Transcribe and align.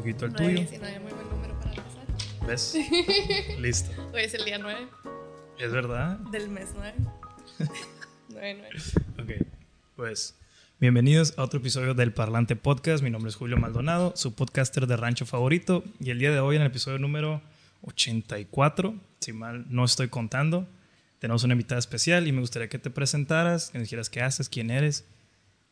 poquito 0.00 0.24
el 0.24 0.32
tuyo. 0.32 0.56
19, 0.56 1.00
muy 1.00 1.12
buen 1.12 1.28
número 1.28 1.60
para. 1.60 2.46
¿Ves? 2.46 2.74
Listo. 3.60 3.90
Hoy 4.14 4.22
es 4.22 4.32
el 4.32 4.46
día 4.46 4.56
9 4.56 4.88
¿Es 5.58 5.72
verdad? 5.72 6.18
del 6.30 6.48
mes 6.48 6.70
9. 6.74 6.94
9, 8.30 8.64
9. 9.18 9.40
Ok. 9.40 9.46
Pues 9.96 10.38
bienvenidos 10.78 11.34
a 11.36 11.42
otro 11.42 11.60
episodio 11.60 11.92
del 11.92 12.14
Parlante 12.14 12.56
Podcast. 12.56 13.04
Mi 13.04 13.10
nombre 13.10 13.28
es 13.28 13.36
Julio 13.36 13.58
Maldonado, 13.58 14.14
su 14.16 14.34
podcaster 14.34 14.86
de 14.86 14.96
rancho 14.96 15.26
favorito. 15.26 15.84
Y 16.00 16.08
el 16.08 16.18
día 16.18 16.30
de 16.30 16.40
hoy, 16.40 16.56
en 16.56 16.62
el 16.62 16.68
episodio 16.68 16.98
número 16.98 17.42
84, 17.82 18.94
si 19.20 19.34
mal 19.34 19.66
no 19.68 19.84
estoy 19.84 20.08
contando, 20.08 20.66
tenemos 21.18 21.44
una 21.44 21.52
invitada 21.52 21.78
especial 21.78 22.26
y 22.26 22.32
me 22.32 22.40
gustaría 22.40 22.70
que 22.70 22.78
te 22.78 22.88
presentaras, 22.88 23.68
que 23.68 23.76
nos 23.76 23.84
dijeras 23.84 24.08
qué 24.08 24.22
haces, 24.22 24.48
quién 24.48 24.70
eres 24.70 25.04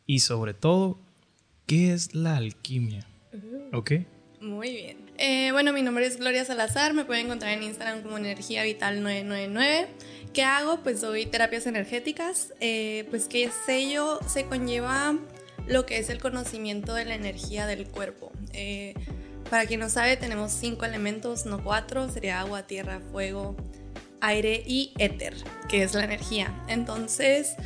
y 0.04 0.18
sobre 0.18 0.52
todo, 0.52 0.98
¿qué 1.64 1.94
es 1.94 2.14
la 2.14 2.36
alquimia? 2.36 3.06
¿Ok? 3.72 3.92
Muy 4.40 4.70
bien. 4.70 4.96
Eh, 5.18 5.50
bueno, 5.50 5.72
mi 5.72 5.82
nombre 5.82 6.06
es 6.06 6.16
Gloria 6.16 6.44
Salazar, 6.44 6.94
me 6.94 7.04
pueden 7.04 7.26
encontrar 7.26 7.52
en 7.52 7.64
Instagram 7.64 8.02
como 8.02 8.18
Energía 8.18 8.62
Vital 8.62 9.02
999. 9.02 9.88
¿Qué 10.32 10.44
hago? 10.44 10.80
Pues 10.82 11.00
doy 11.00 11.26
terapias 11.26 11.66
energéticas. 11.66 12.54
Eh, 12.60 13.06
pues 13.10 13.26
que 13.26 13.50
sello 13.66 14.20
se 14.28 14.46
conlleva 14.46 15.16
lo 15.66 15.86
que 15.86 15.98
es 15.98 16.08
el 16.08 16.20
conocimiento 16.20 16.94
de 16.94 17.04
la 17.04 17.16
energía 17.16 17.66
del 17.66 17.88
cuerpo. 17.88 18.30
Eh, 18.52 18.94
para 19.50 19.66
quien 19.66 19.80
no 19.80 19.88
sabe, 19.88 20.16
tenemos 20.16 20.52
cinco 20.52 20.84
elementos, 20.84 21.44
no 21.44 21.64
cuatro, 21.64 22.08
sería 22.08 22.40
agua, 22.40 22.62
tierra, 22.62 23.00
fuego, 23.10 23.56
aire 24.20 24.62
y 24.66 24.92
éter, 24.98 25.34
que 25.68 25.82
es 25.82 25.94
la 25.94 26.04
energía. 26.04 26.54
Entonces, 26.68 27.56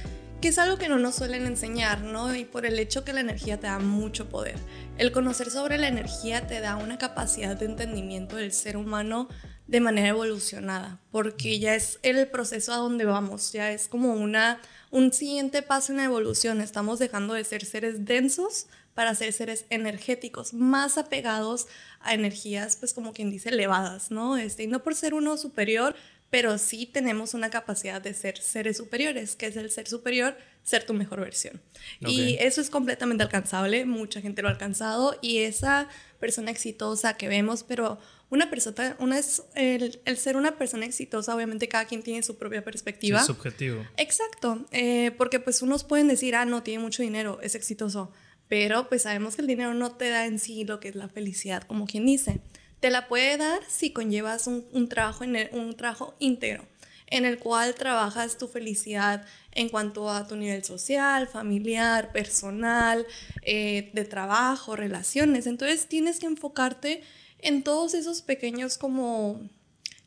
que 0.41 0.48
es 0.48 0.58
algo 0.58 0.77
que 0.77 0.88
no 0.88 0.98
nos 0.98 1.14
suelen 1.14 1.46
enseñar, 1.46 2.00
¿no? 2.00 2.34
Y 2.34 2.44
por 2.44 2.66
el 2.66 2.78
hecho 2.78 3.04
que 3.04 3.12
la 3.12 3.20
energía 3.20 3.58
te 3.58 3.68
da 3.68 3.78
mucho 3.78 4.28
poder. 4.28 4.56
El 4.98 5.10
conocer 5.10 5.51
sobre 5.51 5.78
la 5.78 5.88
energía 5.88 6.46
te 6.46 6.60
da 6.60 6.77
una 6.77 6.98
capacidad 6.98 7.56
de 7.56 7.64
entendimiento 7.64 8.36
del 8.36 8.53
ser 8.53 8.77
humano 8.77 9.28
de 9.66 9.80
manera 9.80 10.08
evolucionada, 10.08 11.00
porque 11.11 11.58
ya 11.58 11.75
es 11.75 11.98
el 12.03 12.28
proceso 12.28 12.72
a 12.72 12.77
donde 12.77 13.06
vamos, 13.06 13.53
ya 13.53 13.72
es 13.72 13.89
como 13.89 14.12
una, 14.12 14.61
un 14.91 15.12
siguiente 15.12 15.62
paso 15.62 15.92
en 15.92 15.98
la 15.98 16.05
evolución. 16.05 16.61
Estamos 16.61 16.98
dejando 16.98 17.33
de 17.34 17.44
ser 17.44 17.64
seres 17.64 18.05
densos 18.05 18.66
para 18.94 19.14
ser 19.14 19.33
seres 19.33 19.64
energéticos, 19.70 20.53
más 20.53 20.98
apegados 20.98 21.66
a 22.00 22.12
energías, 22.12 22.77
pues 22.77 22.92
como 22.92 23.14
quien 23.14 23.31
dice, 23.31 23.48
elevadas, 23.48 24.11
¿no? 24.11 24.36
Este, 24.36 24.64
y 24.64 24.66
no 24.66 24.83
por 24.83 24.94
ser 24.94 25.14
uno 25.14 25.38
superior, 25.38 25.97
pero 26.33 26.56
sí 26.56 26.86
tenemos 26.86 27.34
una 27.34 27.50
capacidad 27.50 28.00
de 28.00 28.14
ser 28.14 28.38
seres 28.38 28.78
superiores, 28.78 29.36
que 29.36 29.44
es 29.44 29.56
el 29.58 29.70
ser 29.70 29.86
superior, 29.86 30.34
ser 30.62 30.86
tu 30.86 30.94
mejor 30.94 31.20
versión. 31.20 31.61
Y 32.00 32.38
eso 32.41 32.62
es 32.62 32.70
completamente 32.70 33.22
alcanzable, 33.22 33.84
mucha 33.84 34.22
gente 34.22 34.41
lo 34.41 34.48
ha 34.48 34.53
alcanzado 34.53 35.19
y 35.20 35.41
esa 35.41 35.88
persona 36.20 36.50
exitosa 36.50 37.19
que 37.19 37.28
vemos, 37.28 37.64
pero 37.64 37.98
una 38.30 38.48
persona, 38.48 38.97
una 38.98 39.19
es 39.19 39.42
el, 39.55 40.00
ser 40.16 40.38
una 40.38 40.56
persona 40.56 40.86
exitosa, 40.86 41.36
obviamente 41.36 41.69
cada 41.69 41.84
quien 41.84 42.03
tiene 42.03 42.22
su 42.22 42.38
propia 42.38 42.64
perspectiva. 42.64 43.22
subjetivo. 43.22 43.84
Exacto, 43.98 44.64
eh, 44.70 45.10
porque 45.19 45.38
pues 45.38 45.60
unos 45.60 45.84
pueden 45.84 46.08
decir, 46.08 46.34
ah, 46.34 46.47
no, 46.47 46.62
tiene 46.62 46.83
mucho 46.83 47.03
dinero, 47.03 47.41
es 47.42 47.55
exitoso, 47.55 48.10
pero 48.48 48.88
pues 48.88 49.03
sabemos 49.03 49.36
que 49.36 49.42
el 49.42 49.48
dinero 49.48 49.75
no 49.75 49.97
te 49.97 50.08
da 50.08 50.25
en 50.25 50.38
sí 50.38 50.64
lo 50.64 50.80
que 50.80 50.88
es 50.88 50.94
la 50.94 51.10
felicidad, 51.10 51.62
como 51.64 51.86
quien 51.86 52.06
dice 52.06 52.41
te 52.83 52.91
la 52.91 53.06
puede 53.06 53.36
dar 53.36 53.62
si 53.69 53.92
conllevas 53.92 54.48
un, 54.48 54.88
trabajo, 54.88 55.25
un 55.52 55.77
trabajo 55.77 56.16
íntegro 56.19 56.66
en 57.06 57.25
el 57.25 57.38
cual 57.38 57.77
trabajas 57.77 58.38
tu 58.38 58.48
felicidad 58.48 59.25
en 59.52 59.69
cuanto 59.69 60.11
a 60.11 60.27
tu 60.27 60.34
nivel 60.34 60.64
social, 60.64 61.28
familiar, 61.28 62.10
personal, 62.10 63.06
eh, 63.42 63.92
de 63.92 64.05
trabajo, 64.05 64.75
relaciones. 64.75 65.47
Entonces 65.47 65.86
tienes 65.86 66.19
que 66.19 66.27
enfocarte 66.27 67.03
en 67.38 67.62
todos 67.62 67.94
esos 67.94 68.20
pequeños 68.20 68.78
como 68.78 69.48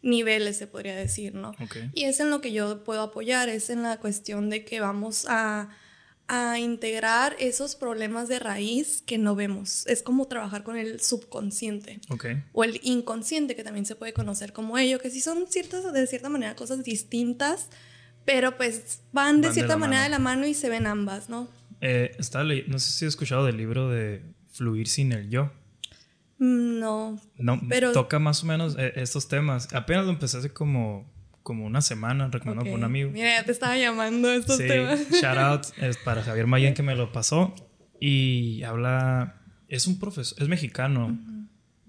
niveles, 0.01 0.57
se 0.57 0.67
podría 0.67 0.95
decir, 0.95 1.33
¿no? 1.33 1.55
Y 1.93 2.03
es 2.03 2.19
en 2.19 2.29
lo 2.29 2.41
que 2.41 2.51
yo 2.51 2.83
puedo 2.83 3.03
apoyar, 3.03 3.47
es 3.47 3.69
en 3.69 3.83
la 3.83 4.01
cuestión 4.01 4.49
de 4.49 4.65
que 4.65 4.81
vamos 4.81 5.27
a 5.29 5.69
a 6.27 6.59
integrar 6.59 7.35
esos 7.39 7.75
problemas 7.75 8.27
de 8.27 8.39
raíz 8.39 9.03
que 9.05 9.17
no 9.17 9.35
vemos. 9.35 9.85
Es 9.87 10.01
como 10.01 10.27
trabajar 10.27 10.63
con 10.63 10.77
el 10.77 10.99
subconsciente 10.99 11.99
o 12.51 12.63
el 12.63 12.79
inconsciente, 12.83 13.55
que 13.55 13.63
también 13.63 13.85
se 13.85 13.95
puede 13.95 14.13
conocer 14.13 14.51
como 14.51 14.77
ello, 14.77 14.99
que 14.99 15.09
sí 15.09 15.21
son 15.21 15.45
ciertas, 15.47 15.91
de 15.93 16.07
cierta 16.07 16.29
manera, 16.29 16.55
cosas 16.55 16.83
distintas, 16.83 17.69
pero 18.25 18.57
pues 18.57 19.01
van 19.11 19.41
de 19.41 19.53
cierta 19.53 19.77
manera 19.77 20.03
de 20.03 20.09
la 20.09 20.19
mano 20.19 20.47
y 20.47 20.53
se 20.53 20.69
ven 20.69 20.87
ambas, 20.87 21.29
¿no? 21.29 21.47
Eh, 21.81 22.15
no 22.67 22.79
sé 22.79 22.91
si 22.91 23.05
has 23.05 23.09
escuchado 23.09 23.45
del 23.45 23.57
libro 23.57 23.89
de 23.89 24.23
Fluir 24.51 24.87
sin 24.87 25.11
el 25.11 25.29
yo. 25.29 25.51
Mm, 26.39 26.79
no. 26.79 27.19
No, 27.37 27.61
pero 27.69 27.91
toca 27.91 28.19
más 28.19 28.43
o 28.43 28.47
menos 28.47 28.75
eh, 28.77 28.93
estos 28.95 29.27
temas. 29.27 29.71
Apenas 29.73 30.05
lo 30.05 30.11
empecé 30.11 30.37
hace 30.37 30.51
como 30.51 31.05
como 31.45 31.63
una 31.63 31.83
semana, 31.83 32.27
recomendado 32.29 32.67
por 32.71 32.79
un 32.79 32.83
amigo. 32.83 33.11
Mira, 33.11 33.29
ya 33.29 33.45
te 33.45 33.51
estaba 33.51 33.77
llamando 33.77 34.33
estos 34.33 34.57
sí, 34.57 34.67
temas. 34.67 34.99
Shout 35.21 35.37
out 35.37 35.65
es 35.77 35.95
para 35.97 36.23
Javier 36.23 36.47
Mayen 36.47 36.73
que 36.73 36.81
me 36.81 36.95
lo 36.95 37.11
pasó. 37.11 37.53
Y 37.99 38.63
habla. 38.63 39.35
Es 39.67 39.85
un 39.85 39.99
profesor, 39.99 40.41
es 40.41 40.49
mexicano. 40.49 41.15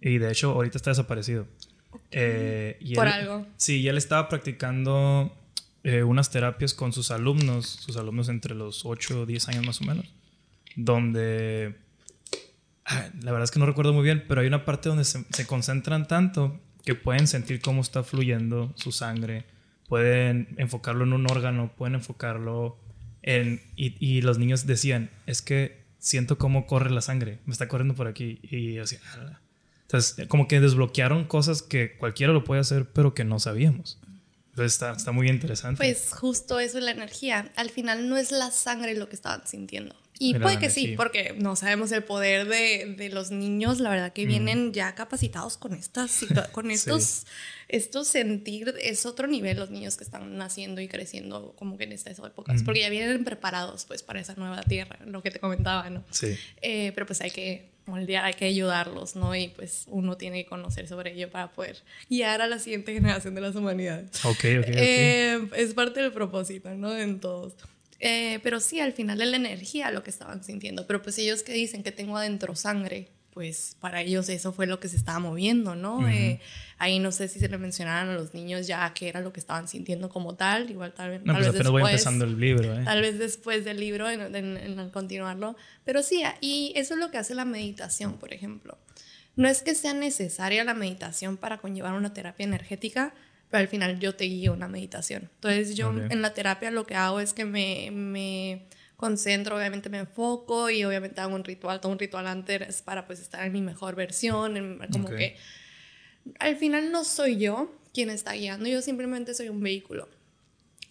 Y 0.02 0.18
de 0.18 0.30
hecho, 0.30 0.52
ahorita 0.52 0.76
está 0.76 0.90
desaparecido. 0.90 1.48
Eh, 2.10 2.76
y 2.80 2.94
por 2.94 3.08
algo. 3.08 3.46
Sí, 3.56 3.80
y 3.80 3.88
él 3.88 3.96
estaba 3.96 4.28
practicando 4.28 5.34
eh, 5.84 6.02
unas 6.02 6.30
terapias 6.30 6.74
con 6.74 6.92
sus 6.92 7.10
alumnos, 7.10 7.66
sus 7.66 7.96
alumnos 7.96 8.28
entre 8.28 8.54
los 8.54 8.84
8 8.84 9.22
o 9.22 9.26
10 9.26 9.48
años 9.48 9.64
más 9.64 9.80
o 9.80 9.84
menos. 9.84 10.04
Donde. 10.76 11.76
Ah, 12.84 13.08
la 13.22 13.32
verdad 13.32 13.44
es 13.44 13.50
que 13.50 13.58
no 13.58 13.64
recuerdo 13.64 13.94
muy 13.94 14.04
bien, 14.04 14.22
pero 14.28 14.42
hay 14.42 14.48
una 14.48 14.66
parte 14.66 14.90
donde 14.90 15.04
se, 15.04 15.24
se 15.30 15.46
concentran 15.46 16.06
tanto 16.06 16.60
que 16.86 16.94
pueden 16.94 17.26
sentir 17.26 17.60
cómo 17.60 17.82
está 17.82 18.04
fluyendo 18.04 18.72
su 18.76 18.92
sangre, 18.92 19.44
pueden 19.88 20.54
enfocarlo 20.56 21.02
en 21.04 21.12
un 21.12 21.28
órgano, 21.28 21.72
pueden 21.76 21.96
enfocarlo 21.96 22.78
en... 23.22 23.60
Y, 23.74 24.22
los 24.22 24.38
niños 24.38 24.66
decían, 24.66 25.10
es 25.26 25.42
que 25.42 25.84
siento 25.98 26.38
cómo 26.38 26.66
corre 26.66 26.90
la 26.90 27.00
sangre, 27.00 27.40
me 27.44 27.52
está 27.52 27.66
corriendo 27.66 27.94
por 27.94 28.06
aquí. 28.06 28.38
Y 28.42 28.78
así, 28.78 28.98
entonces, 29.82 30.28
como 30.28 30.46
que 30.46 30.60
desbloquearon 30.60 31.24
cosas 31.24 31.60
que 31.60 31.96
cualquiera 31.96 32.32
lo 32.32 32.44
puede 32.44 32.60
hacer, 32.60 32.88
pero 32.92 33.14
que 33.14 33.24
no 33.24 33.40
sabíamos. 33.40 33.98
Entonces 34.50 34.74
está, 34.74 34.92
está 34.92 35.10
muy 35.10 35.28
interesante. 35.28 35.78
Pues 35.78 36.12
justo 36.12 36.60
eso 36.60 36.78
es 36.78 36.84
la 36.84 36.92
energía. 36.92 37.50
Al 37.56 37.70
final 37.70 38.08
no 38.08 38.16
es 38.16 38.30
la 38.30 38.52
sangre 38.52 38.94
lo 38.94 39.08
que 39.08 39.16
estaban 39.16 39.44
sintiendo. 39.44 39.96
Y 40.18 40.34
puede 40.34 40.58
que 40.58 40.70
sí, 40.70 40.94
porque 40.96 41.34
no 41.38 41.56
sabemos 41.56 41.92
el 41.92 42.02
poder 42.02 42.46
de, 42.48 42.94
de 42.96 43.08
los 43.10 43.30
niños, 43.30 43.80
la 43.80 43.90
verdad 43.90 44.12
que 44.12 44.26
vienen 44.26 44.72
ya 44.72 44.94
capacitados 44.94 45.56
con 45.56 45.74
estas 45.74 46.24
con 46.52 46.70
estos, 46.70 47.26
estos 47.68 48.08
sentir, 48.08 48.74
es 48.80 49.06
otro 49.06 49.26
nivel 49.26 49.58
los 49.58 49.70
niños 49.70 49.96
que 49.96 50.04
están 50.04 50.36
naciendo 50.36 50.80
y 50.80 50.88
creciendo 50.88 51.54
como 51.56 51.76
que 51.76 51.84
en 51.84 51.92
estas 51.92 52.18
épocas, 52.18 52.62
porque 52.62 52.80
ya 52.80 52.88
vienen 52.88 53.24
preparados 53.24 53.84
pues 53.84 54.02
para 54.02 54.20
esa 54.20 54.34
nueva 54.34 54.62
tierra, 54.62 54.98
lo 55.04 55.22
que 55.22 55.30
te 55.30 55.38
comentaba, 55.38 55.90
¿no? 55.90 56.04
Sí. 56.10 56.36
Eh, 56.62 56.92
pero 56.94 57.06
pues 57.06 57.20
hay 57.20 57.30
que 57.30 57.76
moldear, 57.86 58.24
hay 58.24 58.34
que 58.34 58.46
ayudarlos, 58.46 59.16
¿no? 59.16 59.34
Y 59.34 59.48
pues 59.48 59.84
uno 59.88 60.16
tiene 60.16 60.44
que 60.44 60.48
conocer 60.48 60.88
sobre 60.88 61.12
ello 61.12 61.30
para 61.30 61.52
poder 61.52 61.76
guiar 62.10 62.42
a 62.42 62.46
la 62.46 62.58
siguiente 62.58 62.92
generación 62.92 63.34
de 63.34 63.40
las 63.40 63.54
humanidades. 63.54 64.24
Ok, 64.24 64.30
ok. 64.34 64.42
okay. 64.42 64.74
Eh, 64.76 65.48
es 65.56 65.74
parte 65.74 66.00
del 66.00 66.12
propósito, 66.12 66.70
¿no? 66.74 66.96
En 66.96 67.20
todos. 67.20 67.54
Eh, 68.00 68.40
pero 68.42 68.60
sí, 68.60 68.80
al 68.80 68.92
final 68.92 69.20
es 69.20 69.28
la 69.28 69.36
energía 69.36 69.90
lo 69.90 70.02
que 70.02 70.10
estaban 70.10 70.42
sintiendo. 70.44 70.86
Pero 70.86 71.02
pues 71.02 71.18
ellos 71.18 71.42
que 71.42 71.52
dicen 71.52 71.82
que 71.82 71.92
tengo 71.92 72.16
adentro 72.16 72.54
sangre, 72.54 73.08
pues 73.32 73.76
para 73.80 74.00
ellos 74.00 74.28
eso 74.30 74.52
fue 74.52 74.66
lo 74.66 74.80
que 74.80 74.88
se 74.88 74.96
estaba 74.96 75.18
moviendo, 75.18 75.74
¿no? 75.74 76.08
Eh, 76.08 76.40
ahí 76.78 76.98
no 76.98 77.12
sé 77.12 77.28
si 77.28 77.38
se 77.38 77.48
le 77.48 77.58
mencionaron 77.58 78.14
a 78.14 78.14
los 78.14 78.32
niños 78.32 78.66
ya 78.66 78.90
qué 78.94 79.08
era 79.08 79.20
lo 79.20 79.32
que 79.32 79.40
estaban 79.40 79.68
sintiendo 79.68 80.08
como 80.08 80.36
tal. 80.36 80.70
Igual 80.70 80.94
tal, 80.94 81.10
vez, 81.10 81.20
no, 81.20 81.34
tal 81.34 81.42
pues 81.42 81.52
vez 81.52 81.62
después. 81.62 81.82
voy 81.82 81.90
empezando 81.90 82.24
el 82.24 82.40
libro, 82.40 82.78
¿eh? 82.78 82.82
Tal 82.84 83.02
vez 83.02 83.18
después 83.18 83.64
del 83.64 83.78
libro, 83.78 84.08
en, 84.08 84.34
en 84.34 84.90
continuarlo. 84.90 85.54
Pero 85.84 86.02
sí, 86.02 86.22
y 86.40 86.72
eso 86.76 86.94
es 86.94 87.00
lo 87.00 87.10
que 87.10 87.18
hace 87.18 87.34
la 87.34 87.44
meditación, 87.44 88.14
por 88.18 88.32
ejemplo. 88.32 88.78
No 89.36 89.48
es 89.48 89.60
que 89.60 89.74
sea 89.74 89.92
necesaria 89.92 90.64
la 90.64 90.72
meditación 90.72 91.36
para 91.36 91.58
conllevar 91.58 91.92
una 91.92 92.14
terapia 92.14 92.44
energética, 92.44 93.12
pero 93.56 93.62
al 93.62 93.68
final 93.68 93.98
yo 93.98 94.14
te 94.14 94.24
guío 94.24 94.52
una 94.52 94.68
meditación. 94.68 95.30
Entonces 95.36 95.76
yo 95.76 95.90
en 96.10 96.20
la 96.20 96.34
terapia 96.34 96.70
lo 96.70 96.84
que 96.84 96.94
hago 96.94 97.20
es 97.20 97.32
que 97.32 97.46
me, 97.46 97.90
me, 97.90 98.66
concentro, 98.96 99.56
obviamente 99.56 99.88
me 99.88 100.00
enfoco 100.00 100.68
y 100.68 100.84
obviamente 100.84 101.22
hago 101.22 101.34
un 101.34 101.42
ritual, 101.42 101.80
todo 101.80 101.90
un 101.90 101.98
ritual 101.98 102.26
antes 102.26 102.82
para 102.82 103.06
pues 103.06 103.18
estar 103.18 103.46
en 103.46 103.54
mi 103.54 103.62
mejor 103.62 103.94
versión, 103.94 104.78
como 104.92 105.08
que 105.08 105.38
al 106.38 106.56
final 106.56 106.92
no 106.92 107.02
soy 107.04 107.38
yo 107.38 107.74
quien 107.94 108.10
está 108.10 108.34
guiando, 108.34 108.68
yo 108.68 108.82
simplemente 108.82 109.32
soy 109.32 109.48
un 109.48 109.62
vehículo. 109.62 110.06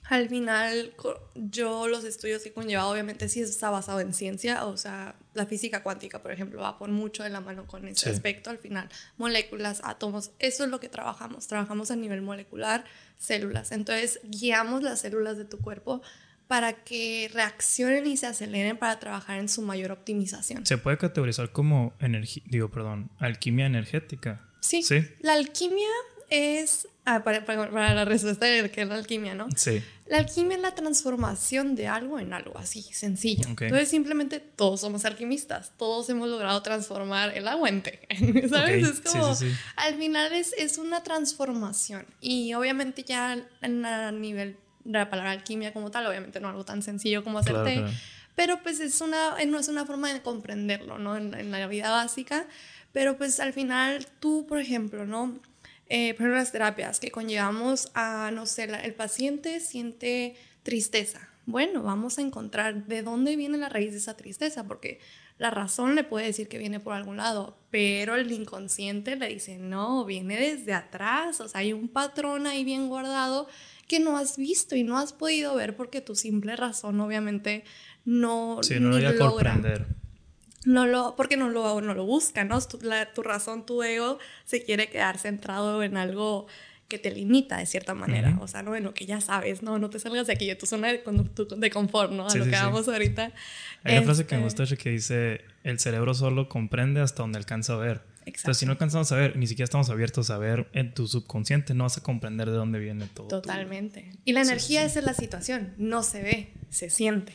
Al 0.07 0.29
final, 0.29 0.93
yo 1.33 1.87
los 1.87 2.03
estudios 2.03 2.43
que 2.43 2.49
he 2.49 2.53
conllevado, 2.53 2.91
obviamente 2.91 3.27
sí 3.27 3.41
está 3.41 3.71
basado 3.71 3.99
en 3.99 4.13
ciencia, 4.13 4.65
o 4.65 4.77
sea, 4.77 5.15
la 5.33 5.47
física 5.47 5.81
cuántica, 5.81 6.21
por 6.21 6.31
ejemplo, 6.31 6.61
va 6.61 6.77
por 6.77 6.89
mucho 6.89 7.23
de 7.23 7.29
la 7.29 7.41
mano 7.41 7.65
con 7.65 7.87
ese 7.87 8.09
aspecto. 8.11 8.51
Al 8.51 8.59
final, 8.59 8.87
moléculas, 9.17 9.81
átomos, 9.83 10.31
eso 10.37 10.63
es 10.63 10.69
lo 10.69 10.79
que 10.79 10.89
trabajamos. 10.89 11.47
Trabajamos 11.47 11.89
a 11.89 11.95
nivel 11.95 12.21
molecular, 12.21 12.85
células. 13.17 13.71
Entonces, 13.71 14.19
guiamos 14.23 14.83
las 14.83 15.01
células 15.01 15.37
de 15.37 15.45
tu 15.45 15.57
cuerpo 15.57 16.01
para 16.47 16.73
que 16.73 17.29
reaccionen 17.33 18.05
y 18.05 18.17
se 18.17 18.27
aceleren 18.27 18.77
para 18.77 18.99
trabajar 18.99 19.39
en 19.39 19.49
su 19.49 19.63
mayor 19.63 19.91
optimización. 19.91 20.65
Se 20.65 20.77
puede 20.77 20.97
categorizar 20.97 21.51
como 21.51 21.93
energía, 21.99 22.43
digo, 22.45 22.69
perdón, 22.69 23.09
alquimia 23.17 23.65
energética. 23.65 24.47
Sí. 24.59 24.83
sí. 24.83 25.03
La 25.21 25.33
alquimia 25.33 25.89
es 26.29 26.87
Ah, 27.07 27.23
para, 27.23 27.45
para, 27.45 27.93
la 27.93 28.03
respuesta 28.03 28.47
de 28.47 28.71
que 28.71 28.81
es 28.81 28.87
la 28.87 28.95
alquimia, 28.95 29.35
¿no? 29.35 29.47
Sí. 29.55 29.83
La 30.07 30.17
alquimia 30.17 30.57
es 30.57 30.63
la 30.63 30.73
transformación 30.73 31.75
de 31.75 31.87
algo 31.87 32.19
en 32.19 32.33
algo, 32.33 32.57
así, 32.57 32.81
sencillo. 32.81 33.47
Entonces, 33.47 33.89
simplemente 33.89 34.39
todos 34.39 34.81
somos 34.81 35.05
alquimistas. 35.05 35.71
Todos 35.77 36.09
hemos 36.09 36.29
logrado 36.29 36.61
transformar 36.63 37.37
el 37.37 37.47
agua 37.47 37.69
en 37.69 37.83
té. 37.83 38.07
¿Sabes? 38.49 38.87
Es 38.87 39.01
como, 39.01 39.27
al 39.75 39.95
final 39.97 40.33
es, 40.33 40.53
es, 40.57 40.79
una 40.79 41.03
transformación. 41.03 42.07
Y 42.21 42.55
obviamente 42.55 43.03
ya 43.03 43.37
a 43.61 44.11
nivel 44.11 44.57
de 44.83 44.99
la 44.99 45.09
palabra 45.09 45.31
alquimia 45.31 45.73
como 45.73 45.91
tal, 45.91 46.07
obviamente 46.07 46.39
no 46.39 46.49
algo 46.49 46.65
tan 46.65 46.81
sencillo 46.81 47.23
como 47.23 47.37
hacer 47.37 47.63
té. 47.63 47.83
Pero 48.35 48.63
pues 48.63 48.79
es 48.79 48.99
una, 48.99 49.35
no 49.45 49.59
es 49.59 49.67
una 49.67 49.85
forma 49.85 50.11
de 50.11 50.23
comprenderlo, 50.23 50.97
¿no? 50.97 51.17
En, 51.17 51.35
en 51.35 51.51
la 51.51 51.67
vida 51.67 51.91
básica. 51.91 52.47
Pero 52.93 53.17
pues 53.17 53.39
al 53.39 53.53
final 53.53 54.07
tú, 54.19 54.47
por 54.47 54.59
ejemplo, 54.59 55.05
¿no? 55.05 55.39
Eh, 55.87 56.13
por 56.13 56.21
ejemplo, 56.21 56.35
las 56.37 56.51
terapias 56.51 56.99
que 56.99 57.11
conllevamos 57.11 57.91
a, 57.93 58.31
no 58.33 58.45
sé, 58.45 58.63
el 58.63 58.93
paciente 58.93 59.59
siente 59.59 60.35
tristeza. 60.63 61.29
Bueno, 61.45 61.83
vamos 61.83 62.17
a 62.17 62.21
encontrar 62.21 62.85
de 62.87 63.03
dónde 63.03 63.35
viene 63.35 63.57
la 63.57 63.69
raíz 63.69 63.91
de 63.91 63.99
esa 63.99 64.17
tristeza, 64.17 64.63
porque 64.63 64.99
la 65.37 65.51
razón 65.51 65.93
le 65.93 66.03
puede 66.03 66.25
decir 66.25 66.47
que 66.47 66.57
viene 66.57 66.79
por 66.79 66.93
algún 66.93 67.17
lado, 67.17 67.59
pero 67.69 68.15
el 68.15 68.31
inconsciente 68.31 69.15
le 69.15 69.27
dice, 69.27 69.59
no, 69.59 70.05
viene 70.05 70.39
desde 70.39 70.73
atrás, 70.73 71.39
o 71.41 71.47
sea, 71.47 71.61
hay 71.61 71.73
un 71.73 71.87
patrón 71.87 72.47
ahí 72.47 72.63
bien 72.63 72.87
guardado 72.87 73.47
que 73.87 73.99
no 73.99 74.17
has 74.17 74.37
visto 74.37 74.75
y 74.75 74.83
no 74.83 74.97
has 74.97 75.13
podido 75.13 75.53
ver 75.53 75.75
porque 75.75 76.01
tu 76.01 76.15
simple 76.15 76.55
razón 76.55 76.99
obviamente 76.99 77.63
no, 78.05 78.59
sí, 78.63 78.79
no 78.79 78.89
lo 78.89 78.99
logra. 78.99 79.29
comprender 79.29 79.85
no 80.65 80.85
lo, 80.85 81.15
porque 81.15 81.37
no 81.37 81.49
lo, 81.49 81.81
no 81.81 81.93
lo 81.93 82.05
busca, 82.05 82.43
¿no? 82.43 82.59
Tu, 82.61 82.79
tu, 83.13 83.23
razón, 83.23 83.65
tu 83.65 83.83
ego 83.83 84.19
se 84.45 84.63
quiere 84.63 84.89
quedar 84.89 85.17
centrado 85.17 85.83
en 85.83 85.97
algo 85.97 86.47
que 86.87 86.99
te 86.99 87.09
limita 87.09 87.57
de 87.57 87.65
cierta 87.65 87.95
manera, 87.95 88.37
o 88.41 88.47
sea, 88.47 88.61
no 88.61 88.75
en 88.75 88.83
lo 88.83 88.93
que 88.93 89.07
ya 89.07 89.19
sabes, 89.19 89.63
no, 89.63 89.79
no 89.79 89.89
te 89.89 89.97
salgas 89.99 90.27
de 90.27 90.33
aquí, 90.33 90.45
de 90.45 90.55
tu 90.55 90.67
zona 90.67 90.89
de, 90.89 91.01
de 91.57 91.69
confort, 91.71 92.11
¿no? 92.11 92.27
A 92.27 92.35
lo 92.35 92.45
que 92.45 92.51
vamos 92.51 92.87
ahorita. 92.87 93.31
Hay 93.83 93.97
una 93.97 94.03
frase 94.03 94.27
que 94.27 94.37
me 94.37 94.45
este 94.45 94.63
gusta 94.63 94.77
que 94.77 94.91
dice, 94.91 95.41
el 95.63 95.79
cerebro 95.79 96.13
solo 96.13 96.47
comprende 96.47 97.01
hasta 97.01 97.23
donde 97.23 97.39
alcanza 97.39 97.73
a 97.73 97.77
ver. 97.77 98.14
Exacto. 98.25 98.39
Entonces, 98.39 98.57
si 98.59 98.65
no 98.65 98.71
alcanzamos 98.71 99.11
a 99.11 99.15
ver, 99.15 99.37
ni 99.37 99.47
siquiera 99.47 99.65
estamos 99.65 99.89
abiertos 99.89 100.29
a 100.29 100.37
ver 100.37 100.67
en 100.73 100.93
tu 100.93 101.07
subconsciente, 101.07 101.73
no 101.73 101.83
vas 101.83 101.97
a 101.97 102.01
comprender 102.01 102.49
de 102.49 102.55
dónde 102.55 102.79
viene 102.79 103.07
todo. 103.07 103.27
Totalmente. 103.27 104.11
Y 104.25 104.33
la 104.33 104.41
energía 104.41 104.83
esa 104.83 104.99
es 104.99 105.05
la 105.05 105.13
situación, 105.13 105.73
no 105.77 106.03
se 106.03 106.21
ve, 106.21 106.53
se 106.69 106.89
siente. 106.89 107.33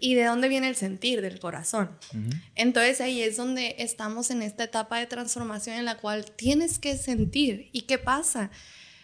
Y 0.00 0.14
de 0.14 0.24
dónde 0.24 0.48
viene 0.48 0.68
el 0.68 0.76
sentir 0.76 1.20
del 1.20 1.40
corazón. 1.40 1.90
Entonces 2.54 3.00
ahí 3.00 3.22
es 3.22 3.36
donde 3.36 3.76
estamos 3.78 4.30
en 4.30 4.42
esta 4.42 4.64
etapa 4.64 4.98
de 4.98 5.06
transformación 5.06 5.76
en 5.76 5.84
la 5.84 5.96
cual 5.96 6.30
tienes 6.30 6.78
que 6.78 6.96
sentir. 6.96 7.68
¿Y 7.72 7.82
qué 7.82 7.98
pasa? 7.98 8.50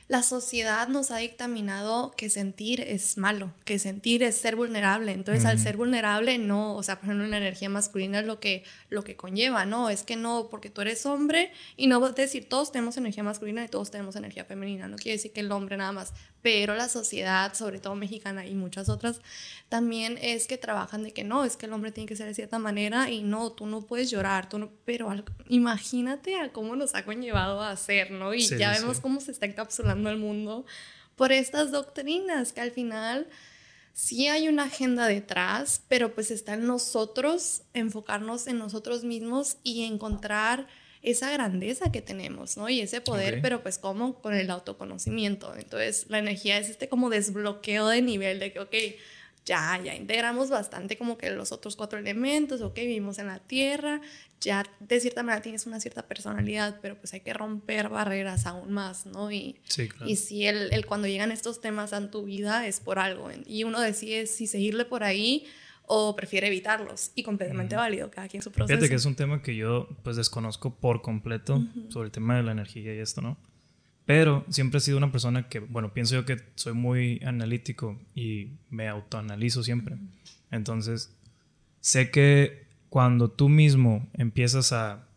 La 0.06 0.22
sociedad 0.22 0.88
nos 0.88 1.10
ha 1.10 1.16
dictaminado 1.18 2.12
que 2.16 2.28
sentir 2.28 2.80
es 2.82 3.16
malo, 3.16 3.52
que 3.64 3.78
sentir 3.78 4.22
es 4.22 4.36
ser 4.36 4.54
vulnerable. 4.54 5.12
Entonces, 5.12 5.44
al 5.46 5.58
ser 5.58 5.76
vulnerable, 5.76 6.38
no, 6.38 6.76
o 6.76 6.82
sea, 6.82 6.96
por 6.96 7.06
ejemplo, 7.06 7.26
la 7.26 7.38
energía 7.38 7.70
masculina 7.70 8.20
es 8.20 8.26
lo 8.26 8.38
que, 8.38 8.64
lo 8.90 9.02
que 9.02 9.16
conlleva, 9.16 9.64
¿no? 9.64 9.88
Es 9.88 10.02
que 10.02 10.16
no, 10.16 10.48
porque 10.50 10.68
tú 10.68 10.82
eres 10.82 11.06
hombre 11.06 11.52
y 11.76 11.86
no 11.86 12.00
decir 12.12 12.48
todos 12.48 12.70
tenemos 12.70 12.96
energía 12.96 13.22
masculina 13.22 13.64
y 13.64 13.68
todos 13.68 13.90
tenemos 13.90 14.16
energía 14.16 14.44
femenina. 14.44 14.88
No 14.88 14.96
quiere 14.96 15.16
decir 15.16 15.32
que 15.32 15.40
el 15.40 15.50
hombre 15.50 15.76
nada 15.76 15.92
más, 15.92 16.12
pero 16.42 16.74
la 16.74 16.90
sociedad, 16.90 17.54
sobre 17.54 17.80
todo 17.80 17.94
mexicana 17.94 18.46
y 18.46 18.54
muchas 18.54 18.90
otras, 18.90 19.20
también 19.70 20.18
es 20.20 20.46
que 20.46 20.58
trabajan 20.58 21.02
de 21.02 21.12
que 21.12 21.24
no, 21.24 21.44
es 21.44 21.56
que 21.56 21.64
el 21.64 21.72
hombre 21.72 21.90
tiene 21.90 22.06
que 22.06 22.16
ser 22.16 22.26
de 22.26 22.34
cierta 22.34 22.58
manera 22.58 23.10
y 23.10 23.22
no, 23.22 23.52
tú 23.52 23.66
no 23.66 23.80
puedes 23.80 24.10
llorar, 24.10 24.48
tú 24.48 24.58
no, 24.58 24.70
pero 24.84 25.10
imagínate 25.48 26.38
a 26.38 26.52
cómo 26.52 26.76
nos 26.76 26.94
ha 26.94 27.04
conllevado 27.04 27.62
a 27.62 27.70
hacer, 27.70 28.10
¿no? 28.10 28.34
Y 28.34 28.46
ya 28.46 28.72
vemos 28.72 29.00
cómo 29.00 29.22
se 29.22 29.32
está 29.32 29.46
encapsulando 29.46 30.03
el 30.10 30.18
mundo 30.18 30.64
por 31.16 31.32
estas 31.32 31.70
doctrinas 31.70 32.52
que 32.52 32.60
al 32.60 32.70
final 32.72 33.28
sí 33.92 34.28
hay 34.28 34.48
una 34.48 34.64
agenda 34.64 35.06
detrás, 35.06 35.82
pero 35.88 36.14
pues 36.14 36.30
está 36.30 36.54
en 36.54 36.66
nosotros 36.66 37.62
enfocarnos 37.72 38.46
en 38.46 38.58
nosotros 38.58 39.04
mismos 39.04 39.56
y 39.62 39.84
encontrar 39.84 40.66
esa 41.02 41.30
grandeza 41.30 41.92
que 41.92 42.00
tenemos, 42.00 42.56
¿no? 42.56 42.68
Y 42.68 42.80
ese 42.80 43.00
poder, 43.00 43.40
pero 43.42 43.62
pues 43.62 43.78
como 43.78 44.20
con 44.20 44.34
el 44.34 44.50
autoconocimiento. 44.50 45.54
Entonces 45.54 46.06
la 46.08 46.18
energía 46.18 46.58
es 46.58 46.70
este 46.70 46.88
como 46.88 47.10
desbloqueo 47.10 47.88
de 47.88 48.00
nivel 48.00 48.40
de 48.40 48.52
que, 48.52 48.60
ok, 48.60 48.74
ya, 49.44 49.80
ya 49.82 49.94
integramos 49.94 50.48
bastante 50.48 50.96
como 50.96 51.18
que 51.18 51.30
los 51.30 51.52
otros 51.52 51.76
cuatro 51.76 51.98
elementos, 51.98 52.60
ok, 52.62 52.76
vivimos 52.76 53.18
en 53.18 53.26
la 53.26 53.38
tierra, 53.40 54.00
ya 54.40 54.64
de 54.80 55.00
cierta 55.00 55.22
manera 55.22 55.42
tienes 55.42 55.66
una 55.66 55.80
cierta 55.80 56.06
personalidad, 56.06 56.78
pero 56.80 56.96
pues 56.98 57.12
hay 57.14 57.20
que 57.20 57.32
romper 57.34 57.88
barreras 57.88 58.46
aún 58.46 58.72
más, 58.72 59.06
¿no? 59.06 59.30
Y, 59.30 59.60
y 60.06 60.16
si 60.16 60.46
el, 60.46 60.72
el, 60.72 60.86
cuando 60.86 61.08
llegan 61.08 61.30
estos 61.30 61.60
temas 61.60 61.92
a 61.92 62.10
tu 62.10 62.24
vida 62.24 62.66
es 62.66 62.80
por 62.80 62.98
algo, 62.98 63.28
y 63.46 63.64
uno 63.64 63.80
decide 63.80 64.26
si 64.26 64.46
seguirle 64.46 64.84
por 64.84 65.04
ahí 65.04 65.46
o 65.86 66.16
prefiere 66.16 66.46
evitarlos, 66.46 67.12
y 67.14 67.22
completamente 67.22 67.76
válido, 67.76 68.10
cada 68.10 68.28
quien 68.28 68.42
su 68.42 68.50
proceso. 68.50 68.78
Fíjate 68.78 68.88
que 68.88 68.96
es 68.96 69.04
un 69.04 69.14
tema 69.14 69.42
que 69.42 69.54
yo 69.54 69.88
pues 70.02 70.16
desconozco 70.16 70.74
por 70.74 71.02
completo 71.02 71.62
sobre 71.90 72.06
el 72.06 72.12
tema 72.12 72.36
de 72.36 72.42
la 72.42 72.52
energía 72.52 72.94
y 72.94 72.98
esto, 72.98 73.20
¿no? 73.20 73.36
Pero 74.06 74.44
siempre 74.50 74.78
he 74.78 74.80
sido 74.80 74.98
una 74.98 75.10
persona 75.10 75.48
que, 75.48 75.60
bueno, 75.60 75.94
pienso 75.94 76.14
yo 76.14 76.24
que 76.24 76.36
soy 76.56 76.74
muy 76.74 77.20
analítico 77.24 77.98
y 78.14 78.48
me 78.70 78.88
autoanalizo 78.88 79.62
siempre. 79.62 79.96
Entonces, 80.50 81.14
sé 81.80 82.10
que 82.10 82.66
cuando 82.90 83.30
tú 83.30 83.48
mismo 83.48 84.06
empiezas 84.12 84.72
a, 84.72 85.08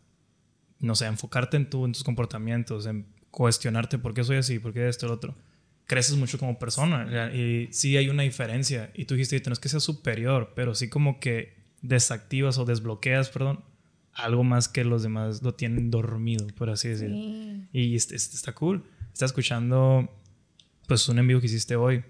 no 0.80 0.94
sé, 0.94 1.06
enfocarte 1.06 1.58
en, 1.58 1.68
tú, 1.68 1.84
en 1.84 1.92
tus 1.92 2.02
comportamientos, 2.02 2.86
en 2.86 3.06
cuestionarte 3.30 3.98
por 3.98 4.14
qué 4.14 4.24
soy 4.24 4.38
así, 4.38 4.58
por 4.58 4.72
qué 4.72 4.88
esto, 4.88 5.06
el 5.06 5.12
otro, 5.12 5.36
creces 5.86 6.16
mucho 6.16 6.38
como 6.38 6.58
persona. 6.58 7.32
Y 7.34 7.68
sí 7.72 7.96
hay 7.96 8.08
una 8.08 8.22
diferencia. 8.22 8.90
Y 8.94 9.04
tú 9.04 9.14
dijiste, 9.14 9.42
no 9.46 9.52
es 9.52 9.60
que 9.60 9.68
sea 9.68 9.80
superior, 9.80 10.52
pero 10.56 10.74
sí 10.74 10.88
como 10.88 11.20
que 11.20 11.58
desactivas 11.82 12.58
o 12.58 12.64
desbloqueas, 12.64 13.28
perdón, 13.28 13.60
algo 14.18 14.44
más 14.44 14.68
que 14.68 14.84
los 14.84 15.02
demás 15.02 15.42
lo 15.42 15.54
tienen 15.54 15.90
dormido, 15.90 16.46
por 16.48 16.70
así 16.70 16.88
decirlo. 16.88 17.16
Y 17.72 17.94
está 17.94 18.52
cool. 18.54 18.84
Está 19.12 19.24
escuchando, 19.24 20.10
pues, 20.86 21.08
un 21.08 21.18
envío 21.18 21.40
que 21.40 21.46
hiciste 21.46 21.76
hoy. 21.76 22.04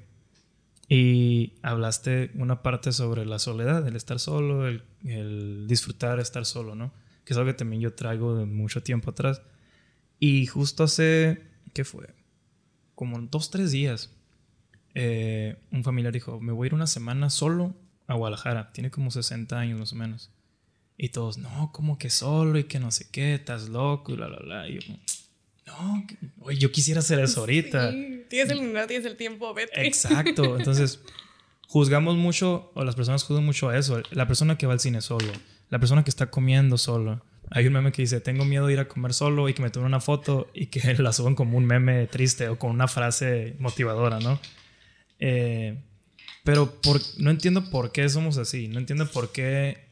Y 0.89 1.53
hablaste 1.63 2.31
una 2.35 2.63
parte 2.63 2.93
sobre 2.93 3.27
la 3.27 3.39
soledad, 3.39 3.87
el 3.87 3.95
estar 3.95 4.19
solo, 4.19 4.67
el, 4.67 4.83
el 5.05 5.67
disfrutar 5.69 6.19
estar 6.19 6.47
solo, 6.47 6.75
¿no? 6.75 6.95
Que 7.25 7.35
es 7.35 7.37
algo 7.37 7.51
que 7.51 7.59
también 7.59 7.83
yo 7.83 7.93
traigo 7.93 8.35
de 8.37 8.47
mucho 8.47 8.83
tiempo 8.83 9.11
atrás. 9.11 9.43
Y 10.19 10.47
justo 10.47 10.85
hace, 10.85 11.43
¿qué 11.75 11.85
fue? 11.85 12.15
Como 12.95 13.21
dos, 13.21 13.51
tres 13.51 13.71
días, 13.71 14.17
eh, 14.95 15.61
un 15.71 15.85
familiar 15.85 16.13
dijo, 16.13 16.41
me 16.41 16.53
voy 16.53 16.67
a 16.67 16.69
ir 16.69 16.75
una 16.75 16.87
semana 16.87 17.29
solo 17.29 17.77
a 18.07 18.15
Guadalajara. 18.15 18.73
Tiene 18.73 18.91
como 18.91 19.11
60 19.11 19.59
años 19.59 19.79
más 19.79 19.93
o 19.93 19.97
menos. 19.97 20.31
Y 21.01 21.11
todos, 21.11 21.39
no, 21.39 21.71
como 21.73 21.97
que 21.97 22.11
solo 22.11 22.59
y 22.59 22.65
que 22.65 22.81
no 22.81 22.91
sé 22.91 23.07
qué, 23.13 23.35
estás 23.35 23.69
loco 23.69 24.13
y 24.13 24.17
bla, 24.17 24.27
bla, 24.27 24.39
bla. 24.41 24.69
Y 24.69 24.81
yo, 24.81 24.95
no, 25.65 26.05
oye, 26.41 26.59
yo 26.59 26.73
quisiera 26.73 26.99
hacer 26.99 27.21
eso 27.21 27.41
ahorita. 27.41 27.93
Sí, 27.93 28.25
tienes 28.29 28.51
el 28.51 28.59
dinero, 28.59 28.87
tienes 28.89 29.07
el 29.07 29.17
tiempo, 29.17 29.55
vete. 29.55 29.87
Exacto. 29.87 30.57
Entonces, 30.59 30.99
juzgamos 31.69 32.17
mucho, 32.17 32.73
o 32.75 32.85
las 32.85 32.97
personas 32.97 33.23
juzgan 33.23 33.47
mucho 33.47 33.69
a 33.69 33.79
eso. 33.79 34.03
La 34.11 34.27
persona 34.27 34.59
que 34.59 34.67
va 34.67 34.73
al 34.73 34.81
cine 34.81 35.01
solo, 35.01 35.33
la 35.71 35.79
persona 35.79 36.03
que 36.03 36.11
está 36.11 36.31
comiendo 36.31 36.77
solo. 36.77 37.23
Hay 37.51 37.67
un 37.69 37.75
meme 37.75 37.93
que 37.93 38.03
dice, 38.03 38.21
tengo 38.21 38.45
miedo 38.45 38.67
de 38.67 38.73
ir 38.73 38.81
a 38.81 38.89
comer 38.89 39.15
solo 39.15 39.49
y 39.49 39.55
que 39.55 39.63
me 39.63 39.71
tomen 39.71 39.87
una 39.87 40.01
foto 40.01 40.51
y 40.53 40.67
que 40.67 40.95
la 40.99 41.13
suban 41.13 41.37
como 41.37 41.57
un 41.57 41.65
meme 41.65 42.09
triste 42.09 42.49
o 42.49 42.59
con 42.59 42.73
una 42.73 42.89
frase 42.89 43.55
motivadora, 43.61 44.19
¿no? 44.19 44.41
Eh, 45.21 45.79
pero 46.43 46.81
por, 46.81 47.01
no 47.19 47.31
entiendo 47.31 47.71
por 47.71 47.93
qué 47.93 48.09
somos 48.09 48.37
así. 48.37 48.67
No 48.67 48.81
entiendo 48.81 49.07
por 49.07 49.31
qué 49.31 49.88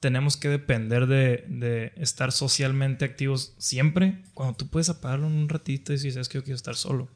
tenemos 0.00 0.36
que 0.36 0.48
depender 0.48 1.06
de, 1.06 1.92
estar 1.96 2.32
socialmente 2.32 3.04
activos 3.04 3.54
siempre, 3.58 4.22
cuando 4.34 4.56
tú 4.56 4.68
puedes 4.68 4.88
apagarlo 4.88 5.26
un 5.26 5.48
ratito 5.48 5.92
y 5.92 5.96
decir, 5.96 6.12
sabes 6.12 6.28
que 6.28 6.38
yo 6.38 6.44
quiero 6.44 6.56
estar 6.56 6.76
solo. 6.76 7.08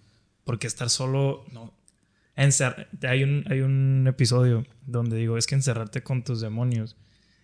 Porque 0.45 0.67
estar 0.67 0.91
solo, 0.91 1.45
no. 1.53 1.73
hay, 2.37 3.23
un, 3.23 3.45
hay 3.49 3.61
un 3.61 4.07
episodio 4.09 4.67
donde 4.85 5.17
digo, 5.17 5.39
es 5.39 5.47
que 5.47 5.55
encerrarte 5.55 6.03
con 6.03 6.25
tus 6.25 6.41
demonios. 6.41 6.97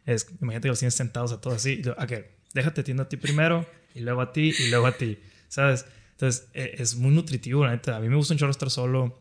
Es, 0.04 0.26
imagínate 0.40 0.62
que 0.62 0.68
los 0.70 0.78
tienes 0.80 0.94
sentados 0.94 1.32
a 1.32 1.40
todos 1.40 1.56
así. 1.56 1.82
Ok, 1.98 2.12
déjate 2.54 2.80
atiendo 2.80 3.04
a 3.04 3.08
ti 3.08 3.16
primero, 3.16 3.66
y 3.94 4.00
luego 4.00 4.20
a 4.20 4.32
ti, 4.32 4.52
y 4.58 4.70
luego 4.70 4.86
a 4.86 4.92
ti. 4.92 5.18
¿Sabes? 5.48 5.86
Entonces, 6.12 6.48
e, 6.54 6.76
es 6.78 6.96
muy 6.96 7.12
nutritivo, 7.12 7.64
la 7.64 7.70
neta. 7.70 7.96
A 7.96 8.00
mí 8.00 8.08
me 8.08 8.16
gusta 8.16 8.34
un 8.34 8.38
chorro 8.38 8.50
estar 8.50 8.70
solo. 8.70 9.20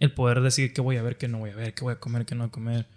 El 0.00 0.12
poder 0.12 0.40
decir 0.40 0.72
qué 0.72 0.80
voy 0.80 0.96
a 0.96 1.02
ver, 1.02 1.18
qué 1.18 1.28
no 1.28 1.38
voy 1.38 1.50
a 1.50 1.54
ver, 1.54 1.74
qué 1.74 1.84
voy 1.84 1.92
a 1.92 2.00
comer, 2.00 2.26
qué 2.26 2.34
no 2.34 2.44
voy 2.44 2.48
a 2.48 2.52
comer. 2.52 2.88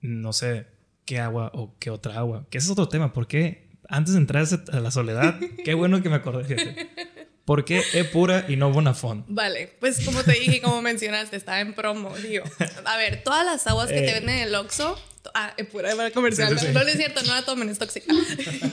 No 0.00 0.32
sé, 0.32 0.66
qué 1.04 1.20
agua 1.20 1.50
o 1.54 1.74
qué 1.78 1.90
otra 1.90 2.16
agua. 2.18 2.46
Que 2.50 2.58
ese 2.58 2.66
es 2.66 2.70
otro 2.72 2.88
tema. 2.88 3.12
¿Por 3.12 3.26
qué 3.26 3.68
antes 3.88 4.14
de 4.14 4.20
entrar 4.20 4.46
a 4.72 4.80
la 4.80 4.90
soledad, 4.90 5.38
qué 5.64 5.74
bueno 5.74 6.02
que 6.02 6.08
me 6.08 6.16
acordé, 6.16 6.88
¿Por 7.44 7.66
qué 7.66 7.82
E 7.92 8.04
pura 8.04 8.46
y 8.48 8.56
no 8.56 8.72
Bonafont? 8.72 9.26
Vale, 9.28 9.76
pues 9.78 10.02
como 10.04 10.22
te 10.22 10.32
dije 10.32 10.56
y 10.56 10.60
como 10.60 10.80
mencionaste, 10.80 11.36
estaba 11.36 11.60
en 11.60 11.74
promo, 11.74 12.16
digo. 12.16 12.44
A 12.86 12.96
ver, 12.96 13.22
todas 13.22 13.44
las 13.44 13.66
aguas 13.66 13.88
que 13.88 14.00
te 14.00 14.10
Eh. 14.10 14.14
venden 14.14 14.36
en 14.36 14.48
el 14.48 14.54
Oxxo, 14.54 14.98
ah, 15.34 15.54
pura 15.72 15.94
de 15.94 16.12
comercial, 16.12 16.58
Sí, 16.58 16.58
sí, 16.58 16.66
sí. 16.66 16.72
no, 16.72 16.82
no 16.82 16.88
es 16.88 16.96
cierto, 16.96 17.22
no 17.22 17.34
la 17.34 17.42
tomen, 17.42 17.68
es 17.68 17.78
tóxica. 17.78 18.12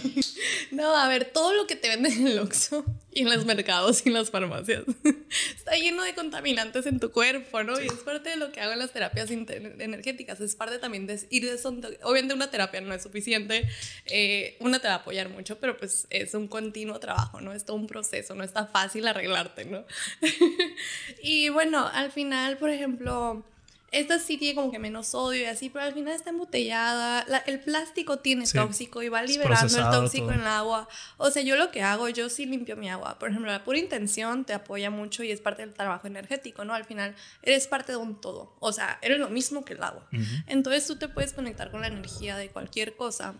no, 0.72 0.96
a 0.96 1.08
ver, 1.08 1.25
todo 1.25 1.53
lo 1.53 1.67
que 1.67 1.75
te 1.75 1.89
venden 1.89 2.12
en 2.13 2.27
el 2.27 2.39
Oxxo 2.39 2.86
y 3.13 3.22
en 3.22 3.29
los 3.29 3.46
mercados 3.46 4.01
y 4.05 4.10
en 4.10 4.15
las 4.15 4.31
farmacias 4.31 4.84
está 5.55 5.75
lleno 5.75 6.03
de 6.03 6.13
contaminantes 6.15 6.86
en 6.86 7.00
tu 7.00 7.12
cuerpo, 7.12 7.63
¿no? 7.63 7.79
Y 7.81 7.88
es 7.88 7.93
parte 7.93 8.29
de 8.29 8.36
lo 8.38 8.51
que 8.51 8.62
hago 8.62 8.74
en 8.74 8.79
las 8.79 8.91
terapias 8.91 9.29
energéticas, 9.31 10.39
es 10.41 10.55
parte 10.55 10.79
también 10.79 11.08
de 11.08 11.20
ir 11.29 11.43
de 11.43 11.62
Obviamente 12.03 12.34
una 12.34 12.50
terapia 12.50 12.81
no 12.81 12.93
es 12.93 13.03
suficiente, 13.03 13.67
eh, 14.05 14.58
una 14.60 14.79
te 14.79 14.88
va 14.88 14.96
a 14.96 14.98
apoyar 14.98 15.29
mucho, 15.29 15.60
pero 15.60 15.77
pues 15.77 16.08
es 16.10 16.34
un 16.34 16.48
continuo 16.48 17.00
trabajo, 17.00 17.41
¿no? 17.41 17.53
Es 17.53 17.65
todo 17.65 17.77
un 17.77 17.88
proceso, 17.88 18.36
no 18.36 18.43
está 18.43 18.65
fácil 18.65 19.08
arreglarte, 19.08 19.65
¿no? 19.65 19.86
y 21.22 21.50
bueno, 21.50 21.88
al 21.93 22.12
final, 22.12 22.58
por 22.58 22.70
ejemplo, 22.70 23.46
esta 23.92 24.20
sí 24.20 24.38
tiene 24.38 24.56
como 24.56 24.72
que 24.72 24.80
menos 24.80 25.08
sodio 25.08 25.42
y 25.42 25.46
así, 25.46 25.70
pero 25.70 25.84
al 25.86 25.94
final 25.94 26.14
está 26.14 26.30
embotellada. 26.30 27.26
La- 27.28 27.40
el 27.40 27.60
plástico 27.60 28.20
tiene 28.20 28.46
Sí. 28.46 28.58
tóxico 28.58 29.04
y 29.04 29.10
va 29.10 29.22
liberando 29.22 29.78
el 29.78 29.84
tóxico 29.92 30.28
todo. 30.28 30.36
en 30.36 30.42
el 30.42 30.48
agua. 30.48 30.88
O 31.18 31.30
sea, 31.30 31.42
yo 31.44 31.58
lo 31.58 31.72
que 31.72 31.82
hago, 31.84 32.08
yo 32.10 32.30
sí 32.30 32.46
limpio 32.46 32.78
mi 32.78 32.90
agua. 32.90 33.20
Por 33.20 33.30
ejemplo, 33.30 33.52
la 33.52 33.64
pura 33.64 33.78
intención 33.80 34.46
te 34.46 34.54
apoya 34.54 34.90
mucho 34.90 35.24
y 35.24 35.32
es 35.32 35.42
parte 35.42 35.64
del 35.66 35.74
trabajo 35.74 36.08
energético, 36.08 36.64
¿no? 36.64 36.74
Al 36.74 36.86
final 36.86 37.16
eres 37.44 37.68
parte 37.68 37.92
de 37.92 37.98
un 37.98 38.20
todo. 38.22 38.56
O 38.62 38.72
sea, 38.72 38.98
eres 39.02 39.20
lo 39.20 39.30
mismo 39.30 39.66
que 39.66 39.74
el 39.74 39.84
agua. 39.84 40.08
Entonces 40.48 40.88
tú 40.88 40.96
te 40.98 41.08
puedes 41.10 41.34
conectar 41.34 41.70
con 41.70 41.82
la 41.82 41.88
energía 41.88 42.38
de 42.38 42.50
cualquier 42.50 42.96
cosa. 42.96 43.36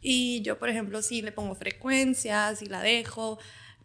Y 0.00 0.42
yo, 0.42 0.58
por 0.58 0.68
ejemplo, 0.68 1.00
sí 1.00 1.22
le 1.22 1.30
pongo 1.32 1.54
frecuencias 1.54 2.60
y 2.62 2.66
la 2.66 2.82
dejo. 2.82 3.38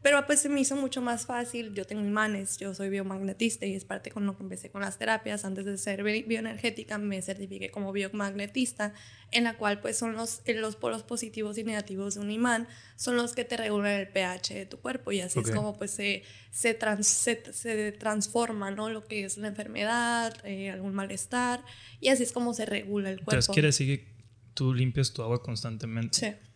Pero 0.09 0.25
pues 0.25 0.39
se 0.39 0.47
me 0.47 0.61
hizo 0.61 0.77
mucho 0.77 1.01
más 1.01 1.25
fácil. 1.25 1.73
Yo 1.73 1.83
tengo 1.85 2.01
imanes, 2.01 2.57
yo 2.57 2.73
soy 2.73 2.87
biomagnetista 2.87 3.65
y 3.65 3.75
es 3.75 3.83
parte 3.83 4.09
con 4.09 4.25
lo 4.25 4.37
que 4.37 4.43
empecé 4.43 4.69
con 4.71 4.79
las 4.81 4.97
terapias. 4.97 5.43
Antes 5.43 5.65
de 5.65 5.77
ser 5.77 6.01
bi- 6.01 6.23
bioenergética 6.23 6.97
me 6.97 7.21
certifiqué 7.21 7.71
como 7.71 7.91
biomagnetista, 7.91 8.93
en 9.31 9.43
la 9.43 9.57
cual 9.57 9.81
pues 9.81 9.97
son 9.97 10.13
los, 10.13 10.39
eh, 10.45 10.53
los 10.53 10.77
polos 10.77 11.03
positivos 11.03 11.57
y 11.57 11.65
negativos 11.65 12.15
de 12.15 12.21
un 12.21 12.31
imán, 12.31 12.69
son 12.95 13.17
los 13.17 13.33
que 13.33 13.43
te 13.43 13.57
regulan 13.57 13.91
el 13.99 14.07
pH 14.07 14.53
de 14.53 14.65
tu 14.65 14.77
cuerpo 14.79 15.11
y 15.11 15.19
así 15.19 15.39
Ok. 15.39 15.47
es 15.47 15.51
como 15.53 15.77
pues 15.77 15.91
se, 15.91 16.23
se, 16.51 16.73
trans- 16.73 17.05
se, 17.07 17.51
se 17.51 17.91
transforma, 17.91 18.71
¿no? 18.71 18.89
Lo 18.89 19.05
que 19.05 19.25
es 19.25 19.37
la 19.37 19.49
enfermedad, 19.49 20.33
eh, 20.45 20.71
algún 20.71 20.93
malestar 20.93 21.65
y 21.99 22.07
así 22.07 22.23
es 22.23 22.31
como 22.31 22.53
se 22.53 22.65
regula 22.65 23.09
el 23.09 23.17
cuerpo. 23.17 23.31
Entonces 23.31 23.53
quiere 23.53 23.67
decir 23.67 23.87
que 23.99 24.15
tú 24.53 24.73
limpias 24.73 25.11
tu 25.11 25.21
agua 25.21 25.43
constantemente. 25.43 26.17
Sí. 26.17 26.46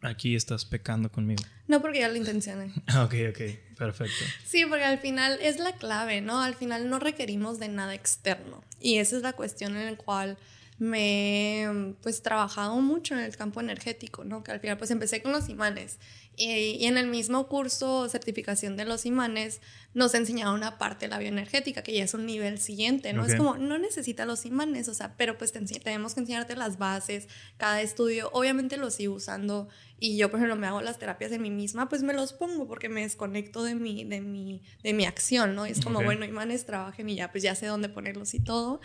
Aquí 0.00 0.36
estás 0.36 0.64
pecando 0.64 1.10
conmigo. 1.10 1.42
No 1.66 1.80
porque 1.82 2.00
ya 2.00 2.08
lo 2.08 2.16
intencioné. 2.16 2.72
Ah, 2.86 3.04
ok, 3.04 3.14
ok. 3.30 3.40
Perfecto. 3.76 4.24
Sí, 4.44 4.64
porque 4.66 4.84
al 4.84 4.98
final 4.98 5.38
es 5.42 5.58
la 5.58 5.72
clave, 5.72 6.20
¿no? 6.20 6.40
Al 6.40 6.54
final 6.54 6.88
no 6.88 6.98
requerimos 6.98 7.58
de 7.58 7.68
nada 7.68 7.94
externo. 7.94 8.62
Y 8.80 8.98
esa 8.98 9.16
es 9.16 9.22
la 9.22 9.32
cuestión 9.32 9.76
en 9.76 9.86
la 9.86 9.96
cual 9.96 10.38
me 10.78 11.64
he 11.64 11.94
pues 12.02 12.22
trabajado 12.22 12.76
mucho 12.80 13.14
en 13.14 13.20
el 13.20 13.36
campo 13.36 13.60
energético, 13.60 14.24
¿no? 14.24 14.44
Que 14.44 14.52
al 14.52 14.60
final 14.60 14.78
pues 14.78 14.90
empecé 14.90 15.22
con 15.22 15.32
los 15.32 15.48
imanes. 15.48 15.98
Y, 16.38 16.76
y 16.80 16.86
en 16.86 16.96
el 16.96 17.08
mismo 17.08 17.48
curso 17.48 18.08
certificación 18.08 18.76
de 18.76 18.84
los 18.84 19.06
imanes 19.06 19.60
nos 19.94 20.14
enseñaron 20.14 20.54
una 20.54 20.78
parte 20.78 21.06
de 21.06 21.10
la 21.10 21.18
bioenergética, 21.18 21.82
que 21.82 21.92
ya 21.92 22.04
es 22.04 22.14
un 22.14 22.24
nivel 22.26 22.58
siguiente, 22.60 23.12
¿no? 23.12 23.24
Es 23.24 23.34
como, 23.34 23.56
no 23.56 23.78
necesitas 23.78 24.26
los 24.26 24.46
imanes, 24.46 24.88
o 24.88 24.94
sea, 24.94 25.16
pero 25.16 25.36
pues 25.36 25.50
te 25.50 25.60
tenemos 25.60 26.14
que 26.14 26.20
enseñarte 26.20 26.54
las 26.54 26.78
bases, 26.78 27.26
cada 27.56 27.82
estudio, 27.82 28.30
obviamente 28.32 28.76
lo 28.76 28.90
sigo 28.90 29.14
usando 29.14 29.68
y 29.98 30.16
yo, 30.16 30.30
por 30.30 30.38
ejemplo, 30.38 30.56
me 30.56 30.66
hago 30.66 30.80
las 30.80 30.98
terapias 30.98 31.30
de 31.30 31.38
mí 31.38 31.50
misma, 31.50 31.88
pues 31.88 32.02
me 32.02 32.12
los 32.12 32.32
pongo 32.32 32.68
porque 32.68 32.88
me 32.88 33.02
desconecto 33.02 33.64
de 33.64 33.74
mi, 33.74 34.04
de 34.04 34.20
mi, 34.20 34.62
de 34.84 34.92
mi 34.92 35.04
acción, 35.04 35.56
¿no? 35.56 35.66
Es 35.66 35.80
como, 35.80 36.02
bueno, 36.02 36.24
imanes, 36.24 36.64
trabajen 36.66 37.08
y 37.08 37.16
ya, 37.16 37.32
pues 37.32 37.42
ya 37.42 37.54
sé 37.56 37.66
dónde 37.66 37.88
ponerlos 37.88 38.34
y 38.34 38.40
todo. 38.40 38.80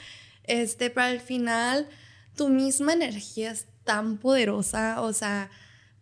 Este, 0.46 0.90
pero 0.90 1.08
al 1.08 1.20
final, 1.20 1.88
tu 2.36 2.50
misma 2.50 2.94
energía 2.94 3.52
es 3.52 3.68
tan 3.84 4.18
poderosa, 4.18 5.02
o 5.02 5.14
sea, 5.14 5.52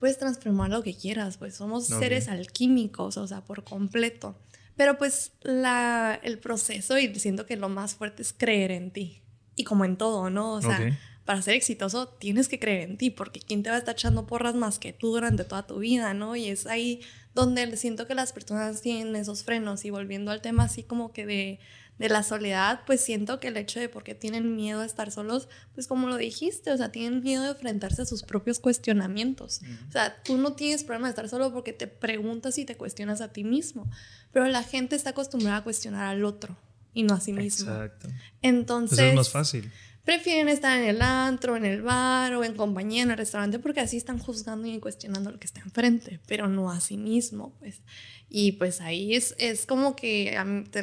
puedes 0.01 0.17
transformar 0.17 0.72
lo 0.72 0.81
que 0.81 0.96
quieras, 0.96 1.38
pues 1.38 1.53
somos 1.53 1.86
seres 1.86 2.27
alquímicos, 2.27 3.17
o 3.17 3.27
sea, 3.27 3.46
por 3.46 3.63
completo. 3.63 4.36
Pero 4.75 4.98
pues 4.98 5.34
la, 5.43 6.20
el 6.24 6.39
proceso, 6.39 6.98
y 6.98 7.13
siento 7.13 7.46
que 7.46 7.55
lo 7.55 7.70
más 7.70 7.93
fuerte 7.93 8.24
es 8.24 8.34
creer 8.34 8.72
en 8.72 8.89
ti. 8.89 9.22
Y 9.55 9.63
como 9.63 9.86
en 9.86 9.98
todo, 9.98 10.31
¿no? 10.31 10.53
O 10.53 10.62
sea, 10.62 11.00
para 11.24 11.43
ser 11.43 11.53
exitoso 11.53 12.08
tienes 12.08 12.48
que 12.48 12.58
creer 12.58 12.89
en 12.89 12.98
ti, 12.98 13.12
porque 13.12 13.39
¿quién 13.39 13.62
te 13.62 13.70
va 13.70 13.75
a 13.75 13.79
estar 13.79 13.93
echando 13.93 14.25
porras 14.25 14.55
más 14.55 14.79
que 14.79 14.91
tú 14.91 15.12
durante 15.12 15.43
toda 15.43 15.67
tu 15.67 15.77
vida, 15.77 16.15
¿no? 16.15 16.36
Y 16.36 16.48
es 16.48 16.65
ahí 16.65 17.01
donde 17.36 17.77
siento 17.77 18.08
que 18.08 18.15
las 18.15 18.34
personas 18.34 18.81
tienen 18.81 19.15
esos 19.15 19.43
frenos. 19.43 19.86
Y 19.86 19.91
volviendo 19.91 20.31
al 20.31 20.41
tema 20.41 20.63
así 20.63 20.81
como 20.81 21.13
que 21.13 21.27
de, 21.27 21.60
de 22.01 22.10
la 22.10 22.24
soledad, 22.24 22.81
pues 22.88 23.00
siento 23.00 23.39
que 23.39 23.50
el 23.50 23.58
hecho 23.58 23.79
de 23.79 23.88
por 23.88 24.03
qué 24.03 24.15
tienen 24.15 24.55
miedo 24.55 24.81
a 24.81 24.86
estar 24.86 25.12
solos, 25.12 25.48
pues 25.75 25.86
como 25.86 26.08
lo 26.08 26.17
dijiste, 26.17 26.72
o 26.72 26.77
sea, 26.77 26.91
tienen 26.91 27.22
miedo 27.22 27.43
de 27.43 27.51
enfrentarse 27.51 28.01
a 28.01 28.05
sus 28.05 28.24
propios 28.24 28.60
cuestionamientos. 28.60 29.62
O 29.88 29.91
sea, 29.91 30.20
tú 30.24 30.38
no 30.38 30.53
tienes 30.53 30.84
problema 30.84 31.08
de 31.08 31.12
estar 31.12 31.29
solo 31.29 31.53
porque 31.53 31.74
te 31.74 31.86
preguntas 31.86 32.58
y 32.58 32.65
te 32.65 32.75
cuestionas 32.75 33.22
a 33.22 33.31
ti 33.31 33.43
mismo, 33.43 33.88
pero 34.31 34.48
la 34.48 34.63
gente 34.63 34.96
está 34.96 35.12
acostumbrada 35.12 35.58
a 35.58 35.63
cuestionar 35.63 36.05
al 36.05 36.25
otro 36.25 36.58
y 36.91 37.03
no 37.03 37.13
a 37.13 37.20
sí 37.20 37.34
mismo. 37.34 37.72
Exacto. 37.72 38.08
Entonces, 38.41 38.98
Eso 38.98 39.08
es 39.08 39.15
más 39.15 39.29
fácil. 39.29 39.72
Prefieren 40.03 40.50
estar 40.50 40.77
en 40.77 40.86
el 40.88 41.01
antro, 41.01 41.55
en 41.55 41.65
el 41.65 41.81
bar 41.81 42.34
o 42.34 42.43
en 42.43 42.55
compañía, 42.55 43.03
en 43.03 43.12
el 43.12 43.17
restaurante, 43.17 43.60
porque 43.60 43.81
así 43.81 43.98
están 43.98 44.17
juzgando 44.17 44.67
y 44.67 44.79
cuestionando 44.79 45.31
lo 45.31 45.39
que 45.39 45.46
está 45.46 45.62
enfrente, 45.62 46.20
pero 46.27 46.48
no 46.48 46.72
a 46.72 46.79
sí 46.79 46.98
mismo, 46.98 47.53
pues. 47.60 47.81
Y 48.29 48.53
pues 48.53 48.81
ahí 48.81 49.15
es, 49.15 49.36
es 49.38 49.65
como 49.65 49.96
que, 49.96 50.38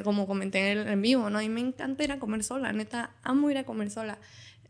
como 0.05 0.27
comenté 0.27 0.73
en 0.73 0.79
el 0.79 0.89
en 0.89 1.03
vivo, 1.03 1.31
¿no? 1.31 1.39
A 1.39 1.43
mí 1.43 1.49
me 1.49 1.61
encanta 1.61 2.05
ir 2.05 2.13
a 2.13 2.19
comer 2.19 2.45
sola, 2.45 2.73
neta, 2.73 3.15
amo 3.23 3.51
ir 3.51 3.59
a 3.59 3.65
comer 3.65 3.91
sola. 3.91 4.19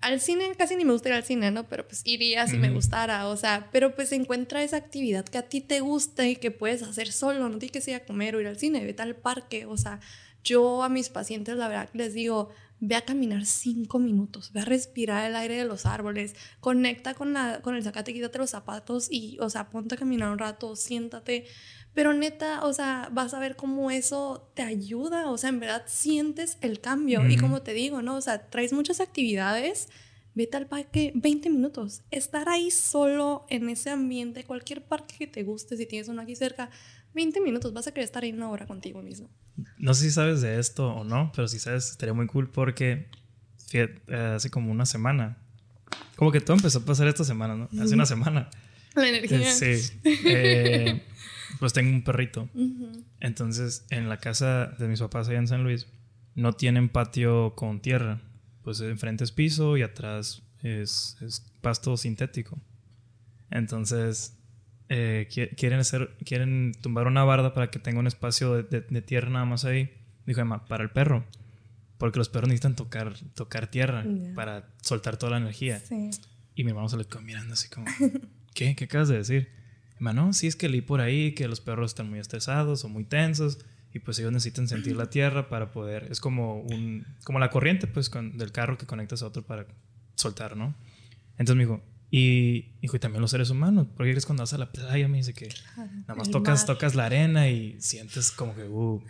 Al 0.01 0.21
cine 0.21 0.53
casi 0.57 0.77
ni 0.77 0.85
me 0.85 0.93
gusta 0.93 1.09
ir 1.09 1.17
al 1.17 1.25
cine, 1.25 1.51
¿no? 1.51 1.69
Pero 1.69 1.87
pues 1.87 2.03
iría 2.05 2.47
si 2.47 2.57
me 2.57 2.71
gustara, 2.71 3.27
o 3.27 3.37
sea, 3.37 3.69
pero 3.73 3.97
pues 3.97 4.13
encuentra 4.13 4.63
esa 4.63 4.77
actividad 4.77 5.25
que 5.25 5.39
a 5.39 5.43
ti 5.43 5.61
te 5.61 5.81
gusta 5.81 6.27
y 6.29 6.37
que 6.37 6.53
puedes 6.53 6.85
hacer 6.85 7.11
solo, 7.11 7.49
no 7.49 7.59
tienes 7.59 7.85
que 7.85 7.91
ir 7.91 7.97
a 7.97 8.05
comer 8.05 8.37
o 8.37 8.41
ir 8.41 8.47
al 8.47 8.59
cine, 8.59 8.85
vete 8.85 9.03
al 9.03 9.17
parque, 9.17 9.67
o 9.67 9.77
sea, 9.77 9.99
yo 10.45 10.85
a 10.85 10.89
mis 10.89 11.09
pacientes 11.09 11.57
la 11.57 11.67
verdad 11.67 11.91
les 11.95 12.15
digo, 12.15 12.51
ve 12.81 12.95
a 12.95 13.05
caminar 13.05 13.45
cinco 13.45 13.99
minutos, 13.99 14.53
ve 14.53 14.61
a 14.61 14.65
respirar 14.65 15.29
el 15.29 15.37
aire 15.37 15.57
de 15.57 15.65
los 15.65 15.87
árboles, 15.87 16.35
conecta 16.61 17.15
con, 17.15 17.33
la, 17.33 17.61
con 17.63 17.75
el 17.75 17.83
zacate, 17.83 18.13
quítate 18.13 18.39
los 18.39 18.51
zapatos 18.51 19.09
y, 19.11 19.37
o 19.41 19.51
sea, 19.51 19.71
ponte 19.71 19.95
a 19.95 19.99
caminar 19.99 20.31
un 20.31 20.39
rato, 20.39 20.77
siéntate. 20.77 21.47
Pero 21.95 22.13
neta, 22.15 22.65
o 22.65 22.73
sea, 22.73 23.09
vas 23.13 23.35
a 23.35 23.41
ver 23.41 23.57
cómo 23.57 23.91
eso 23.91 24.53
te 24.55 24.63
ayuda, 24.63 25.31
o 25.31 25.39
sea, 25.39 25.51
en 25.51 25.59
verdad 25.59 25.83
sientes 25.87 26.59
el 26.61 26.81
cambio. 26.81 27.29
Y 27.29 27.37
como 27.37 27.63
te 27.63 27.73
digo, 27.73 28.03
¿no? 28.03 28.17
O 28.17 28.21
sea, 28.21 28.51
traes 28.51 28.73
muchas 28.73 29.01
actividades, 29.01 29.89
vete 30.35 30.57
al 30.57 30.69
parque 30.69 31.11
20 31.17 31.51
minutos. 31.51 32.03
Estar 32.13 32.49
ahí 32.49 32.71
solo 32.71 33.47
en 33.49 33.69
ese 33.69 33.91
ambiente, 33.91 34.45
cualquier 34.45 34.85
parque 34.85 35.17
que 35.19 35.27
te 35.27 35.43
guste, 35.43 35.77
si 35.77 35.87
tienes 35.87 36.09
uno 36.09 36.23
aquí 36.23 36.37
cerca, 36.37 36.71
20 37.19 37.41
minutos, 37.41 37.73
vas 37.73 37.89
a 37.89 37.91
querer 37.91 38.05
estar 38.05 38.23
ahí 38.23 38.33
una 38.33 38.49
hora 38.49 38.65
contigo 38.65 39.03
mismo. 39.03 39.29
No 39.77 39.93
sé 39.93 40.05
si 40.05 40.11
sabes 40.13 40.41
de 40.41 40.61
esto 40.61 40.95
o 40.95 41.03
no, 41.03 41.33
pero 41.35 41.49
si 41.49 41.59
sabes, 41.59 41.91
estaría 41.91 42.15
muy 42.15 42.29
cool 42.29 42.49
porque 42.49 43.09
hace 44.37 44.51
como 44.51 44.71
una 44.71 44.87
semana. 44.87 45.37
Como 46.15 46.31
que 46.31 46.41
todo 46.41 46.57
empezó 46.57 46.79
a 46.79 46.85
pasar 46.85 47.09
esta 47.09 47.25
semana, 47.25 47.57
¿no? 47.57 47.69
Hace 47.83 47.95
una 47.95 48.07
semana. 48.07 48.51
La 48.95 49.09
energía. 49.09 49.51
Eh, 49.51 49.79
sí. 49.79 50.01
Eh, 50.05 51.03
pues 51.59 51.73
tengo 51.73 51.91
un 51.91 52.05
perrito. 52.05 52.49
Entonces, 53.19 53.85
en 53.91 54.09
la 54.09 54.19
casa 54.19 54.67
de 54.79 54.87
mis 54.87 55.01
papás 55.01 55.29
allá 55.29 55.39
en 55.39 55.49
San 55.49 55.65
Luis, 55.65 55.89
no 56.37 56.53
tienen 56.53 56.89
patio 56.89 57.57
con 57.57 57.81
tierra. 57.81 58.21
Pues 58.63 58.81
enfrente 58.81 59.25
es 59.25 59.33
piso 59.33 59.77
y 59.77 59.83
atrás 59.83 60.43
es, 60.63 61.17
es 61.21 61.45
pasto 61.63 61.97
sintético. 61.97 62.61
Entonces, 63.51 64.38
eh, 64.89 65.29
qui- 65.31 65.55
quieren, 65.57 65.79
hacer, 65.81 66.17
quieren 66.25 66.73
tumbar 66.81 67.07
una 67.07 67.25
barda 67.25 67.53
para 67.55 67.71
que 67.71 67.79
tenga 67.79 67.99
un 68.01 68.07
espacio 68.07 68.55
de, 68.55 68.63
de- 68.63 68.81
de 68.89 69.03
tierra 69.03 69.31
nada 69.31 69.45
más 69.45 69.65
ahí. 69.65 69.91
Dijo 70.27 70.41
Emma, 70.41 70.67
para 70.67 70.83
el 70.85 70.91
perro. 70.91 71.25
Porque 71.99 72.19
los 72.19 72.29
perros 72.29 72.49
necesitan 72.49 72.77
tocar, 72.77 73.15
tocar 73.35 73.67
tierra 73.71 74.05
para 74.35 74.69
soltar 74.83 75.17
toda 75.17 75.31
la 75.33 75.39
energía. 75.39 75.81
Sí. 75.81 76.11
Y 76.55 76.65
mi 76.65 76.71
hermano 76.71 76.89
se 76.89 76.97
le 76.97 77.05
quedó 77.05 77.21
mirando 77.23 77.55
así 77.55 77.69
como, 77.69 77.87
¿qué? 78.55 78.77
¿Qué 78.77 78.85
acabas 78.85 79.09
de 79.09 79.17
decir? 79.17 79.49
Hermano, 79.97 80.33
sí 80.33 80.47
es 80.47 80.55
que 80.55 80.69
leí 80.69 80.81
por 80.81 81.01
ahí 81.01 81.33
que 81.33 81.49
los 81.49 81.61
perros 81.61 81.91
están 81.91 82.09
muy 82.09 82.21
estresados 82.21 82.85
o 82.85 82.89
muy 82.89 83.05
tensos 83.05 83.59
y 83.93 83.99
pues 83.99 84.19
ellos 84.21 84.31
necesitan 84.33 84.69
sentir 84.69 84.95
la 84.97 85.11
tierra 85.11 85.49
para 85.49 85.73
poder, 85.73 86.07
es 86.11 86.21
como 86.21 86.61
un, 86.61 87.05
como 87.25 87.39
la 87.41 87.51
corriente 87.51 87.87
pues 87.89 88.09
con, 88.11 88.37
del 88.39 88.53
carro 88.53 88.79
que 88.79 88.87
conectas 88.87 89.23
a 89.23 89.27
otro 89.27 89.43
para 89.43 89.67
soltar, 90.15 90.57
¿no? 90.57 90.75
Entonces 91.33 91.57
me 91.57 91.63
dijo, 91.65 91.83
y, 92.11 92.73
hijo, 92.81 92.97
y 92.97 93.01
también 93.01 93.21
los 93.21 93.31
seres 93.31 93.51
humanos, 93.51 93.87
porque 93.95 94.13
crees 94.13 94.25
cuando 94.25 94.43
vas 94.43 94.55
a 94.55 94.59
la 94.59 94.73
playa 94.73 95.09
me 95.09 95.19
dice 95.19 95.35
que 95.35 95.49
nada 95.77 96.15
más 96.15 96.31
tocas, 96.31 96.61
mar. 96.61 96.67
tocas 96.67 96.95
la 96.95 97.07
arena 97.07 97.49
y 97.49 97.79
sientes 97.81 98.31
como 98.31 98.55
que, 98.55 98.65
uh, 98.65 99.03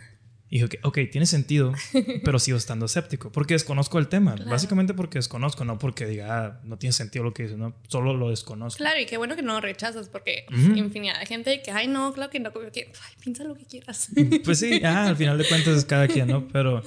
Y 0.49 0.61
dije, 0.61 0.79
ok, 0.83 0.99
tiene 1.09 1.25
sentido, 1.25 1.71
pero 2.25 2.39
sigo 2.39 2.57
estando 2.57 2.87
escéptico, 2.87 3.31
porque 3.31 3.53
desconozco 3.53 3.99
el 3.99 4.09
tema. 4.09 4.35
Básicamente 4.47 4.93
porque 4.93 5.17
desconozco, 5.17 5.63
no 5.63 5.77
porque 5.77 6.07
diga, 6.07 6.45
ah, 6.45 6.59
no 6.65 6.77
tiene 6.77 6.91
sentido 6.91 7.23
lo 7.23 7.33
que 7.33 7.43
dice, 7.43 7.55
no, 7.55 7.73
solo 7.87 8.13
lo 8.13 8.31
desconozco. 8.31 8.79
Claro, 8.79 8.99
y 8.99 9.05
qué 9.05 9.15
bueno 9.15 9.37
que 9.37 9.43
no 9.43 9.53
lo 9.53 9.61
rechazas, 9.61 10.09
porque 10.09 10.45
infinidad 10.75 11.19
de 11.21 11.25
gente 11.25 11.61
que, 11.61 11.71
ay, 11.71 11.87
no, 11.87 12.11
claro 12.11 12.29
que 12.29 12.41
no, 12.41 12.51
que, 12.51 12.91
ay, 12.91 13.13
piensa 13.21 13.45
lo 13.45 13.55
que 13.55 13.65
quieras. 13.65 14.09
Pues 14.43 14.59
sí, 14.59 14.81
ah, 14.83 15.07
al 15.07 15.15
final 15.15 15.37
de 15.37 15.47
cuentas 15.47 15.77
es 15.77 15.85
cada 15.85 16.07
quien, 16.09 16.27
¿no? 16.27 16.49
Pero 16.49 16.83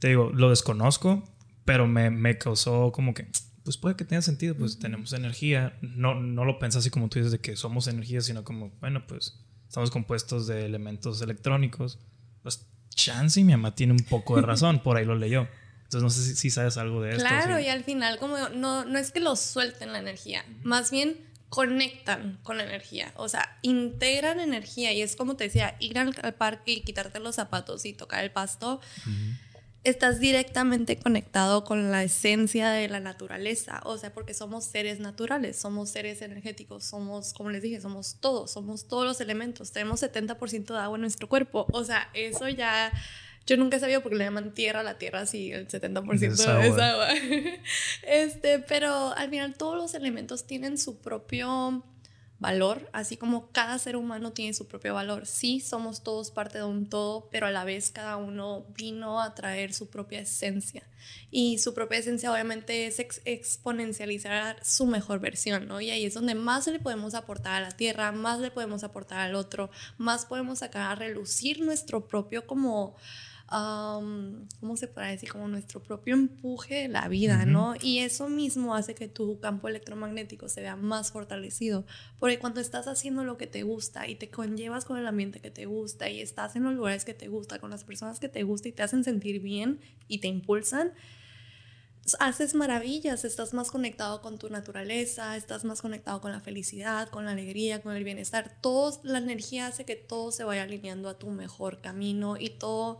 te 0.00 0.08
digo, 0.08 0.32
lo 0.34 0.50
desconozco, 0.50 1.22
pero 1.64 1.86
me, 1.86 2.10
me 2.10 2.38
causó 2.38 2.90
como 2.90 3.14
que, 3.14 3.28
pues 3.68 3.76
puede 3.76 3.96
que 3.96 4.06
tenga 4.06 4.22
sentido, 4.22 4.56
pues 4.56 4.78
tenemos 4.78 5.12
energía. 5.12 5.76
No, 5.82 6.14
no 6.14 6.46
lo 6.46 6.58
pensas 6.58 6.80
así 6.80 6.88
como 6.88 7.10
tú 7.10 7.18
dices 7.18 7.32
de 7.32 7.38
que 7.38 7.54
somos 7.54 7.86
energía, 7.86 8.22
sino 8.22 8.42
como, 8.42 8.70
bueno, 8.80 9.06
pues 9.06 9.44
estamos 9.68 9.90
compuestos 9.90 10.46
de 10.46 10.64
elementos 10.64 11.20
electrónicos. 11.20 11.98
Pues 12.42 12.66
chance 12.88 13.38
y 13.38 13.44
mi 13.44 13.52
mamá 13.52 13.74
tiene 13.74 13.92
un 13.92 13.98
poco 13.98 14.36
de 14.36 14.40
razón, 14.40 14.82
por 14.82 14.96
ahí 14.96 15.04
lo 15.04 15.16
leyó. 15.16 15.46
Entonces 15.82 16.02
no 16.02 16.08
sé 16.08 16.34
si, 16.34 16.48
sabes 16.48 16.78
algo 16.78 17.02
de 17.02 17.10
esto. 17.10 17.26
Claro, 17.26 17.60
y 17.60 17.68
al 17.68 17.84
final 17.84 18.18
como 18.18 18.38
no, 18.48 18.86
no 18.86 18.98
es 18.98 19.10
que 19.10 19.20
lo 19.20 19.36
suelten 19.36 19.92
la 19.92 19.98
energía, 19.98 20.46
más 20.62 20.90
bien 20.90 21.18
conectan 21.50 22.38
con 22.42 22.56
la 22.56 22.64
energía, 22.64 23.12
o 23.16 23.28
sea, 23.28 23.58
integran 23.60 24.40
energía 24.40 24.94
y 24.94 25.02
es 25.02 25.14
como 25.14 25.36
te 25.36 25.44
decía, 25.44 25.76
ir 25.78 25.98
al, 25.98 26.14
parque 26.38 26.72
y 26.72 26.80
quitarte 26.80 27.20
los 27.20 27.34
zapatos 27.34 27.84
y 27.84 27.92
tocar 27.92 28.24
el 28.24 28.30
pasto 28.30 28.80
estás 29.84 30.20
directamente 30.20 30.98
conectado 30.98 31.64
con 31.64 31.90
la 31.90 32.02
esencia 32.02 32.70
de 32.70 32.88
la 32.88 33.00
naturaleza, 33.00 33.80
o 33.84 33.96
sea, 33.96 34.12
porque 34.12 34.34
somos 34.34 34.64
seres 34.64 35.00
naturales, 35.00 35.58
somos 35.58 35.90
seres 35.90 36.20
energéticos, 36.22 36.84
somos, 36.84 37.32
como 37.32 37.50
les 37.50 37.62
dije, 37.62 37.80
somos 37.80 38.16
todos, 38.20 38.50
somos 38.50 38.88
todos 38.88 39.04
los 39.04 39.20
elementos, 39.20 39.72
tenemos 39.72 40.02
70% 40.02 40.66
de 40.66 40.78
agua 40.78 40.96
en 40.96 41.02
nuestro 41.02 41.28
cuerpo, 41.28 41.66
o 41.72 41.84
sea, 41.84 42.08
eso 42.14 42.48
ya... 42.48 42.92
Yo 43.46 43.56
nunca 43.56 43.78
he 43.78 43.80
sabido 43.80 44.02
porque 44.02 44.18
le 44.18 44.24
llaman 44.24 44.52
tierra 44.52 44.80
a 44.80 44.82
la 44.82 44.98
tierra, 44.98 45.24
sí, 45.24 45.50
el 45.52 45.66
70% 45.68 46.22
es 46.22 46.46
agua. 46.46 46.66
es 46.66 46.78
agua. 46.78 47.08
este, 48.06 48.58
pero 48.58 49.14
al 49.16 49.30
final 49.30 49.54
todos 49.54 49.74
los 49.74 49.94
elementos 49.94 50.46
tienen 50.46 50.76
su 50.76 50.98
propio 50.98 51.82
valor, 52.38 52.88
así 52.92 53.16
como 53.16 53.50
cada 53.50 53.78
ser 53.78 53.96
humano 53.96 54.32
tiene 54.32 54.54
su 54.54 54.68
propio 54.68 54.94
valor. 54.94 55.26
Sí, 55.26 55.60
somos 55.60 56.02
todos 56.02 56.30
parte 56.30 56.58
de 56.58 56.64
un 56.64 56.88
todo, 56.88 57.28
pero 57.30 57.46
a 57.46 57.50
la 57.50 57.64
vez 57.64 57.90
cada 57.90 58.16
uno 58.16 58.64
vino 58.76 59.20
a 59.20 59.34
traer 59.34 59.74
su 59.74 59.90
propia 59.90 60.20
esencia. 60.20 60.84
Y 61.30 61.58
su 61.58 61.74
propia 61.74 61.98
esencia 61.98 62.32
obviamente 62.32 62.86
es 62.86 63.00
exponencializar 63.24 64.64
su 64.64 64.86
mejor 64.86 65.20
versión, 65.20 65.66
¿no? 65.66 65.80
Y 65.80 65.90
ahí 65.90 66.04
es 66.04 66.14
donde 66.14 66.34
más 66.34 66.66
le 66.68 66.78
podemos 66.78 67.14
aportar 67.14 67.54
a 67.54 67.60
la 67.60 67.76
tierra, 67.76 68.12
más 68.12 68.38
le 68.38 68.50
podemos 68.50 68.84
aportar 68.84 69.18
al 69.18 69.34
otro, 69.34 69.70
más 69.96 70.24
podemos 70.24 70.60
sacar 70.60 70.92
a 70.92 70.94
relucir 70.94 71.60
nuestro 71.60 72.06
propio 72.06 72.46
como 72.46 72.94
¿cómo 73.50 74.76
se 74.76 74.88
puede 74.88 75.12
decir? 75.12 75.30
Como 75.30 75.48
nuestro 75.48 75.82
propio 75.82 76.14
empuje 76.14 76.82
de 76.82 76.88
la 76.88 77.08
vida, 77.08 77.46
¿no? 77.46 77.74
Y 77.80 78.00
eso 78.00 78.28
mismo 78.28 78.74
hace 78.74 78.94
que 78.94 79.08
tu 79.08 79.40
campo 79.40 79.68
electromagnético 79.68 80.48
se 80.48 80.60
vea 80.60 80.76
más 80.76 81.12
fortalecido, 81.12 81.86
porque 82.18 82.38
cuando 82.38 82.60
estás 82.60 82.88
haciendo 82.88 83.24
lo 83.24 83.38
que 83.38 83.46
te 83.46 83.62
gusta 83.62 84.06
y 84.06 84.16
te 84.16 84.28
conllevas 84.28 84.84
con 84.84 84.98
el 84.98 85.06
ambiente 85.06 85.40
que 85.40 85.50
te 85.50 85.66
gusta 85.66 86.10
y 86.10 86.20
estás 86.20 86.56
en 86.56 86.64
los 86.64 86.74
lugares 86.74 87.04
que 87.04 87.14
te 87.14 87.28
gusta, 87.28 87.58
con 87.58 87.70
las 87.70 87.84
personas 87.84 88.20
que 88.20 88.28
te 88.28 88.42
gusta 88.42 88.68
y 88.68 88.72
te 88.72 88.82
hacen 88.82 89.02
sentir 89.02 89.40
bien 89.40 89.80
y 90.08 90.18
te 90.18 90.28
impulsan, 90.28 90.92
haces 92.20 92.54
maravillas, 92.54 93.24
estás 93.24 93.54
más 93.54 93.70
conectado 93.70 94.20
con 94.20 94.38
tu 94.38 94.50
naturaleza, 94.50 95.36
estás 95.36 95.64
más 95.64 95.80
conectado 95.80 96.20
con 96.20 96.32
la 96.32 96.40
felicidad, 96.40 97.08
con 97.08 97.24
la 97.24 97.32
alegría, 97.32 97.80
con 97.80 97.96
el 97.96 98.04
bienestar. 98.04 98.56
Todo, 98.60 99.00
la 99.04 99.18
energía 99.18 99.66
hace 99.66 99.84
que 99.84 99.96
todo 99.96 100.32
se 100.32 100.44
vaya 100.44 100.62
alineando 100.64 101.08
a 101.08 101.18
tu 101.18 101.30
mejor 101.30 101.80
camino 101.80 102.36
y 102.38 102.50
todo 102.50 102.98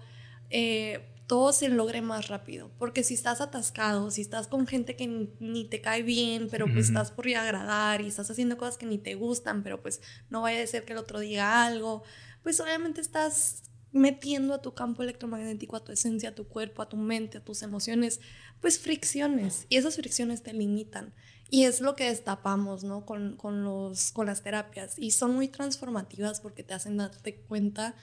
eh, 0.51 1.15
todo 1.29 1.53
se 1.53 1.69
logre 1.69 2.01
más 2.01 2.29
rápido. 2.29 2.71
Porque 2.79 3.05
si 3.05 3.15
estás 3.15 3.41
atascado, 3.41 4.11
si 4.11 4.23
estás 4.23 4.49
con 4.49 4.67
gente 4.67 4.97
que 4.97 5.29
ni, 5.39 5.65
te 5.67 5.81
cae 5.81 6.03
bien, 6.03 6.49
pero 6.51 6.67
pues 6.67 6.89
estás 6.89 7.11
por 7.11 7.29
agradar 7.29 8.01
y 8.01 8.09
estás 8.09 8.31
haciendo 8.31 8.57
cosas 8.57 8.79
que 8.79 8.87
ni 8.87 8.99
te 8.99 9.15
gustan, 9.15 9.63
pero 9.63 9.81
pues 9.81 10.01
no 10.31 10.43
vaya 10.43 10.63
a 10.63 10.67
ser 10.67 10.85
que 10.85 10.95
el 10.95 10.99
otro 10.99 11.21
diga 11.21 11.67
algo, 11.67 12.03
pues 12.43 12.59
obviamente 12.61 13.03
estás 13.03 13.63
metiendo 13.93 14.55
a 14.55 14.63
tu 14.63 14.75
campo 14.75 15.03
electromagnético, 15.03 15.77
a 15.77 15.85
tu 15.85 15.93
esencia, 15.93 16.31
a 16.31 16.35
tu 16.35 16.49
cuerpo, 16.49 16.83
a 16.83 16.89
tu 16.89 16.97
mente, 16.97 17.39
a 17.39 17.45
tus 17.45 17.63
emociones, 17.63 18.21
pues 18.61 18.79
fricciones. 18.79 19.67
Y 19.69 19.77
esas 19.77 19.97
fricciones 19.97 20.43
te 20.43 20.55
limitan. 20.55 21.13
Y 21.51 21.65
es 21.65 21.81
lo 21.81 21.95
que 21.95 22.05
destapamos, 22.05 22.85
¿no? 22.85 23.07
Con, 23.07 23.37
con, 23.37 23.65
los, 23.65 24.13
con 24.13 24.27
las 24.27 24.43
terapias. 24.43 24.99
Y 24.99 25.11
son 25.13 25.35
muy 25.35 25.49
transformativas 25.49 26.41
porque 26.41 26.63
te 26.63 26.75
hacen 26.75 26.97
darte 26.99 27.37
cuenta 27.37 27.95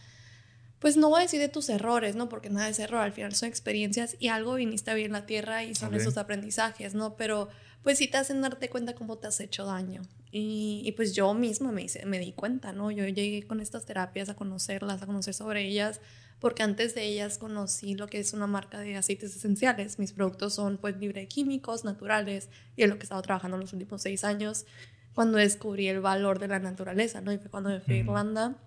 pues 0.79 0.97
no 0.97 1.09
voy 1.09 1.19
a 1.19 1.23
decir 1.23 1.39
de 1.39 1.49
tus 1.49 1.69
errores, 1.69 2.15
¿no? 2.15 2.29
Porque 2.29 2.49
nada 2.49 2.69
es 2.69 2.79
error, 2.79 3.01
al 3.01 3.13
final 3.13 3.33
son 3.33 3.49
experiencias 3.49 4.15
y 4.19 4.27
algo 4.27 4.55
viniste 4.55 4.91
a 4.91 4.93
vivir 4.93 5.07
en 5.07 5.13
la 5.13 5.25
tierra 5.25 5.63
y 5.63 5.73
son 5.75 5.93
esos 5.93 6.17
aprendizajes, 6.17 6.93
¿no? 6.93 7.15
Pero 7.15 7.49
pues 7.81 7.99
sí 7.99 8.07
te 8.07 8.17
hacen 8.17 8.41
darte 8.41 8.69
cuenta 8.69 8.95
cómo 8.95 9.17
te 9.17 9.27
has 9.27 9.39
hecho 9.39 9.65
daño. 9.65 10.01
Y, 10.31 10.91
pues 10.97 11.13
yo 11.13 11.33
misma 11.33 11.71
me, 11.71 11.83
hice, 11.83 12.05
me 12.05 12.19
di 12.19 12.33
cuenta, 12.33 12.73
¿no? 12.73 12.91
Yo 12.91 13.05
llegué 13.07 13.47
con 13.47 13.61
estas 13.61 13.85
terapias 13.85 14.27
a 14.27 14.35
conocerlas, 14.35 15.01
a 15.01 15.05
conocer 15.05 15.33
sobre 15.33 15.65
ellas, 15.65 16.01
porque 16.39 16.61
antes 16.61 16.93
de 16.93 17.05
ellas 17.05 17.37
conocí 17.37 17.95
lo 17.95 18.07
que 18.07 18.19
es 18.19 18.33
una 18.33 18.45
marca 18.45 18.79
de 18.79 18.97
aceites 18.97 19.33
esenciales. 19.33 19.97
Mis 19.97 20.11
productos 20.11 20.55
son 20.55 20.77
pues 20.77 20.97
libre 20.97 21.21
de 21.21 21.27
químicos, 21.27 21.85
naturales, 21.85 22.49
y 22.75 22.83
es 22.83 22.89
lo 22.89 22.95
que 22.95 23.03
he 23.03 23.05
estado 23.05 23.21
trabajando 23.21 23.57
los 23.57 23.71
últimos 23.71 24.01
seis 24.01 24.25
años, 24.25 24.65
cuando 25.13 25.37
descubrí 25.37 25.87
el 25.87 26.01
valor 26.01 26.39
de 26.39 26.49
la 26.49 26.59
naturaleza, 26.59 27.21
¿no? 27.21 27.31
Y 27.31 27.37
fue 27.37 27.49
cuando 27.49 27.69
me 27.69 27.79
fui 27.79 27.93
a 27.93 27.97
Irlanda 27.99 28.57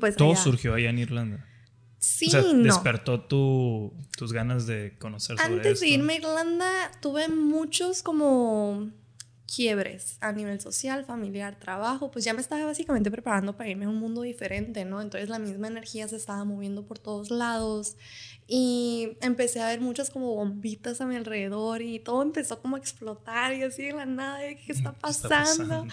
pues 0.00 0.16
Todo 0.16 0.34
surgió 0.36 0.74
allá 0.74 0.90
en 0.90 0.98
Irlanda. 0.98 1.46
Sí, 1.98 2.30
despertó 2.62 3.22
tu, 3.22 3.94
tus 4.16 4.32
ganas 4.32 4.66
de 4.66 4.94
conocer 4.98 5.38
sobre 5.38 5.54
Antes 5.54 5.80
de 5.80 5.88
irme 5.88 6.14
a 6.14 6.16
Irlanda 6.16 6.90
tuve 7.00 7.28
muchos 7.28 8.02
como 8.02 8.90
quiebres 9.54 10.18
a 10.20 10.32
nivel 10.32 10.60
social, 10.60 11.04
familiar, 11.04 11.58
trabajo, 11.58 12.10
pues 12.10 12.24
ya 12.24 12.34
me 12.34 12.40
estaba 12.40 12.64
básicamente 12.64 13.10
preparando 13.10 13.56
para 13.56 13.70
irme 13.70 13.84
a 13.84 13.88
un 13.88 13.96
mundo 13.96 14.22
diferente, 14.22 14.84
¿no? 14.84 15.00
Entonces 15.00 15.28
la 15.28 15.38
misma 15.38 15.68
energía 15.68 16.08
se 16.08 16.16
estaba 16.16 16.44
moviendo 16.44 16.84
por 16.84 16.98
todos 16.98 17.30
lados 17.30 17.96
y 18.46 19.16
empecé 19.20 19.60
a 19.60 19.68
ver 19.68 19.80
muchas 19.80 20.10
como 20.10 20.34
bombitas 20.34 21.00
a 21.00 21.06
mi 21.06 21.16
alrededor 21.16 21.82
y 21.82 22.00
todo 22.00 22.22
empezó 22.22 22.60
como 22.60 22.76
a 22.76 22.78
explotar 22.78 23.54
y 23.54 23.62
así 23.62 23.84
de 23.84 23.92
la 23.92 24.06
nada, 24.06 24.40
¿qué 24.40 24.72
está 24.72 24.92
pasando? 24.92 25.28
¿Qué 25.28 25.34
está 25.34 25.44
pasando? 25.44 25.86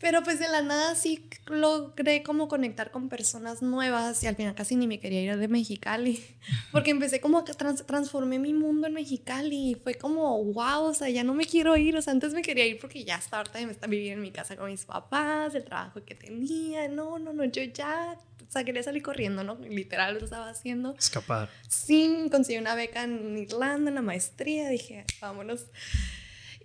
Pero 0.00 0.22
pues 0.22 0.38
de 0.38 0.48
la 0.48 0.62
nada 0.62 0.94
sí 0.94 1.28
logré 1.46 2.22
como 2.22 2.46
conectar 2.46 2.92
con 2.92 3.08
personas 3.08 3.62
nuevas 3.62 4.22
y 4.22 4.28
al 4.28 4.36
final 4.36 4.54
casi 4.54 4.76
ni 4.76 4.86
me 4.86 5.00
quería 5.00 5.22
ir 5.22 5.36
de 5.36 5.48
Mexicali. 5.48 6.24
Porque 6.72 6.90
empecé 6.90 7.20
como 7.20 7.44
que 7.44 7.52
transformé 7.54 8.38
mi 8.38 8.54
mundo 8.54 8.86
en 8.86 8.94
Mexicali 8.94 9.70
y 9.70 9.74
fue 9.74 9.94
como, 9.94 10.44
wow, 10.44 10.84
o 10.84 10.94
sea, 10.94 11.08
ya 11.08 11.24
no 11.24 11.34
me 11.34 11.44
quiero 11.44 11.76
ir. 11.76 11.96
O 11.96 12.02
sea, 12.02 12.12
antes 12.12 12.32
me 12.32 12.42
quería 12.42 12.64
ir 12.66 12.78
porque 12.78 13.04
ya 13.04 13.16
hasta 13.16 13.38
ahorita 13.38 13.60
me 13.66 13.72
está 13.72 13.88
viviendo 13.88 14.18
en 14.18 14.22
mi 14.22 14.30
casa 14.30 14.56
con 14.56 14.70
mis 14.70 14.84
papás, 14.84 15.54
el 15.54 15.64
trabajo 15.64 16.04
que 16.04 16.14
tenía. 16.14 16.88
No, 16.88 17.18
no, 17.18 17.32
no, 17.32 17.44
yo 17.44 17.62
ya, 17.64 18.16
o 18.16 18.50
sea, 18.52 18.62
quería 18.62 18.84
salir 18.84 19.02
corriendo, 19.02 19.42
¿no? 19.42 19.56
Literal 19.56 20.14
lo 20.14 20.24
estaba 20.24 20.48
haciendo. 20.48 20.94
Escapar. 20.96 21.50
Sí, 21.68 22.28
conseguí 22.30 22.58
una 22.58 22.76
beca 22.76 23.02
en 23.02 23.36
Irlanda, 23.36 23.88
en 23.88 23.96
la 23.96 24.02
maestría. 24.02 24.68
Dije, 24.68 25.04
vámonos. 25.20 25.66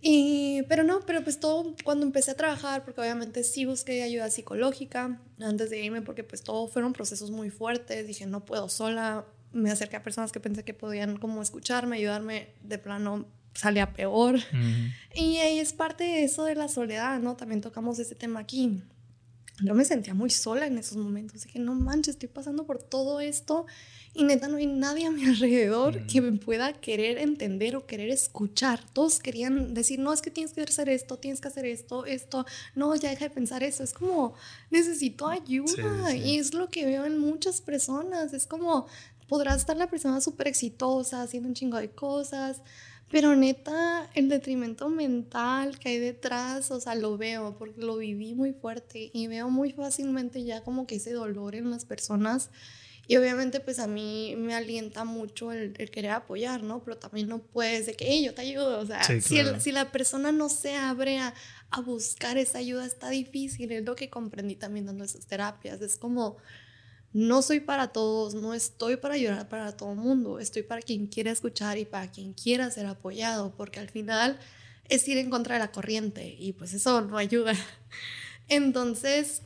Y, 0.06 0.64
pero 0.64 0.84
no, 0.84 1.00
pero 1.06 1.24
pues 1.24 1.40
todo 1.40 1.74
cuando 1.86 2.06
empecé 2.06 2.32
a 2.32 2.36
trabajar, 2.36 2.84
porque 2.84 3.00
obviamente 3.00 3.42
sí 3.46 3.64
busqué 3.64 4.04
ayuda 4.04 4.30
psicológica 4.30 5.22
antes 5.40 5.70
de 5.70 5.80
irme, 5.80 6.02
porque 6.02 6.26
pues 6.26 6.44
todo 6.44 6.68
fueron 6.68 6.92
procesos 6.92 7.32
muy 7.32 7.50
fuertes, 7.50 8.06
dije 8.06 8.26
no 8.26 8.44
puedo 8.44 8.68
sola, 8.68 9.26
me 9.54 9.72
acerqué 9.72 9.96
a 9.96 10.04
personas 10.04 10.34
que 10.34 10.42
pensé 10.42 10.66
que 10.66 10.74
podían 10.74 11.16
como 11.16 11.42
escucharme, 11.42 11.96
ayudarme, 11.96 12.50
de 12.64 12.80
plano 12.80 13.26
salía 13.54 13.94
peor. 13.94 14.40
Y 15.16 15.38
ahí 15.38 15.60
es 15.60 15.72
parte 15.72 16.04
de 16.04 16.26
eso 16.26 16.44
de 16.44 16.56
la 16.56 16.68
soledad, 16.68 17.22
¿no? 17.22 17.38
También 17.38 17.62
tocamos 17.62 17.98
ese 17.98 18.16
tema 18.16 18.42
aquí. 18.42 18.84
Yo 19.62 19.76
me 19.76 19.86
sentía 19.86 20.14
muy 20.16 20.32
sola 20.32 20.66
en 20.66 20.78
esos 20.80 20.98
momentos, 20.98 21.44
dije 21.44 21.60
no 21.60 21.76
manches, 21.76 22.16
estoy 22.16 22.30
pasando 22.30 22.66
por 22.66 22.82
todo 22.82 23.20
esto 23.20 23.68
y 24.16 24.24
neta 24.24 24.48
no 24.48 24.58
hay 24.58 24.68
nadie 24.68 25.06
a 25.06 25.12
mi 25.12 25.26
alrededor 25.26 26.06
que 26.08 26.22
me 26.22 26.32
pueda 26.34 26.74
querer 26.74 27.18
entender 27.18 27.76
o 27.76 27.86
querer 27.86 28.10
escuchar. 28.10 28.80
Todos 28.94 29.20
querían 29.20 29.74
decir, 29.74 30.00
no, 30.00 30.14
es 30.14 30.22
que 30.22 30.30
tienes 30.30 30.54
que 30.54 30.62
hacer 30.62 30.90
esto, 30.90 31.18
tienes 31.18 31.42
que 31.42 31.48
hacer 31.48 31.66
esto, 31.66 32.06
esto, 32.06 32.46
no, 32.76 32.96
ya 32.96 33.10
deja 33.10 33.26
de 33.26 33.32
pensar 33.32 33.64
eso. 33.64 33.84
Es 33.84 33.94
como, 33.94 34.36
necesito 34.70 35.28
ayuda. 35.28 36.16
Y 36.16 36.38
es 36.38 36.54
lo 36.54 36.70
que 36.70 36.86
veo 36.86 37.06
en 37.06 37.18
muchas 37.18 37.62
personas. 37.62 38.34
Es 38.34 38.46
como, 38.46 38.86
podrás 39.28 39.58
estar 39.58 39.78
la 39.78 39.90
persona 39.90 40.22
súper 40.22 40.48
exitosa, 40.48 41.24
haciendo 41.24 41.50
un 41.50 41.56
chingo 41.56 41.78
de 41.78 41.90
cosas, 41.90 42.62
pero 43.14 43.36
neta, 43.36 44.10
el 44.16 44.28
detrimento 44.28 44.90
mental 44.90 45.78
que 45.78 45.90
hay 45.90 46.00
detrás, 46.00 46.72
o 46.72 46.82
sea, 46.82 46.96
lo 46.96 47.16
veo 47.16 47.56
porque 47.60 47.80
lo 47.80 47.98
viví 47.98 48.34
muy 48.34 48.54
fuerte 48.54 49.12
y 49.14 49.28
veo 49.28 49.52
muy 49.52 49.72
fácilmente 49.72 50.44
ya 50.44 50.64
como 50.64 50.88
que 50.88 50.96
ese 50.96 51.14
dolor 51.14 51.54
en 51.54 51.70
las 51.70 51.86
personas 51.86 52.50
y 53.08 53.16
obviamente 53.18 53.60
pues 53.60 53.78
a 53.78 53.86
mí 53.86 54.34
me 54.36 54.56
alienta 54.56 55.04
mucho 55.04 55.52
el, 55.52 55.74
querer 55.92 56.10
apoyar, 56.10 56.64
¿no? 56.64 56.84
Pero 56.84 56.98
también 56.98 57.28
no 57.28 57.38
puedes 57.38 57.86
de 57.86 57.94
que 57.94 58.24
yo 58.24 58.34
te 58.34 58.42
ayudo. 58.42 58.80
O 58.80 58.86
sea, 58.88 59.04
si, 59.04 59.22
si, 59.22 59.72
la 59.72 59.92
persona 59.92 60.32
no 60.32 60.50
se 60.50 60.74
abre 60.74 61.20
a, 61.20 61.36
a, 61.70 61.82
buscar 61.82 62.40
esa 62.40 62.58
ayuda, 62.58 62.84
está 62.84 63.12
difícil. 63.12 63.72
Es 63.74 63.86
lo 63.86 63.96
que 63.96 64.10
comprendí 64.10 64.56
también 64.56 64.88
dando 64.88 65.04
esas 65.04 65.28
terapias. 65.28 65.82
Es 65.82 65.98
como, 65.98 66.38
no 67.14 67.44
soy 67.44 67.60
para 67.60 67.90
todos, 67.90 68.34
no 68.34 68.54
estoy 68.54 68.98
para 68.98 69.18
llorar 69.18 69.48
para 69.48 69.78
todo 69.78 69.92
el 69.92 70.00
mundo, 70.00 70.40
estoy 70.40 70.64
para 70.64 70.82
quien 70.82 71.08
quiera 71.08 71.32
escuchar 71.32 71.78
y 71.78 71.86
para 71.86 72.12
quien 72.12 72.34
quiera 72.34 72.70
ser 72.72 72.88
apoyado, 72.88 73.54
porque 73.56 73.80
al 73.80 73.90
final 73.90 74.40
es 74.90 75.08
ir 75.08 75.18
en 75.18 75.30
contra 75.30 75.56
de 75.56 75.60
la 75.60 75.72
corriente 75.72 76.36
y 76.38 76.54
pues 76.54 76.74
eso 76.74 77.02
no 77.02 77.18
ayuda. 77.18 77.54
Entonces, 78.50 79.44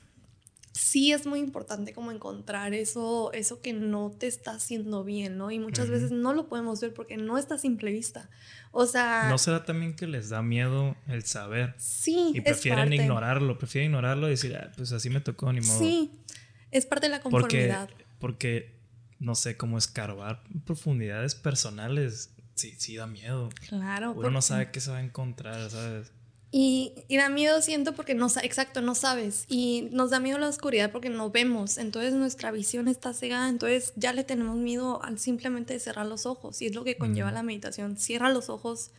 sí 0.77 1.12
es 1.12 1.25
muy 1.25 1.39
importante 1.39 1.93
como 1.93 2.12
encontrar 2.12 2.73
eso, 2.73 3.32
eso 3.34 3.62
que 3.62 3.73
no 3.73 4.12
te 4.17 4.27
está 4.27 4.51
haciendo 4.51 5.03
bien, 5.03 5.38
¿no? 5.38 5.51
Y 5.51 5.60
muchas 5.60 5.89
veces 5.89 6.12
no 6.12 6.34
lo 6.34 6.47
podemos 6.47 6.80
ver 6.80 6.93
porque 6.93 7.17
no 7.17 7.38
está 7.38 7.56
a 7.56 7.58
simple 7.58 7.91
vista. 7.91 8.30
O 8.71 8.86
sea... 8.86 9.27
¿No 9.30 9.38
será 9.38 9.65
también 9.65 9.95
que 9.95 10.08
les 10.08 10.30
da 10.30 10.41
miedo 10.41 10.95
el 11.08 11.23
saber? 11.23 11.75
Sí. 11.77 12.32
Y 12.34 12.41
prefieren 12.41 12.93
ignorarlo, 12.93 13.58
prefieren 13.58 13.91
ignorarlo 13.91 14.27
y 14.27 14.32
decir, 14.32 14.56
ah, 14.56 14.71
pues 14.75 14.91
así 14.91 15.10
me 15.10 15.19
tocó, 15.19 15.51
ni 15.51 15.62
modo. 15.62 15.80
Sí, 15.80 16.12
es 16.71 16.86
parte 16.86 17.08
de 17.08 17.12
la 17.12 17.21
conformidad. 17.21 17.88
Porque, 17.88 18.06
porque 18.19 18.80
no 19.19 19.36
sé, 19.36 19.58
cómo 19.58 19.77
escarbar 19.77 20.43
profundidades 20.65 21.36
personales, 21.36 22.34
sí, 22.56 22.75
sí 22.77 22.95
da 22.95 23.08
miedo. 23.08 23.49
Claro. 23.67 24.12
Uno 24.12 24.30
no 24.30 24.41
sabe 24.41 24.71
qué 24.71 24.80
se 24.80 24.91
va 24.91 24.97
a 24.97 25.03
encontrar, 25.03 25.69
¿sabes? 25.69 26.12
Y, 26.49 26.93
y, 27.10 27.17
da 27.17 27.27
miedo, 27.27 27.62
siento, 27.62 27.93
porque 27.93 28.15
no 28.15 28.27
exacto, 28.41 28.82
no 28.82 28.95
sabes. 28.95 29.45
Y 29.49 29.89
nos 29.91 30.12
da 30.12 30.19
miedo 30.19 30.38
la 30.39 30.47
oscuridad 30.47 30.91
porque 30.91 31.10
no 31.10 31.30
vemos. 31.30 31.77
Entonces 31.77 32.13
nuestra 32.13 32.51
visión 32.51 32.88
está 32.88 33.13
cegada. 33.13 33.49
Entonces 33.49 33.91
ya 33.95 34.13
le 34.13 34.23
tenemos 34.23 34.56
miedo 34.56 35.03
al 35.03 35.19
simplemente 35.19 35.77
cerrar 35.80 36.06
los 36.06 36.25
ojos. 36.25 36.62
Y 36.62 36.67
es 36.67 36.73
lo 36.73 36.86
que 36.86 36.97
conlleva 36.97 37.32
la 37.32 37.43
meditación. 37.43 37.97
Cierra 37.97 38.32
los 38.32 38.49
ojos 38.49 38.91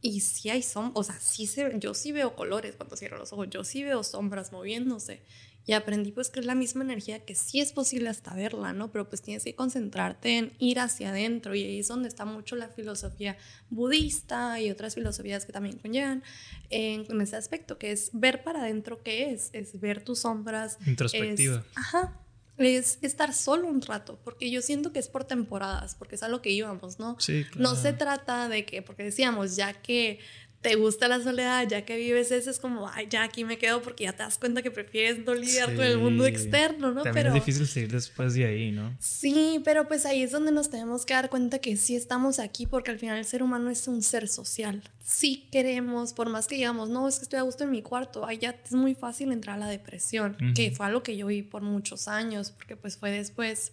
y 0.00 0.20
si 0.20 0.50
hay 0.50 0.62
sombras. 0.62 0.96
O 0.96 1.04
sea, 1.04 1.20
sí 1.20 1.46
se, 1.46 1.78
yo 1.78 1.94
sí 1.94 2.10
veo 2.10 2.34
colores 2.34 2.74
cuando 2.74 2.96
cierro 2.96 3.16
los 3.16 3.32
ojos. 3.32 3.48
Yo 3.48 3.62
sí 3.62 3.84
veo 3.84 4.02
sombras 4.02 4.50
moviéndose. 4.50 5.22
Y 5.64 5.74
aprendí 5.74 6.10
pues 6.10 6.28
que 6.28 6.40
es 6.40 6.46
la 6.46 6.54
misma 6.54 6.82
energía 6.82 7.24
que 7.24 7.34
sí 7.34 7.60
es 7.60 7.72
posible 7.72 8.08
hasta 8.08 8.34
verla, 8.34 8.72
¿no? 8.72 8.90
Pero 8.90 9.08
pues 9.08 9.22
tienes 9.22 9.44
que 9.44 9.54
concentrarte 9.54 10.38
en 10.38 10.52
ir 10.58 10.80
hacia 10.80 11.10
adentro 11.10 11.54
y 11.54 11.62
ahí 11.62 11.78
es 11.78 11.88
donde 11.88 12.08
está 12.08 12.24
mucho 12.24 12.56
la 12.56 12.68
filosofía 12.68 13.36
budista 13.70 14.60
y 14.60 14.70
otras 14.70 14.94
filosofías 14.94 15.46
que 15.46 15.52
también 15.52 15.78
conllevan 15.78 16.22
en, 16.70 17.20
ese 17.20 17.36
aspecto, 17.36 17.78
que 17.78 17.92
es 17.92 18.10
ver 18.12 18.42
para 18.42 18.62
adentro 18.62 19.02
qué 19.02 19.30
es, 19.30 19.50
es 19.52 19.78
ver 19.80 20.02
tus 20.02 20.20
sombras. 20.20 20.78
Introspectiva. 20.84 21.64
ajá, 21.74 22.18
es 22.58 22.98
estar 23.02 23.32
solo 23.32 23.66
un 23.66 23.82
rato, 23.82 24.18
porque 24.24 24.50
yo 24.50 24.62
siento 24.62 24.92
que 24.92 24.98
es 24.98 25.08
por 25.08 25.24
temporadas, 25.24 25.94
porque 25.94 26.16
es 26.16 26.22
a 26.22 26.28
lo 26.28 26.42
que 26.42 26.50
íbamos, 26.50 26.98
¿no? 26.98 27.16
Sí, 27.18 27.44
claro. 27.44 27.70
No 27.70 27.76
se 27.76 27.92
trata 27.92 28.48
de 28.48 28.64
que, 28.64 28.82
porque 28.82 29.02
decíamos, 29.02 29.56
ya 29.56 29.72
que 29.72 30.18
te 30.62 30.76
gusta 30.76 31.08
la 31.08 31.20
soledad, 31.20 31.66
ya 31.68 31.84
que 31.84 31.96
vives 31.96 32.30
eso, 32.30 32.48
es 32.48 32.60
como, 32.60 32.88
ay, 32.88 33.08
ya 33.10 33.24
aquí 33.24 33.44
me 33.44 33.58
quedo 33.58 33.82
porque 33.82 34.04
ya 34.04 34.12
te 34.12 34.22
das 34.22 34.38
cuenta 34.38 34.62
que 34.62 34.70
prefieres 34.70 35.18
no 35.24 35.34
lidiar 35.34 35.74
con 35.74 35.84
el 35.84 35.98
mundo 35.98 36.24
externo, 36.24 36.92
¿no? 36.92 37.02
También 37.02 37.26
es 37.26 37.34
difícil 37.34 37.66
seguir 37.66 37.90
después 37.90 38.34
de 38.34 38.46
ahí, 38.46 38.70
¿no? 38.70 38.96
Sí, 39.00 39.60
pero 39.64 39.88
pues 39.88 40.06
ahí 40.06 40.22
es 40.22 40.30
donde 40.30 40.52
nos 40.52 40.70
tenemos 40.70 41.04
que 41.04 41.14
dar 41.14 41.28
cuenta 41.30 41.58
que 41.58 41.76
sí 41.76 41.96
estamos 41.96 42.38
aquí 42.38 42.66
porque 42.66 42.92
al 42.92 42.98
final 43.00 43.18
el 43.18 43.24
ser 43.24 43.42
humano 43.42 43.70
es 43.70 43.88
un 43.88 44.02
ser 44.02 44.28
social. 44.28 44.82
Sí 45.04 45.48
queremos, 45.50 46.12
por 46.12 46.28
más 46.28 46.46
que 46.46 46.54
digamos, 46.54 46.88
no, 46.88 47.08
es 47.08 47.16
que 47.18 47.24
estoy 47.24 47.40
a 47.40 47.42
gusto 47.42 47.64
en 47.64 47.72
mi 47.72 47.82
cuarto, 47.82 48.24
ahí 48.24 48.38
ya 48.38 48.56
es 48.64 48.72
muy 48.72 48.94
fácil 48.94 49.32
entrar 49.32 49.56
a 49.56 49.58
la 49.58 49.66
depresión, 49.66 50.36
que 50.54 50.70
fue 50.70 50.86
algo 50.86 51.02
que 51.02 51.16
yo 51.16 51.26
vi 51.26 51.42
por 51.42 51.62
muchos 51.62 52.06
años, 52.06 52.52
porque 52.52 52.76
pues 52.76 52.96
fue 52.96 53.10
después 53.10 53.72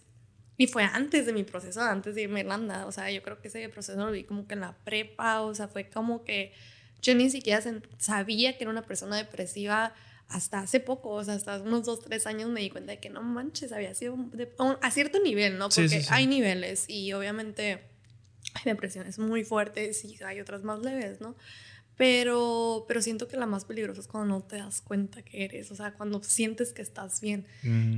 y 0.60 0.66
fue 0.66 0.82
antes 0.82 1.24
de 1.24 1.32
mi 1.32 1.42
proceso, 1.42 1.80
antes 1.80 2.14
de 2.14 2.20
irme 2.20 2.40
a 2.40 2.42
Irlanda. 2.42 2.84
O 2.84 2.92
sea, 2.92 3.10
yo 3.10 3.22
creo 3.22 3.40
que 3.40 3.48
ese 3.48 3.66
proceso 3.70 3.98
lo 4.04 4.10
vi 4.10 4.24
como 4.24 4.46
que 4.46 4.52
en 4.52 4.60
la 4.60 4.76
prepa. 4.84 5.40
O 5.40 5.54
sea, 5.54 5.68
fue 5.68 5.88
como 5.88 6.22
que 6.22 6.52
yo 7.02 7.14
ni 7.14 7.30
siquiera 7.30 7.62
sabía 7.98 8.56
que 8.56 8.64
era 8.64 8.70
una 8.70 8.82
persona 8.82 9.16
depresiva 9.16 9.94
hasta 10.28 10.60
hace 10.60 10.78
poco, 10.78 11.10
o 11.10 11.24
sea, 11.24 11.34
hasta 11.34 11.60
unos 11.60 11.84
dos, 11.84 12.02
tres 12.02 12.26
años 12.26 12.48
me 12.50 12.60
di 12.60 12.70
cuenta 12.70 12.92
de 12.92 13.00
que 13.00 13.10
no 13.10 13.22
manches, 13.22 13.72
había 13.72 13.94
sido 13.94 14.16
a 14.80 14.90
cierto 14.90 15.20
nivel, 15.20 15.58
¿no? 15.58 15.68
Porque 15.68 16.04
hay 16.08 16.26
niveles 16.26 16.84
y 16.88 17.12
obviamente 17.12 17.80
hay 18.54 18.62
depresiones 18.64 19.18
muy 19.18 19.44
fuertes 19.44 20.04
y 20.04 20.22
hay 20.22 20.40
otras 20.40 20.62
más 20.62 20.80
leves, 20.80 21.20
¿no? 21.20 21.34
Pero, 21.96 22.86
pero 22.88 23.02
siento 23.02 23.28
que 23.28 23.36
la 23.36 23.44
más 23.44 23.66
peligrosa 23.66 24.00
es 24.00 24.06
cuando 24.06 24.34
no 24.34 24.42
te 24.42 24.56
das 24.56 24.80
cuenta 24.80 25.22
que 25.22 25.44
eres, 25.44 25.70
o 25.70 25.74
sea, 25.74 25.92
cuando 25.94 26.22
sientes 26.22 26.72
que 26.72 26.80
estás 26.80 27.20
bien. 27.20 27.46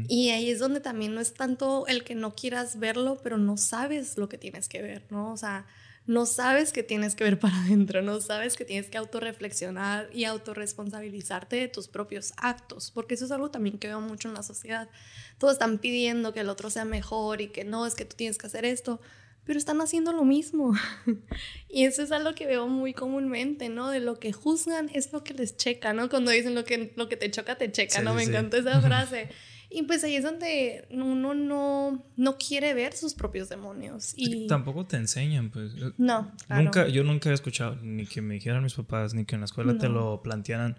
Y 0.09 0.31
ahí 0.31 0.51
es 0.51 0.59
donde 0.59 0.81
también 0.81 1.15
no 1.15 1.21
es 1.21 1.35
tanto 1.35 1.87
el 1.87 2.03
que 2.03 2.17
no 2.17 2.35
quieras 2.35 2.81
verlo, 2.81 3.21
pero 3.23 3.39
no 3.39 3.57
sabes 3.57 4.17
lo 4.17 4.29
que 4.29 4.39
tienes 4.39 4.69
que 4.69 4.83
ver, 4.83 5.05
¿no? 5.11 5.33
O 5.33 5.37
sea, 5.37 5.67
no 6.07 6.27
sabes 6.27 6.73
que 6.73 6.83
tienes 6.83 7.15
que 7.15 7.25
ver 7.25 7.39
para 7.39 7.57
adentro, 7.63 8.03
no 8.03 8.21
sabes 8.21 8.57
que 8.57 8.65
tienes 8.65 8.89
que 8.89 8.99
autorreflexionar 8.99 10.09
y 10.13 10.25
autorresponsabilizarte 10.25 11.57
de 11.57 11.69
tus 11.69 11.89
propios 11.89 12.33
actos, 12.37 12.91
porque 12.91 13.15
eso 13.15 13.25
es 13.25 13.31
algo 13.31 13.51
también 13.51 13.79
que 13.79 13.89
veo 13.89 14.01
mucho 14.01 14.29
en 14.29 14.35
la 14.35 14.43
sociedad. 14.43 14.89
Todos 15.39 15.55
están 15.55 15.79
pidiendo 15.79 16.33
que 16.33 16.41
el 16.41 16.49
otro 16.49 16.71
sea 16.71 16.85
mejor 16.85 17.41
y 17.41 17.49
que 17.49 17.65
no, 17.65 17.87
es 17.87 17.95
que 17.95 18.05
tú 18.05 18.17
tienes 18.17 18.37
que 18.37 18.49
hacer 18.49 18.65
esto, 18.65 19.01
pero 19.45 19.59
están 19.59 19.81
haciendo 19.81 20.13
lo 20.13 20.25
mismo. 20.25 20.75
y 21.69 21.85
eso 21.85 22.03
es 22.03 22.11
algo 22.11 22.35
que 22.35 22.47
veo 22.47 22.67
muy 22.67 22.95
comúnmente, 22.95 23.69
¿no? 23.69 23.91
De 23.91 24.01
lo 24.01 24.19
que 24.19 24.33
juzgan 24.33 24.91
es 24.93 25.13
lo 25.13 25.23
que 25.23 25.35
les 25.35 25.57
checa, 25.57 25.93
¿no? 25.93 26.09
Cuando 26.09 26.33
dicen 26.33 26.55
lo 26.55 26.65
que, 26.65 26.93
lo 26.97 27.09
que 27.09 27.17
te 27.17 27.31
choca, 27.31 27.57
te 27.57 27.71
checa, 27.71 28.03
¿no? 28.03 28.15
Me 28.15 28.25
encanta 28.25 28.57
esa 28.57 28.81
frase. 28.83 29.29
Y 29.75 29.83
pues 29.85 30.05
ahí 30.05 30.17
es 30.17 30.25
donde 30.25 30.87
uno 30.91 31.35
no, 31.35 32.05
no 32.17 32.37
quiere 32.37 32.75
ver 32.75 32.93
sus 32.95 33.15
propios 33.15 33.49
demonios. 33.49 34.13
Y 34.17 34.47
tampoco 34.47 34.87
te 34.87 34.97
enseñan, 34.97 35.51
pues. 35.51 35.73
No, 35.97 36.31
Nunca, 36.49 36.89
yo 36.89 37.05
nunca 37.05 37.31
he 37.31 37.33
escuchado 37.33 37.77
ni 37.83 38.07
que 38.07 38.21
me 38.21 38.35
dijeran 38.35 38.63
mis 38.63 38.75
papás, 38.75 39.15
ni 39.15 39.25
que 39.25 39.35
en 39.35 39.41
la 39.41 39.47
escuela 39.47 39.79
te 39.79 39.89
lo 39.89 40.23
plantearan. 40.23 40.77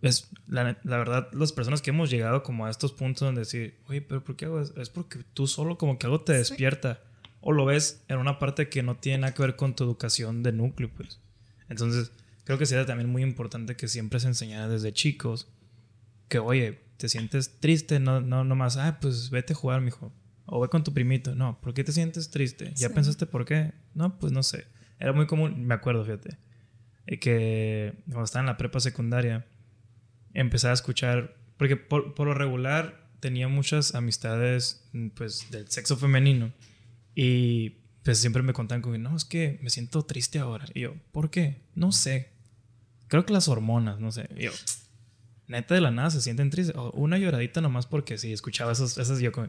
Es, 0.00 0.30
la, 0.46 0.78
la, 0.84 0.98
verdad, 0.98 1.28
las 1.32 1.52
personas 1.52 1.82
que 1.82 1.90
hemos 1.90 2.10
llegado 2.10 2.42
como 2.42 2.66
a 2.66 2.70
estos 2.70 2.92
puntos 2.92 3.26
donde 3.26 3.40
decir, 3.40 3.78
oye, 3.88 4.00
pero 4.00 4.22
¿por 4.22 4.36
qué 4.36 4.44
hago 4.44 4.60
eso? 4.60 4.80
Es 4.80 4.90
porque 4.90 5.20
tú 5.34 5.46
solo 5.46 5.76
como 5.76 5.98
que 5.98 6.06
algo 6.06 6.20
te 6.20 6.32
despierta. 6.32 7.00
O 7.40 7.52
lo 7.52 7.64
ves 7.64 8.04
en 8.08 8.18
una 8.18 8.38
parte 8.40 8.68
que 8.68 8.82
no 8.82 8.96
tiene 8.96 9.18
nada 9.18 9.34
que 9.34 9.42
ver 9.42 9.54
con 9.54 9.74
tu 9.74 9.84
educación 9.84 10.42
de 10.42 10.52
núcleo, 10.52 10.90
pues. 10.94 11.20
Entonces, 11.68 12.10
creo 12.44 12.58
que 12.58 12.66
sería 12.66 12.84
también 12.84 13.08
muy 13.08 13.22
importante 13.22 13.76
que 13.76 13.86
siempre 13.86 14.18
se 14.18 14.26
enseñara 14.26 14.68
desde 14.68 14.92
chicos 14.92 15.48
que, 16.28 16.38
oye, 16.38 16.80
te 16.98 17.08
sientes 17.08 17.58
triste, 17.60 18.00
no, 18.00 18.20
no, 18.20 18.44
no 18.44 18.54
más, 18.54 18.76
ah, 18.76 18.98
pues 19.00 19.30
vete 19.30 19.54
a 19.54 19.56
jugar, 19.56 19.80
mijo. 19.80 20.12
O 20.46 20.60
ve 20.60 20.68
con 20.68 20.84
tu 20.84 20.92
primito. 20.92 21.34
No, 21.34 21.60
¿por 21.60 21.72
qué 21.72 21.84
te 21.84 21.92
sientes 21.92 22.30
triste? 22.30 22.72
¿Ya 22.74 22.90
pensaste 22.90 23.26
por 23.26 23.44
qué? 23.44 23.72
No, 23.94 24.18
pues 24.18 24.32
no 24.32 24.42
sé. 24.42 24.66
Era 24.98 25.12
muy 25.12 25.26
común, 25.26 25.64
me 25.64 25.74
acuerdo, 25.74 26.04
fíjate, 26.04 26.38
eh, 27.06 27.18
que 27.18 28.02
cuando 28.06 28.24
estaba 28.24 28.40
en 28.40 28.46
la 28.46 28.56
prepa 28.56 28.80
secundaria, 28.80 29.46
empecé 30.34 30.68
a 30.68 30.72
escuchar, 30.72 31.36
porque 31.56 31.76
por, 31.76 32.14
por 32.14 32.26
lo 32.26 32.34
regular 32.34 33.08
tenía 33.20 33.46
muchas 33.48 33.94
amistades, 33.94 34.88
pues, 35.14 35.50
del 35.50 35.68
sexo 35.68 35.96
femenino. 35.96 36.52
Y 37.14 37.70
pues 38.02 38.18
siempre 38.18 38.42
me 38.42 38.52
contaban 38.52 38.80
como, 38.80 38.96
no, 38.96 39.16
es 39.16 39.24
que 39.24 39.58
me 39.62 39.70
siento 39.70 40.02
triste 40.04 40.38
ahora. 40.38 40.66
Y 40.74 40.80
yo, 40.80 40.94
¿por 41.12 41.30
qué? 41.30 41.62
No 41.74 41.92
sé. 41.92 42.32
Creo 43.06 43.26
que 43.26 43.32
las 43.32 43.48
hormonas, 43.48 44.00
no 44.00 44.10
sé. 44.10 44.28
Y 44.36 44.44
yo, 44.44 44.52
neta 45.48 45.74
de 45.74 45.80
la 45.80 45.90
nada 45.90 46.10
se 46.10 46.20
sienten 46.20 46.50
tristes. 46.50 46.76
O 46.76 46.92
una 46.92 47.18
lloradita 47.18 47.60
nomás 47.60 47.86
porque 47.86 48.18
si 48.18 48.32
escuchaba 48.32 48.72
esas, 48.72 48.96
esas 48.98 49.20
yo 49.20 49.32
como, 49.32 49.48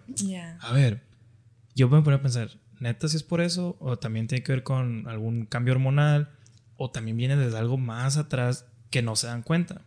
a 0.62 0.73
ver, 0.73 1.03
yo 1.75 1.89
me 1.89 2.01
ponía 2.01 2.17
a 2.17 2.21
pensar, 2.21 2.49
neta 2.79 3.07
si 3.07 3.17
es 3.17 3.23
por 3.23 3.41
eso, 3.41 3.77
o 3.79 3.99
también 3.99 4.27
tiene 4.27 4.43
que 4.43 4.51
ver 4.51 4.63
con 4.63 5.07
algún 5.07 5.45
cambio 5.45 5.73
hormonal, 5.73 6.31
o 6.77 6.89
también 6.89 7.17
viene 7.17 7.35
desde 7.35 7.57
algo 7.57 7.77
más 7.77 8.17
atrás 8.17 8.65
que 8.89 9.01
no 9.01 9.15
se 9.15 9.27
dan 9.27 9.43
cuenta. 9.43 9.81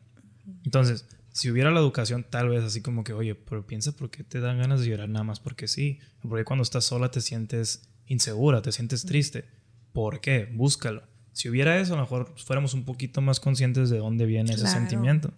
Entonces, 0.64 1.06
si 1.32 1.50
hubiera 1.50 1.70
la 1.70 1.80
educación, 1.80 2.26
tal 2.28 2.50
vez 2.50 2.62
así 2.62 2.82
como 2.82 3.04
que, 3.04 3.14
oye, 3.14 3.34
pero 3.34 3.66
piensa 3.66 3.92
por 3.92 4.10
qué 4.10 4.22
te 4.22 4.40
dan 4.40 4.58
ganas 4.58 4.80
de 4.80 4.88
llorar 4.88 5.08
nada 5.08 5.24
más 5.24 5.40
porque 5.40 5.66
sí. 5.66 5.98
Porque 6.20 6.44
cuando 6.44 6.62
estás 6.62 6.84
sola 6.84 7.10
te 7.10 7.20
sientes 7.20 7.88
insegura, 8.06 8.60
te 8.60 8.72
sientes 8.72 9.04
triste. 9.04 9.46
¿Por 9.92 10.20
qué? 10.20 10.50
Búscalo. 10.52 11.02
Si 11.32 11.48
hubiera 11.48 11.80
eso, 11.80 11.94
a 11.94 11.96
lo 11.96 12.02
mejor 12.02 12.34
fuéramos 12.36 12.74
un 12.74 12.84
poquito 12.84 13.22
más 13.22 13.40
conscientes 13.40 13.88
de 13.88 13.98
dónde 13.98 14.26
viene 14.26 14.52
ese 14.52 14.66
sentimiento. 14.66 15.32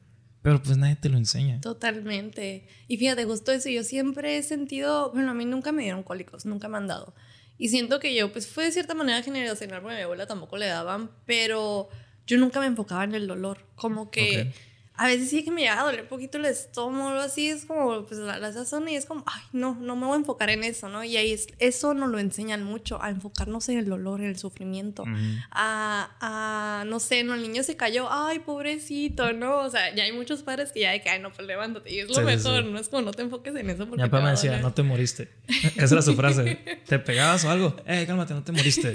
Pero 0.44 0.62
pues 0.62 0.76
nadie 0.76 0.94
te 0.94 1.09
lo 1.09 1.16
enseña. 1.16 1.59
Totalmente. 1.62 2.68
Y 2.87 2.98
fíjate, 2.98 3.24
justo 3.24 3.50
eso, 3.50 3.70
yo 3.70 3.83
siempre 3.83 4.37
he 4.37 4.42
sentido, 4.42 5.11
bueno, 5.11 5.30
a 5.30 5.35
mí 5.35 5.46
nunca 5.46 5.72
me 5.72 5.85
dieron 5.85 6.02
cólicos, 6.02 6.44
nunca 6.44 6.68
me 6.68 6.76
han 6.76 6.87
dado. 6.87 7.14
Y 7.57 7.70
siento 7.70 7.98
que 7.98 8.14
yo, 8.14 8.30
pues 8.30 8.46
fue 8.46 8.64
de 8.64 8.72
cierta 8.72 8.92
manera 8.92 9.22
generacional, 9.22 9.80
porque 9.80 9.94
a 9.94 9.98
mi 10.00 10.02
abuela 10.02 10.26
tampoco 10.26 10.59
le 10.59 10.66
daban, 10.66 11.11
pero 11.24 11.88
yo 12.26 12.37
nunca 12.37 12.61
me 12.61 12.66
enfocaba 12.66 13.04
en 13.04 13.14
el 13.14 13.26
dolor. 13.26 13.66
Como 13.74 14.11
que 14.11 14.52
a 14.96 15.07
veces 15.07 15.28
sí 15.28 15.42
que 15.42 15.50
me 15.50 15.62
llega 15.62 15.80
a 15.80 15.85
doler 15.85 16.02
un 16.02 16.07
poquito 16.07 16.38
el 16.38 16.44
estómago, 16.44 17.18
así 17.18 17.48
es 17.50 17.64
como 17.64 18.04
pues 18.04 18.20
la, 18.20 18.38
la, 18.38 18.52
sazón 18.52 18.88
y 18.88 18.94
es 18.94 19.07
como, 19.07 19.24
ay, 19.26 19.42
no, 19.52 19.76
no 19.80 19.96
me 19.96 20.07
voy 20.07 20.14
a 20.14 20.18
enfocar 20.18 20.50
en 20.50 20.62
eso, 20.62 20.88
¿no? 20.88 21.02
Y 21.02 21.16
ahí 21.16 21.33
es, 21.33 21.48
eso 21.59 21.94
nos 21.94 22.11
lo 22.11 22.20
enseñan 22.20 22.62
mucho, 22.62 23.02
a 23.02 23.11
enfocarnos 23.11 23.68
en 23.68 23.78
el 23.78 23.87
dolor, 23.87 24.20
en 24.20 24.28
el 24.28 24.38
sufrimiento, 24.38 25.04
a, 25.50 26.11
a, 26.20 26.85
no 26.85 27.00
sé, 27.00 27.24
no, 27.24 27.35
el 27.35 27.42
niño 27.42 27.64
se 27.64 27.76
cayó, 27.76 28.07
ay, 28.09 28.38
pobrecito, 28.38 29.33
¿no? 29.33 29.59
O 29.59 29.70
sea, 29.70 29.92
ya 29.94 30.04
hay 30.04 30.12
muchos 30.12 30.44
padres 30.44 30.70
que 30.70 30.80
ya 30.80 30.92
de 30.92 31.02
que, 31.02 31.11
ay, 31.11 31.20
no, 31.20 31.33
pues 31.33 31.46
levántate, 31.46 31.92
y 31.92 31.98
es 31.98 32.16
lo 32.16 32.22
mejor, 32.22 32.64
no 32.64 32.78
es 32.78 32.88
como 32.88 33.02
no 33.02 33.12
te 33.12 33.22
enfoques 33.22 33.54
en 33.57 33.70
eso 33.70 33.88
porque 33.88 34.02
Mi 34.02 34.09
papá 34.09 34.22
me 34.22 34.30
decía, 34.30 34.59
no 34.59 34.72
te 34.72 34.85
moriste, 34.85 35.28
esa 35.76 35.94
era 35.94 36.02
su 36.02 36.14
frase, 36.14 36.83
¿te 36.87 37.00
pegabas 37.00 37.44
o 37.44 37.50
algo? 37.50 37.74
Eh, 37.85 38.04
cálmate, 38.07 38.33
no 38.33 38.44
te 38.44 38.52
moriste. 38.52 38.92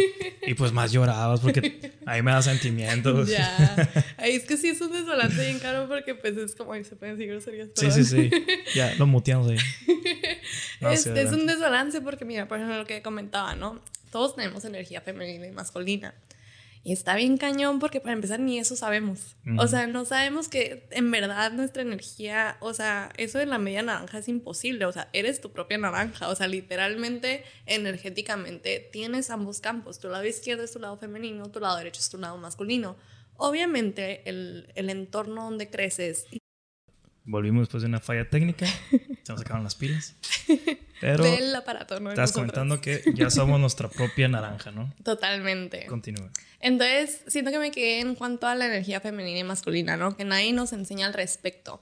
Y 0.47 0.53
pues 0.53 0.71
más 0.71 0.91
llorabas 0.91 1.41
porque 1.41 1.91
ahí 2.05 2.21
me 2.21 2.31
da 2.31 2.41
sentimientos. 2.41 3.27
Ya, 3.27 3.89
ahí 4.17 4.31
es 4.31 4.45
que 4.45 4.57
sí 4.57 4.69
es 4.69 4.81
un 4.81 4.91
desolante 4.91 5.41
bien 5.41 5.59
caro 5.59 5.88
porque 5.89 6.15
pues 6.15 6.37
es 6.37 6.55
como, 6.55 6.73
se 6.75 6.95
pueden 6.95 7.17
decir 7.17 7.29
groserías. 7.29 7.69
Sí, 7.75 7.91
sí, 7.91 8.05
sí. 8.05 8.31
Ya, 8.73 8.95
lo 8.95 9.05
muteamos 9.05 9.49
ahí. 9.49 9.57
este 10.91 11.21
es 11.21 11.31
un 11.33 11.45
desbalance 11.45 11.99
porque, 11.99 12.23
mira, 12.23 12.47
por 12.47 12.57
ejemplo, 12.57 12.77
lo 12.77 12.85
que 12.85 13.01
comentaba, 13.01 13.55
¿no? 13.55 13.81
Todos 14.11 14.37
tenemos 14.37 14.63
energía 14.63 15.01
femenina 15.01 15.47
y 15.47 15.51
masculina. 15.51 16.15
Y 16.81 16.93
está 16.93 17.15
bien 17.15 17.37
cañón 17.37 17.79
porque 17.79 17.99
para 17.99 18.13
empezar 18.13 18.39
ni 18.39 18.57
eso 18.57 18.75
sabemos. 18.75 19.35
O 19.57 19.67
sea, 19.67 19.85
no 19.87 20.05
sabemos 20.05 20.47
que 20.47 20.87
en 20.91 21.11
verdad 21.11 21.51
nuestra 21.51 21.81
energía, 21.81 22.55
o 22.61 22.73
sea, 22.73 23.11
eso 23.17 23.37
de 23.37 23.45
la 23.45 23.57
media 23.57 23.81
naranja 23.81 24.19
es 24.19 24.29
imposible. 24.29 24.85
O 24.85 24.91
sea, 24.91 25.09
eres 25.11 25.41
tu 25.41 25.51
propia 25.51 25.77
naranja. 25.77 26.29
O 26.29 26.35
sea, 26.35 26.47
literalmente, 26.47 27.43
energéticamente, 27.65 28.89
tienes 28.93 29.29
ambos 29.29 29.59
campos. 29.59 29.99
Tu 29.99 30.07
lado 30.07 30.25
izquierdo 30.25 30.63
es 30.63 30.71
tu 30.71 30.79
lado 30.79 30.97
femenino, 30.97 31.51
tu 31.51 31.59
lado 31.59 31.77
derecho 31.77 31.99
es 31.99 32.09
tu 32.09 32.17
lado 32.17 32.37
masculino. 32.37 32.95
Obviamente, 33.39 34.29
el, 34.29 34.71
el 34.75 34.89
entorno 34.89 35.45
donde 35.45 35.69
creces 35.69 36.27
Volvimos 37.23 37.61
después 37.61 37.83
de 37.83 37.89
una 37.89 37.99
falla 37.99 38.27
técnica. 38.27 38.65
Se 39.23 39.31
nos 39.31 39.41
acabaron 39.41 39.63
las 39.63 39.75
pilas. 39.75 40.15
Pero 40.99 41.23
del 41.23 41.55
aparato, 41.55 41.99
¿no? 41.99 42.09
Estás 42.09 42.31
comentando 42.31 42.81
que 42.81 43.01
ya 43.13 43.29
somos 43.29 43.59
nuestra 43.61 43.89
propia 43.89 44.27
naranja, 44.27 44.71
¿no? 44.71 44.93
Totalmente. 45.03 45.85
Continúa. 45.85 46.29
Entonces, 46.61 47.21
siento 47.27 47.51
que 47.51 47.59
me 47.59 47.71
quedé 47.71 48.01
en 48.01 48.15
cuanto 48.15 48.47
a 48.47 48.55
la 48.55 48.65
energía 48.65 48.99
femenina 48.99 49.39
y 49.39 49.43
masculina, 49.43 49.95
¿no? 49.95 50.17
Que 50.17 50.25
nadie 50.25 50.51
nos 50.51 50.73
enseña 50.73 51.07
al 51.07 51.13
respecto. 51.13 51.79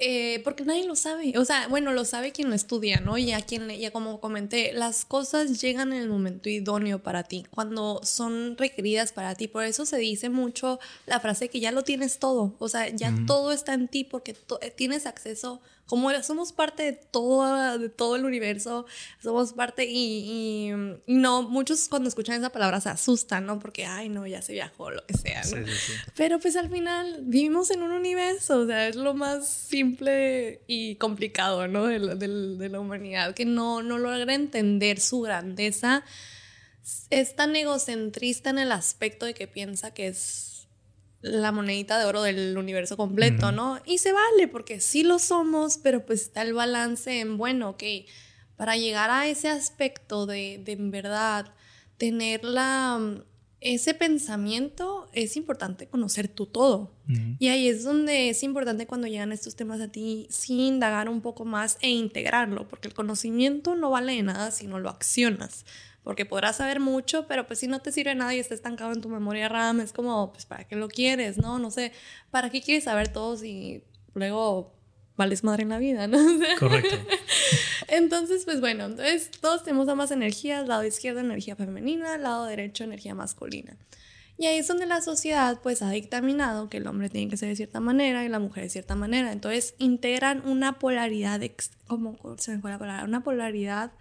Eh, 0.00 0.40
porque 0.44 0.64
nadie 0.64 0.86
lo 0.86 0.94
sabe. 0.94 1.36
O 1.38 1.44
sea, 1.44 1.66
bueno, 1.66 1.92
lo 1.92 2.04
sabe 2.04 2.30
quien 2.30 2.50
lo 2.50 2.54
estudia, 2.54 3.00
¿no? 3.00 3.18
Y 3.18 3.32
a 3.32 3.40
quien, 3.40 3.68
ya 3.68 3.90
como 3.90 4.20
comenté, 4.20 4.72
las 4.72 5.04
cosas 5.04 5.60
llegan 5.60 5.92
en 5.92 6.02
el 6.02 6.08
momento 6.08 6.48
idóneo 6.48 7.02
para 7.02 7.24
ti, 7.24 7.46
cuando 7.50 8.00
son 8.04 8.56
requeridas 8.56 9.12
para 9.12 9.34
ti. 9.34 9.48
Por 9.48 9.64
eso 9.64 9.86
se 9.86 9.96
dice 9.98 10.28
mucho 10.28 10.78
la 11.06 11.18
frase 11.18 11.48
que 11.48 11.58
ya 11.58 11.72
lo 11.72 11.82
tienes 11.82 12.18
todo. 12.18 12.54
O 12.60 12.68
sea, 12.68 12.88
ya 12.90 13.12
todo 13.26 13.50
está 13.50 13.74
en 13.74 13.88
ti 13.88 14.04
porque 14.04 14.36
eh, 14.60 14.70
tienes 14.70 15.06
acceso 15.06 15.60
como 15.88 16.10
somos 16.22 16.52
parte 16.52 16.82
de 16.82 16.92
todo, 16.92 17.78
de 17.78 17.88
todo 17.88 18.16
el 18.16 18.26
universo, 18.26 18.84
somos 19.22 19.54
parte 19.54 19.86
y, 19.88 20.70
no, 21.06 21.42
muchos 21.42 21.88
cuando 21.88 22.10
escuchan 22.10 22.38
esa 22.38 22.50
palabra 22.50 22.78
se 22.80 22.90
asustan, 22.90 23.46
¿no? 23.46 23.58
Porque, 23.58 23.86
ay, 23.86 24.10
no, 24.10 24.26
ya 24.26 24.42
se 24.42 24.52
viajó, 24.52 24.90
lo 24.90 25.04
que 25.06 25.16
sea, 25.16 25.42
¿no? 25.44 25.66
Sí, 25.66 25.72
sí, 25.86 25.92
Pero 26.14 26.38
pues 26.40 26.56
al 26.56 26.68
final 26.68 27.20
vivimos 27.22 27.70
en 27.70 27.82
un 27.82 27.92
universo, 27.92 28.60
o 28.60 28.66
sea, 28.66 28.86
es 28.86 28.96
lo 28.96 29.14
más 29.14 29.48
simple 29.48 30.60
y 30.66 30.96
complicado, 30.96 31.66
¿no? 31.68 31.86
De, 31.86 31.98
de 31.98 32.68
la 32.68 32.80
humanidad, 32.80 33.34
que 33.34 33.46
no, 33.46 33.82
no 33.82 33.96
logra 33.96 34.34
entender 34.34 35.00
su 35.00 35.22
grandeza. 35.22 36.04
Es 37.08 37.34
tan 37.34 37.56
egocentrista 37.56 38.50
en 38.50 38.58
el 38.58 38.72
aspecto 38.72 39.24
de 39.24 39.32
que 39.32 39.46
piensa 39.46 39.94
que 39.94 40.08
es 40.08 40.47
la 41.20 41.52
monedita 41.52 41.98
de 41.98 42.04
oro 42.04 42.22
del 42.22 42.56
universo 42.56 42.96
completo, 42.96 43.50
¿no? 43.52 43.80
Y 43.84 43.98
se 43.98 44.12
vale, 44.12 44.48
porque 44.48 44.80
sí 44.80 45.02
lo 45.02 45.18
somos, 45.18 45.78
pero 45.78 46.06
pues 46.06 46.22
está 46.22 46.42
el 46.42 46.54
balance 46.54 47.20
en, 47.20 47.36
bueno, 47.36 47.70
ok, 47.70 47.82
para 48.56 48.76
llegar 48.76 49.10
a 49.10 49.26
ese 49.28 49.48
aspecto 49.48 50.26
de, 50.26 50.60
de 50.64 50.72
en 50.72 50.90
verdad 50.90 51.54
tener 51.96 52.44
la, 52.44 53.24
ese 53.60 53.94
pensamiento, 53.94 55.08
es 55.12 55.36
importante 55.36 55.88
conocer 55.88 56.28
tu 56.28 56.46
todo. 56.46 56.94
Y 57.38 57.48
ahí 57.48 57.68
es 57.68 57.84
donde 57.84 58.28
es 58.28 58.42
importante 58.42 58.86
cuando 58.86 59.06
llegan 59.06 59.32
estos 59.32 59.56
temas 59.56 59.80
a 59.80 59.88
ti, 59.88 60.26
sí 60.30 60.66
indagar 60.66 61.08
un 61.08 61.22
poco 61.22 61.44
más 61.44 61.78
e 61.80 61.88
integrarlo, 61.88 62.68
porque 62.68 62.88
el 62.88 62.94
conocimiento 62.94 63.74
no 63.74 63.90
vale 63.90 64.14
de 64.14 64.22
nada 64.22 64.50
si 64.50 64.66
no 64.66 64.78
lo 64.78 64.90
accionas 64.90 65.64
porque 66.08 66.24
podrás 66.24 66.56
saber 66.56 66.80
mucho, 66.80 67.26
pero 67.26 67.46
pues 67.46 67.58
si 67.58 67.66
no 67.66 67.82
te 67.82 67.92
sirve 67.92 68.14
nada 68.14 68.34
y 68.34 68.38
está 68.38 68.54
estancado 68.54 68.94
en 68.94 69.02
tu 69.02 69.10
memoria 69.10 69.46
RAM, 69.46 69.80
es 69.80 69.92
como, 69.92 70.32
pues, 70.32 70.46
¿para 70.46 70.64
qué 70.64 70.74
lo 70.74 70.88
quieres? 70.88 71.36
No, 71.36 71.58
no 71.58 71.70
sé, 71.70 71.92
¿para 72.30 72.48
qué 72.48 72.62
quieres 72.62 72.84
saber 72.84 73.08
todo 73.08 73.36
si 73.36 73.84
luego 74.14 74.74
vales 75.18 75.44
madre 75.44 75.64
en 75.64 75.68
la 75.68 75.76
vida, 75.76 76.06
¿no? 76.06 76.16
Correcto. 76.58 76.96
entonces, 77.88 78.46
pues 78.46 78.58
bueno, 78.58 78.86
entonces 78.86 79.30
todos 79.32 79.64
tenemos 79.64 79.86
ambas 79.90 80.10
energías, 80.10 80.66
lado 80.66 80.82
izquierdo 80.82 81.20
energía 81.20 81.56
femenina, 81.56 82.16
lado 82.16 82.46
derecho 82.46 82.84
energía 82.84 83.14
masculina. 83.14 83.76
Y 84.38 84.46
ahí 84.46 84.56
es 84.56 84.66
donde 84.66 84.86
la 84.86 85.02
sociedad 85.02 85.60
pues 85.62 85.82
ha 85.82 85.90
dictaminado 85.90 86.70
que 86.70 86.78
el 86.78 86.86
hombre 86.86 87.10
tiene 87.10 87.28
que 87.28 87.36
ser 87.36 87.50
de 87.50 87.56
cierta 87.56 87.80
manera 87.80 88.24
y 88.24 88.30
la 88.30 88.38
mujer 88.38 88.62
de 88.62 88.70
cierta 88.70 88.94
manera. 88.94 89.30
Entonces 89.30 89.74
integran 89.76 90.42
una 90.48 90.78
polaridad, 90.78 91.42
como 91.86 92.16
se 92.38 92.52
me 92.52 92.60
fue 92.62 92.70
la 92.70 92.78
palabra, 92.78 93.04
una 93.04 93.22
polaridad 93.22 93.92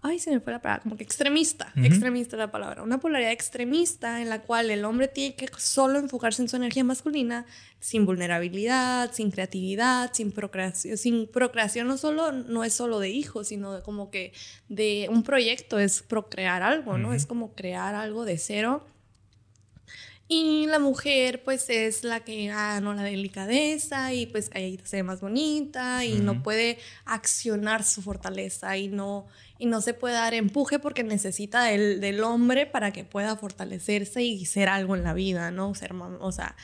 ay, 0.00 0.18
se 0.18 0.30
me 0.30 0.40
fue 0.40 0.52
la 0.52 0.62
palabra, 0.62 0.82
como 0.82 0.96
que 0.96 1.02
extremista, 1.02 1.72
extremista 1.76 2.36
la 2.36 2.50
palabra, 2.50 2.82
una 2.82 2.98
polaridad 2.98 3.32
extremista 3.32 4.22
en 4.22 4.28
la 4.28 4.42
cual 4.42 4.70
el 4.70 4.84
hombre 4.84 5.08
tiene 5.08 5.34
que 5.34 5.48
solo 5.56 5.98
enfocarse 5.98 6.40
en 6.40 6.48
su 6.48 6.56
energía 6.56 6.84
masculina, 6.84 7.46
sin 7.80 8.06
vulnerabilidad, 8.06 9.12
sin 9.12 9.30
creatividad, 9.30 10.10
sin 10.12 10.30
procreación, 10.30 10.96
sin 10.96 11.26
procreación 11.26 11.88
no 11.88 11.96
solo, 11.96 12.30
no 12.32 12.62
es 12.62 12.72
solo 12.72 13.00
de 13.00 13.10
hijos, 13.10 13.48
sino 13.48 13.82
como 13.82 14.10
que 14.10 14.32
de 14.68 15.08
un 15.10 15.22
proyecto 15.22 15.78
es 15.78 16.02
procrear 16.02 16.62
algo, 16.62 16.96
¿no? 16.96 17.12
Es 17.12 17.26
como 17.26 17.54
crear 17.54 17.94
algo 17.94 18.24
de 18.24 18.38
cero 18.38 18.84
y 20.30 20.66
la 20.66 20.78
mujer, 20.78 21.42
pues, 21.42 21.70
es 21.70 22.04
la 22.04 22.20
que, 22.20 22.50
ah, 22.50 22.80
no, 22.82 22.92
la 22.92 23.02
delicadeza 23.02 24.12
y 24.12 24.26
pues 24.26 24.50
calladita 24.50 24.86
se 24.86 24.96
ve 24.96 25.02
más 25.02 25.22
bonita 25.22 26.04
y 26.04 26.18
no 26.20 26.42
puede 26.42 26.78
accionar 27.06 27.82
su 27.82 28.02
fortaleza 28.02 28.76
y 28.76 28.88
no, 28.88 29.26
y 29.58 29.64
no 29.64 29.80
se 29.80 29.94
puede 29.94 30.14
dar 30.14 30.34
empuje 30.34 30.78
porque 30.78 31.02
necesita 31.02 31.64
del, 31.64 32.02
del 32.02 32.22
hombre 32.22 32.66
para 32.66 32.92
que 32.92 33.04
pueda 33.04 33.36
fortalecerse 33.36 34.22
y 34.22 34.44
ser 34.44 34.68
algo 34.68 34.94
en 34.96 35.02
la 35.02 35.14
vida, 35.14 35.50
¿no? 35.50 35.74
Ser, 35.74 35.94
o 35.94 36.32
sea, 36.32 36.54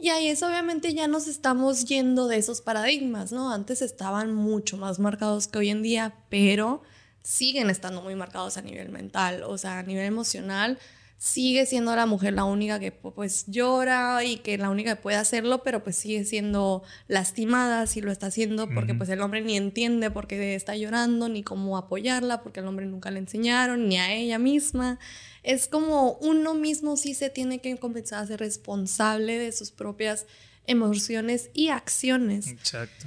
y 0.00 0.08
ahí 0.08 0.26
es 0.26 0.42
obviamente 0.42 0.92
ya 0.92 1.06
nos 1.06 1.28
estamos 1.28 1.84
yendo 1.84 2.26
de 2.26 2.38
esos 2.38 2.60
paradigmas, 2.60 3.30
¿no? 3.30 3.52
Antes 3.52 3.82
estaban 3.82 4.34
mucho 4.34 4.76
más 4.78 4.98
marcados 4.98 5.46
que 5.46 5.58
hoy 5.58 5.70
en 5.70 5.82
día, 5.82 6.16
pero 6.28 6.82
siguen 7.22 7.70
estando 7.70 8.02
muy 8.02 8.16
marcados 8.16 8.56
a 8.56 8.62
nivel 8.62 8.88
mental, 8.88 9.44
o 9.44 9.56
sea, 9.58 9.78
a 9.78 9.82
nivel 9.84 10.06
emocional 10.06 10.78
sigue 11.18 11.64
siendo 11.66 11.96
la 11.96 12.06
mujer 12.06 12.34
la 12.34 12.44
única 12.44 12.78
que 12.78 12.92
pues 12.92 13.46
llora 13.46 14.22
y 14.22 14.38
que 14.38 14.58
la 14.58 14.70
única 14.70 14.96
que 14.96 15.02
puede 15.02 15.16
hacerlo, 15.16 15.62
pero 15.62 15.82
pues 15.82 15.96
sigue 15.96 16.24
siendo 16.24 16.82
lastimada 17.08 17.86
si 17.86 18.00
lo 18.00 18.12
está 18.12 18.26
haciendo 18.26 18.68
porque 18.68 18.94
pues 18.94 19.08
el 19.08 19.20
hombre 19.20 19.40
ni 19.40 19.56
entiende 19.56 20.10
por 20.10 20.26
qué 20.26 20.54
está 20.54 20.76
llorando, 20.76 21.28
ni 21.28 21.42
cómo 21.42 21.78
apoyarla, 21.78 22.42
porque 22.42 22.60
el 22.60 22.66
hombre 22.66 22.86
nunca 22.86 23.10
le 23.10 23.18
enseñaron, 23.18 23.88
ni 23.88 23.98
a 23.98 24.12
ella 24.12 24.38
misma. 24.38 24.98
Es 25.42 25.68
como 25.68 26.12
uno 26.20 26.54
mismo 26.54 26.96
sí 26.96 27.14
se 27.14 27.30
tiene 27.30 27.60
que 27.60 27.76
comenzar 27.76 28.22
a 28.22 28.26
ser 28.26 28.40
responsable 28.40 29.38
de 29.38 29.52
sus 29.52 29.70
propias 29.70 30.26
emociones 30.66 31.50
y 31.54 31.68
acciones. 31.68 32.48
Exacto. 32.48 33.06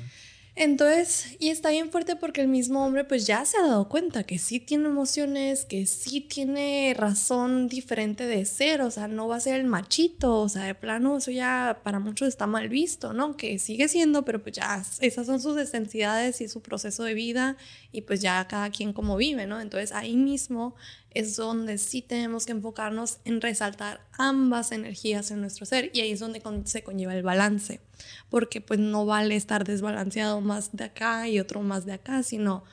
Entonces, 0.62 1.38
y 1.40 1.52
está 1.52 1.70
bien 1.70 1.90
fuerte 1.90 2.18
porque 2.18 2.42
el 2.42 2.50
mismo 2.50 2.86
hombre 2.86 3.06
pues 3.06 3.26
ya 3.26 3.46
se 3.46 3.56
ha 3.56 3.62
dado 3.62 3.88
cuenta 3.88 4.26
que 4.26 4.38
sí 4.38 4.60
tiene 4.60 4.88
emociones, 4.88 5.64
que 5.64 5.86
sí 5.86 6.20
tiene 6.20 6.94
razón 6.98 7.70
diferente 7.70 8.26
de 8.26 8.44
ser, 8.44 8.82
o 8.82 8.92
sea, 8.92 9.08
no 9.08 9.30
va 9.30 9.38
a 9.38 9.40
ser 9.40 9.58
el 9.58 9.66
machito, 9.66 10.42
o 10.42 10.50
sea, 10.50 10.64
de 10.64 10.76
plano 10.76 11.16
eso 11.16 11.32
ya 11.32 11.80
para 11.82 12.00
muchos 12.00 12.28
está 12.28 12.46
mal 12.46 12.68
visto, 12.68 13.14
¿no? 13.14 13.38
Que 13.38 13.58
sigue 13.58 13.88
siendo, 13.88 14.26
pero 14.26 14.44
pues 14.44 14.58
ya 14.58 14.84
esas 15.00 15.28
son 15.28 15.40
sus 15.40 15.58
esencialidades 15.58 16.42
y 16.42 16.50
su 16.50 16.62
proceso 16.62 17.06
de 17.06 17.14
vida 17.14 17.56
y 17.94 18.02
pues 18.02 18.20
ya 18.20 18.46
cada 18.50 18.70
quien 18.70 18.92
como 18.92 19.16
vive, 19.16 19.48
¿no? 19.48 19.62
Entonces 19.62 19.94
ahí 19.94 20.18
mismo 20.18 20.76
es 21.12 21.36
donde 21.36 21.78
sí 21.78 22.02
tenemos 22.02 22.46
que 22.46 22.52
enfocarnos 22.52 23.18
en 23.26 23.42
resaltar 23.42 24.02
ambas 24.14 24.72
energías 24.72 25.32
en 25.32 25.42
nuestro 25.42 25.66
ser 25.66 25.90
y 25.94 26.02
ahí 26.02 26.12
es 26.12 26.20
donde 26.20 26.42
se 26.66 26.84
conlleva 26.84 27.16
el 27.16 27.24
balance, 27.24 27.82
porque 28.30 28.62
pues 28.62 28.80
no 28.80 29.06
vale 29.06 29.36
estar 29.36 29.64
desbalanceado 29.64 30.42
más 30.42 30.76
de 30.76 30.86
acá 30.86 31.28
y 31.28 31.40
otro 31.40 31.62
más 31.62 31.86
de 31.86 31.94
acá, 31.94 32.24
sino 32.24 32.64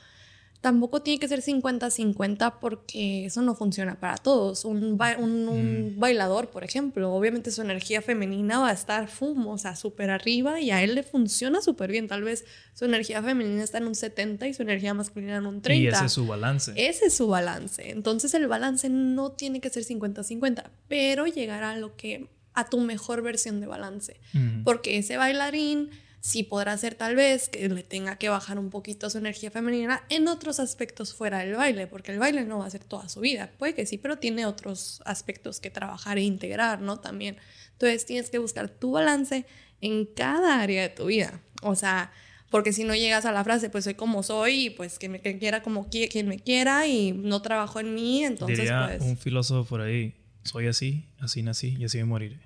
tampoco 0.61 1.03
tiene 1.03 1.19
que 1.19 1.29
ser 1.29 1.43
50-50 1.43 2.59
porque 2.61 3.27
eso 3.27 3.43
no 3.43 3.55
funciona 3.55 3.99
para 4.01 4.17
todos. 4.17 4.65
Un, 4.65 4.95
mm. 4.95 5.99
bailador, 5.99 6.51
por 6.51 6.65
ejemplo, 6.65 7.13
obviamente 7.13 7.51
su 7.51 7.63
energía 7.63 8.03
femenina 8.03 8.61
va 8.61 8.71
a 8.71 8.73
estar 8.73 9.09
fum, 9.09 9.47
o 9.47 9.59
sea, 9.59 9.77
súper 9.77 10.11
arriba 10.11 10.61
y 10.61 10.71
a 10.71 10.83
él 10.83 10.95
le 10.95 11.03
funciona 11.03 11.61
súper 11.61 11.91
bien. 11.91 12.09
Tal 12.09 12.23
vez 12.23 12.45
su 12.75 12.85
energía 12.85 13.23
femenina 13.23 13.63
está 13.63 13.79
en 13.79 13.87
un 13.87 13.95
70 13.95 14.49
y 14.49 14.55
su 14.55 14.63
energía 14.63 14.95
masculina 14.95 15.37
en 15.37 15.47
un 15.47 15.63
30. 15.63 15.83
Y 15.83 15.89
ese 15.89 16.07
es 16.07 16.13
su 16.13 16.27
balance. 16.27 16.73
Ese 16.77 17.07
es 17.07 17.15
su 17.15 17.29
balance. 17.29 17.91
Entonces 17.91 18.35
el 18.35 18.47
balance 18.49 18.89
no 18.89 19.33
tiene 19.33 19.61
que 19.61 19.71
ser 19.71 19.85
50-50, 19.85 20.65
pero 20.89 21.27
llegar 21.27 21.63
a 21.63 21.77
lo 21.77 21.97
que 21.97 22.29
a 22.55 22.69
tu 22.69 22.81
mejor 22.81 23.23
versión 23.23 23.61
de 23.61 23.67
balance. 23.67 24.19
Porque 24.65 24.99
ese 24.99 25.19
bailarín 25.19 25.91
sí 26.21 26.43
podrá 26.43 26.77
ser 26.77 26.95
tal 26.95 27.15
vez 27.15 27.49
que 27.49 27.69
le 27.69 27.83
tenga 27.83 28.17
que 28.17 28.29
bajar 28.29 28.59
un 28.59 28.71
poquito 28.71 29.09
su 29.11 29.19
energía 29.19 29.51
femenina 29.51 30.03
en 30.09 30.29
otros 30.29 30.59
aspectos 30.61 31.15
fuera 31.15 31.39
del 31.39 31.55
baile, 31.55 31.87
porque 31.87 32.13
el 32.13 32.19
baile 32.19 32.45
no 32.45 32.59
va 32.59 32.67
a 32.67 32.71
ser 32.71 32.85
toda 32.85 33.09
su 33.09 33.21
vida. 33.21 33.51
Puede 33.59 33.75
que 33.75 33.87
sí, 33.87 33.99
pero 33.99 34.19
tiene 34.19 34.47
otros 34.47 35.03
aspectos 35.05 35.61
que 35.61 35.71
trabajar 35.71 36.19
e 36.19 36.23
integrar, 36.23 36.81
¿no? 36.81 36.99
También. 36.99 37.37
Entonces 37.73 38.07
tienes 38.07 38.31
que 38.31 38.39
buscar 38.39 38.69
tu 38.69 38.93
balance 38.93 39.47
en 39.81 40.07
cada 40.07 40.61
área 40.61 40.83
de 40.83 40.89
tu 40.89 41.07
vida. 41.07 41.41
O 41.63 41.75
sea, 41.75 42.11
porque 42.51 42.73
si 42.73 42.85
no 42.85 42.95
llegas 42.95 43.25
a 43.25 43.33
la 43.33 43.45
frase, 43.45 43.71
pues 43.71 43.85
soy 43.85 43.95
como 43.95 44.23
soy 44.23 44.67
y 44.67 44.71
pues 44.71 44.99
que 44.99 45.09
me 45.09 45.21
quiera 45.21 45.63
como 45.63 45.89
quien 45.89 46.29
me 46.29 46.39
quiera 46.39 46.87
y 46.87 47.13
no 47.13 47.43
trabajo 47.43 47.81
en 47.81 47.95
mí, 47.95 48.25
entonces 48.25 48.59
Diría 48.59 48.87
pues... 48.89 49.03
un 49.03 49.17
filósofo 49.17 49.69
por 49.69 49.81
ahí, 49.81 50.15
soy 50.47 50.67
así, 50.69 51.05
así 51.21 51.43
nací 51.43 51.77
y 51.79 51.85
así 51.85 51.99
me 51.99 52.05
moriré. 52.05 52.39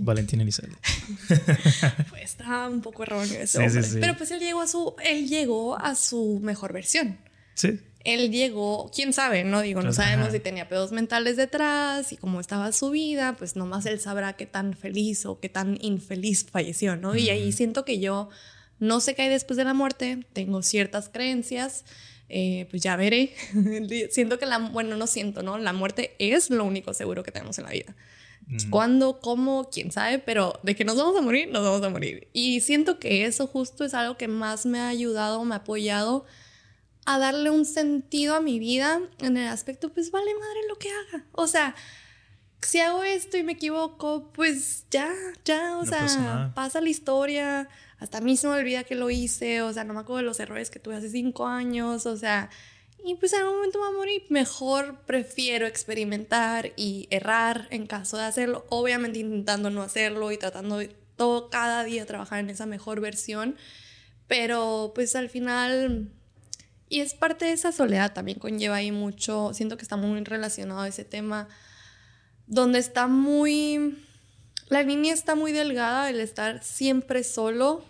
Valentín 0.00 0.40
Elizalde. 0.40 0.76
pues 2.10 2.22
está 2.22 2.68
un 2.68 2.80
poco 2.80 3.02
erróneo 3.04 3.40
eso. 3.40 3.60
Pero 4.00 4.16
pues 4.16 4.30
él 4.30 4.40
llegó 4.40 4.60
a 4.60 4.66
su, 4.66 4.94
él 5.04 5.28
llegó 5.28 5.78
a 5.78 5.94
su 5.94 6.40
mejor 6.42 6.72
versión. 6.72 7.18
Sí. 7.54 7.80
Él 8.04 8.30
llegó, 8.30 8.88
quién 8.94 9.12
sabe, 9.12 9.42
no 9.42 9.62
digo, 9.62 9.80
no 9.80 9.86
Pues, 9.86 9.96
sabemos 9.96 10.26
ajá. 10.28 10.36
si 10.36 10.40
tenía 10.40 10.68
pedos 10.68 10.92
mentales 10.92 11.36
detrás 11.36 12.12
y 12.12 12.16
cómo 12.16 12.38
estaba 12.40 12.70
su 12.70 12.90
vida, 12.90 13.34
pues 13.36 13.56
nomás 13.56 13.84
él 13.86 13.98
sabrá 13.98 14.34
qué 14.34 14.46
tan 14.46 14.74
feliz 14.74 15.26
o 15.26 15.40
qué 15.40 15.48
tan 15.48 15.76
infeliz 15.82 16.46
falleció, 16.48 16.94
¿no? 16.96 17.16
Y 17.16 17.30
ahí 17.30 17.50
siento 17.50 17.84
que 17.84 17.98
yo 17.98 18.28
no 18.78 19.00
sé 19.00 19.16
qué 19.16 19.22
hay 19.22 19.28
después 19.28 19.56
de 19.56 19.64
la 19.64 19.74
muerte, 19.74 20.24
tengo 20.34 20.62
ciertas 20.62 21.08
creencias, 21.08 21.84
eh, 22.28 22.66
pues 22.70 22.82
ya 22.82 22.96
veré. 22.96 23.34
siento 24.10 24.38
que 24.38 24.46
la, 24.46 24.58
bueno, 24.58 24.96
no 24.96 25.06
siento, 25.06 25.42
¿no? 25.42 25.58
La 25.58 25.72
muerte 25.72 26.14
es 26.18 26.50
lo 26.50 26.64
único 26.64 26.94
seguro 26.94 27.22
que 27.22 27.32
tenemos 27.32 27.58
en 27.58 27.64
la 27.64 27.70
vida. 27.70 27.94
¿Cuándo? 28.70 29.18
¿Cómo? 29.20 29.68
¿Quién 29.70 29.90
sabe? 29.90 30.20
Pero 30.20 30.60
de 30.62 30.76
que 30.76 30.84
nos 30.84 30.96
vamos 30.96 31.16
a 31.16 31.20
morir, 31.20 31.48
nos 31.48 31.64
vamos 31.64 31.82
a 31.82 31.88
morir. 31.88 32.28
Y 32.32 32.60
siento 32.60 33.00
que 33.00 33.24
eso 33.24 33.48
justo 33.48 33.84
es 33.84 33.92
algo 33.92 34.16
que 34.16 34.28
más 34.28 34.66
me 34.66 34.78
ha 34.78 34.88
ayudado, 34.88 35.44
me 35.44 35.54
ha 35.54 35.58
apoyado 35.58 36.24
a 37.06 37.18
darle 37.18 37.50
un 37.50 37.64
sentido 37.64 38.36
a 38.36 38.40
mi 38.40 38.60
vida 38.60 39.00
en 39.18 39.36
el 39.36 39.48
aspecto, 39.48 39.92
pues 39.92 40.12
vale 40.12 40.32
madre 40.34 40.60
lo 40.68 40.76
que 40.76 40.90
haga. 40.90 41.24
O 41.32 41.48
sea, 41.48 41.74
si 42.62 42.80
hago 42.80 43.02
esto 43.02 43.36
y 43.36 43.42
me 43.42 43.52
equivoco, 43.52 44.30
pues 44.32 44.86
ya, 44.90 45.12
ya, 45.44 45.78
o 45.78 45.84
No 45.84 45.86
sea, 45.86 46.00
pasa 46.00 46.52
pasa 46.54 46.80
la 46.80 46.88
historia. 46.88 47.68
Hasta 47.98 48.20
mí 48.20 48.36
se 48.36 48.46
me 48.46 48.54
olvida 48.54 48.84
que 48.84 48.94
lo 48.94 49.10
hice, 49.10 49.62
o 49.62 49.72
sea, 49.72 49.84
no 49.84 49.94
me 49.94 50.00
acuerdo 50.00 50.18
de 50.18 50.24
los 50.24 50.40
errores 50.40 50.70
que 50.70 50.78
tuve 50.78 50.96
hace 50.96 51.08
cinco 51.08 51.46
años, 51.46 52.06
o 52.06 52.16
sea, 52.16 52.50
y 53.04 53.14
pues 53.14 53.32
en 53.32 53.40
algún 53.40 53.56
momento 53.56 53.78
me 53.78 53.86
voy 53.86 53.94
a 53.94 53.98
morir. 53.98 54.22
Mejor 54.28 55.00
prefiero 55.06 55.66
experimentar 55.66 56.72
y 56.76 57.06
errar 57.10 57.68
en 57.70 57.86
caso 57.86 58.16
de 58.16 58.24
hacerlo, 58.24 58.66
obviamente 58.68 59.18
intentando 59.18 59.70
no 59.70 59.82
hacerlo 59.82 60.32
y 60.32 60.38
tratando 60.38 60.80
todo 61.16 61.48
cada 61.48 61.84
día 61.84 62.04
trabajar 62.04 62.40
en 62.40 62.50
esa 62.50 62.66
mejor 62.66 63.00
versión, 63.00 63.56
pero 64.26 64.92
pues 64.94 65.16
al 65.16 65.30
final 65.30 66.10
y 66.88 67.00
es 67.00 67.14
parte 67.14 67.46
de 67.46 67.52
esa 67.52 67.72
soledad, 67.72 68.12
también 68.12 68.38
conlleva 68.38 68.76
ahí 68.76 68.92
mucho, 68.92 69.52
siento 69.54 69.76
que 69.76 69.82
está 69.82 69.96
muy 69.96 70.22
relacionado 70.22 70.82
a 70.82 70.88
ese 70.88 71.04
tema, 71.04 71.48
donde 72.46 72.78
está 72.78 73.08
muy, 73.08 73.98
la 74.68 74.82
línea 74.82 75.14
está 75.14 75.34
muy 75.34 75.52
delgada, 75.52 76.10
el 76.10 76.20
estar 76.20 76.62
siempre 76.62 77.24
solo, 77.24 77.84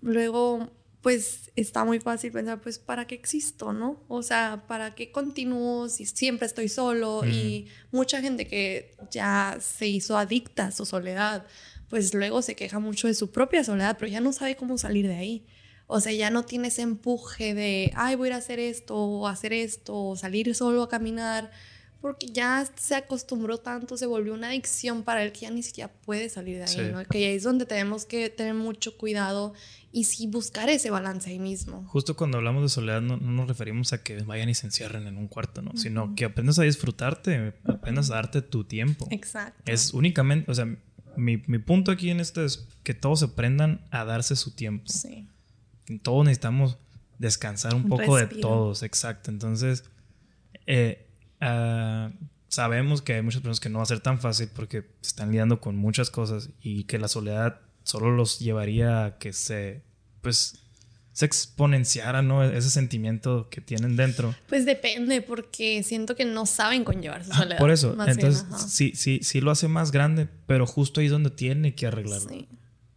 luego 0.00 0.70
pues 1.06 1.52
está 1.54 1.84
muy 1.84 2.00
fácil 2.00 2.32
pensar, 2.32 2.60
pues, 2.60 2.80
¿para 2.80 3.06
qué 3.06 3.14
existo, 3.14 3.72
no? 3.72 4.02
O 4.08 4.24
sea, 4.24 4.64
¿para 4.66 4.96
qué 4.96 5.12
continúo 5.12 5.88
si 5.88 6.04
siempre 6.04 6.48
estoy 6.48 6.68
solo? 6.68 7.24
Y 7.24 7.68
mucha 7.92 8.20
gente 8.20 8.48
que 8.48 8.96
ya 9.12 9.56
se 9.60 9.86
hizo 9.86 10.18
adicta 10.18 10.66
a 10.66 10.72
su 10.72 10.84
soledad, 10.84 11.46
pues 11.88 12.12
luego 12.12 12.42
se 12.42 12.56
queja 12.56 12.80
mucho 12.80 13.06
de 13.06 13.14
su 13.14 13.30
propia 13.30 13.62
soledad, 13.62 13.96
pero 14.00 14.10
ya 14.10 14.20
no 14.20 14.32
sabe 14.32 14.56
cómo 14.56 14.78
salir 14.78 15.06
de 15.06 15.14
ahí. 15.14 15.46
O 15.86 16.00
sea, 16.00 16.10
ya 16.12 16.30
no 16.30 16.44
tiene 16.44 16.68
ese 16.68 16.82
empuje 16.82 17.54
de, 17.54 17.92
ay, 17.94 18.16
voy 18.16 18.26
a 18.26 18.30
ir 18.30 18.34
a 18.34 18.38
hacer 18.38 18.58
esto, 18.58 18.96
o 18.96 19.28
hacer 19.28 19.52
esto, 19.52 19.94
o 19.94 20.16
salir 20.16 20.56
solo 20.56 20.82
a 20.82 20.88
caminar, 20.88 21.52
porque 22.00 22.26
ya 22.26 22.64
se 22.76 22.94
acostumbró 22.94 23.58
tanto, 23.58 23.96
se 23.96 24.06
volvió 24.06 24.34
una 24.34 24.48
adicción 24.48 25.02
para 25.02 25.22
él 25.24 25.32
que 25.32 25.40
ya 25.40 25.50
ni 25.50 25.62
siquiera 25.62 25.92
puede 26.04 26.28
salir 26.28 26.56
de 26.58 26.62
ahí, 26.64 26.68
Sí. 26.68 26.80
¿no? 26.92 27.04
Que 27.04 27.18
ahí 27.26 27.36
es 27.36 27.42
donde 27.42 27.66
tenemos 27.66 28.04
que 28.04 28.28
tener 28.30 28.54
mucho 28.54 28.96
cuidado 28.96 29.54
y 29.92 30.04
sí 30.04 30.26
buscar 30.26 30.68
ese 30.68 30.90
balance 30.90 31.30
ahí 31.30 31.38
mismo. 31.38 31.84
Justo 31.88 32.14
cuando 32.16 32.36
hablamos 32.38 32.62
de 32.62 32.68
soledad 32.68 33.00
no, 33.00 33.16
no 33.16 33.30
nos 33.32 33.48
referimos 33.48 33.92
a 33.92 34.02
que 34.02 34.22
vayan 34.22 34.48
y 34.48 34.54
se 34.54 34.66
encierren 34.66 35.06
en 35.06 35.16
un 35.16 35.26
cuarto, 35.26 35.62
¿no? 35.62 35.72
Sino 35.76 36.14
que 36.14 36.26
aprendas 36.26 36.58
a 36.58 36.62
disfrutarte, 36.62 37.54
aprendas 37.64 38.10
a 38.10 38.16
darte 38.16 38.42
tu 38.42 38.64
tiempo. 38.64 39.08
Exacto. 39.10 39.60
Es 39.64 39.94
únicamente, 39.94 40.50
o 40.50 40.54
sea, 40.54 40.66
mi, 41.16 41.42
mi 41.46 41.58
punto 41.58 41.90
aquí 41.92 42.10
en 42.10 42.20
esto 42.20 42.44
es 42.44 42.68
que 42.82 42.92
todos 42.92 43.22
aprendan 43.22 43.80
a 43.90 44.04
darse 44.04 44.36
su 44.36 44.50
tiempo. 44.50 44.84
Sí. 44.92 45.26
Todos 46.02 46.24
necesitamos 46.26 46.76
descansar 47.18 47.74
un 47.74 47.88
poco 47.88 48.16
de 48.16 48.26
todos, 48.26 48.82
exacto. 48.82 49.30
Entonces, 49.30 49.84
eh, 50.66 51.05
ah, 51.40 52.10
sabemos 52.48 53.02
que 53.02 53.14
hay 53.14 53.22
muchas 53.22 53.40
personas 53.42 53.60
que 53.60 53.68
no 53.68 53.78
va 53.78 53.82
a 53.84 53.86
ser 53.86 54.00
tan 54.00 54.18
fácil 54.20 54.48
porque 54.54 54.84
están 55.02 55.30
lidiando 55.30 55.60
con 55.60 55.76
muchas 55.76 56.10
cosas 56.10 56.50
y 56.60 56.84
que 56.84 56.98
la 56.98 57.08
soledad 57.08 57.60
solo 57.82 58.10
los 58.10 58.38
llevaría 58.38 59.04
a 59.04 59.18
que 59.18 59.32
se, 59.32 59.82
pues, 60.22 60.58
se 61.12 61.24
exponenciara, 61.24 62.20
¿no? 62.22 62.44
Ese 62.44 62.68
sentimiento 62.70 63.48
que 63.50 63.60
tienen 63.60 63.96
dentro. 63.96 64.34
Pues 64.48 64.66
depende, 64.66 65.22
porque 65.22 65.82
siento 65.82 66.14
que 66.14 66.24
no 66.26 66.44
saben 66.46 66.84
conllevar 66.84 67.24
su 67.24 67.32
Ah, 67.32 67.38
soledad. 67.38 67.58
por 67.58 67.70
eso, 67.70 67.94
bien, 67.96 68.08
entonces 68.10 68.44
ajá. 68.48 68.58
sí, 68.58 68.92
sí, 68.94 69.20
sí 69.22 69.40
lo 69.40 69.50
hace 69.50 69.66
más 69.68 69.92
grande, 69.92 70.28
pero 70.46 70.66
justo 70.66 71.00
ahí 71.00 71.06
es 71.06 71.12
donde 71.12 71.30
tiene 71.30 71.74
que 71.74 71.86
arreglarlo. 71.86 72.28
Sí. 72.28 72.48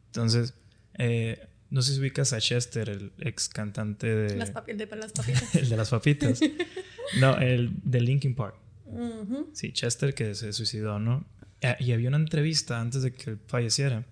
Entonces, 0.08 0.54
eh, 0.98 1.48
no 1.70 1.82
sé 1.82 1.94
si 1.94 2.00
ubicas 2.00 2.34
a 2.34 2.42
Chester, 2.42 2.90
el 2.90 3.14
ex 3.20 3.48
cantante 3.48 4.08
de, 4.14 4.36
Las, 4.36 4.52
papi- 4.54 4.76
de 4.76 4.86
las 4.88 5.14
papitas. 5.14 5.56
el 5.56 5.70
de 5.70 5.78
las 5.78 5.90
papitas. 5.90 6.40
no, 7.18 7.38
el 7.38 7.72
de 7.84 8.02
Linkin 8.02 8.36
Park. 8.36 8.56
Ujú. 8.86 9.50
Sí, 9.54 9.72
Chester 9.72 10.14
que 10.14 10.36
se 10.36 10.52
suicidó, 10.54 11.00
¿no? 11.00 11.26
Ah, 11.64 11.78
Y 11.80 11.92
había 11.92 12.10
una 12.10 12.18
entrevista 12.18 12.80
antes 12.80 13.04
de 13.04 13.14
que 13.14 13.38
falleciera, 13.48 14.06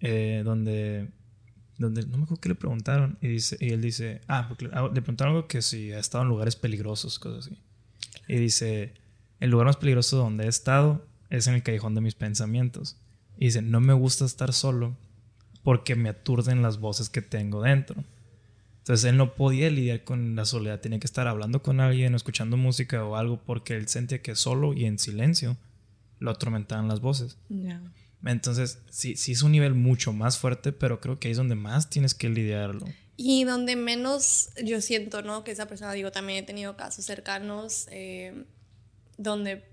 eh, 0.00 0.42
donde, 0.44 1.08
donde 1.78 2.02
no 2.06 2.18
me 2.18 2.24
acuerdo 2.24 2.40
qué 2.40 2.48
le 2.48 2.54
preguntaron 2.54 3.18
y, 3.20 3.28
dice, 3.28 3.56
y 3.60 3.70
él 3.70 3.80
dice, 3.82 4.20
ah, 4.28 4.46
porque 4.48 4.66
le, 4.66 4.70
ah, 4.74 4.84
le 4.92 5.02
preguntaron 5.02 5.34
algo 5.34 5.48
que 5.48 5.62
si 5.62 5.92
ha 5.92 5.98
estado 5.98 6.22
en 6.22 6.28
lugares 6.28 6.56
peligrosos, 6.56 7.18
cosas 7.18 7.46
así. 7.46 7.58
Y 8.28 8.36
dice, 8.36 8.94
el 9.40 9.50
lugar 9.50 9.66
más 9.66 9.76
peligroso 9.76 10.16
donde 10.16 10.44
he 10.44 10.48
estado 10.48 11.04
es 11.30 11.46
en 11.46 11.54
el 11.54 11.62
callejón 11.62 11.94
de 11.94 12.00
mis 12.00 12.14
pensamientos. 12.14 12.96
Y 13.36 13.46
dice, 13.46 13.62
no 13.62 13.80
me 13.80 13.92
gusta 13.92 14.24
estar 14.24 14.52
solo 14.52 14.96
porque 15.62 15.96
me 15.96 16.08
aturden 16.10 16.62
las 16.62 16.78
voces 16.78 17.08
que 17.08 17.22
tengo 17.22 17.62
dentro. 17.62 18.04
Entonces 18.80 19.10
él 19.10 19.16
no 19.16 19.34
podía 19.34 19.70
lidiar 19.70 20.04
con 20.04 20.34
la 20.34 20.44
soledad, 20.44 20.80
tenía 20.80 20.98
que 20.98 21.06
estar 21.06 21.28
hablando 21.28 21.62
con 21.62 21.80
alguien 21.80 22.14
escuchando 22.14 22.56
música 22.56 23.04
o 23.04 23.16
algo 23.16 23.40
porque 23.44 23.76
él 23.76 23.88
sentía 23.88 24.22
que 24.22 24.34
solo 24.34 24.72
y 24.72 24.86
en 24.86 24.98
silencio 24.98 25.56
lo 26.18 26.30
atormentaban 26.30 26.88
las 26.88 27.00
voces. 27.00 27.38
Ya. 27.48 27.82
Entonces 28.24 28.80
sí, 28.90 29.16
sí 29.16 29.32
es 29.32 29.42
un 29.42 29.52
nivel 29.52 29.74
mucho 29.74 30.12
más 30.12 30.38
fuerte, 30.38 30.72
pero 30.72 31.00
creo 31.00 31.18
que 31.18 31.28
ahí 31.28 31.32
es 31.32 31.38
donde 31.38 31.54
más 31.54 31.90
tienes 31.90 32.14
que 32.14 32.28
lidiarlo. 32.28 32.86
Y 33.16 33.44
donde 33.44 33.76
menos 33.76 34.48
yo 34.64 34.80
siento, 34.80 35.20
¿no? 35.22 35.44
Que 35.44 35.50
esa 35.50 35.66
persona, 35.66 35.92
digo, 35.92 36.10
también 36.10 36.42
he 36.42 36.46
tenido 36.46 36.76
casos 36.76 37.04
cercanos 37.04 37.86
eh, 37.90 38.44
donde 39.18 39.69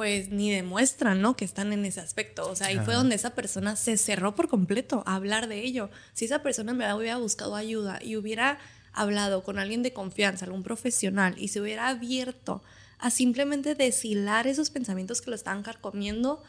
pues 0.00 0.30
ni 0.30 0.50
demuestran, 0.50 1.20
¿no? 1.20 1.36
Que 1.36 1.44
están 1.44 1.74
en 1.74 1.84
ese 1.84 2.00
aspecto. 2.00 2.48
O 2.48 2.56
sea, 2.56 2.68
ahí 2.68 2.76
fue 2.76 2.94
Ajá. 2.94 3.02
donde 3.02 3.16
esa 3.16 3.34
persona 3.34 3.76
se 3.76 3.98
cerró 3.98 4.34
por 4.34 4.48
completo 4.48 5.02
a 5.04 5.16
hablar 5.16 5.46
de 5.46 5.62
ello. 5.62 5.90
Si 6.14 6.24
esa 6.24 6.42
persona 6.42 6.72
me 6.72 6.90
hubiera 6.94 7.18
buscado 7.18 7.54
ayuda 7.54 7.98
y 8.02 8.16
hubiera 8.16 8.58
hablado 8.94 9.42
con 9.44 9.58
alguien 9.58 9.82
de 9.82 9.92
confianza, 9.92 10.46
algún 10.46 10.62
profesional, 10.62 11.34
y 11.36 11.48
se 11.48 11.60
hubiera 11.60 11.88
abierto 11.88 12.62
a 12.98 13.10
simplemente 13.10 13.74
deshilar 13.74 14.46
esos 14.46 14.70
pensamientos 14.70 15.20
que 15.20 15.28
lo 15.28 15.36
estaban 15.36 15.62
carcomiendo, 15.62 16.42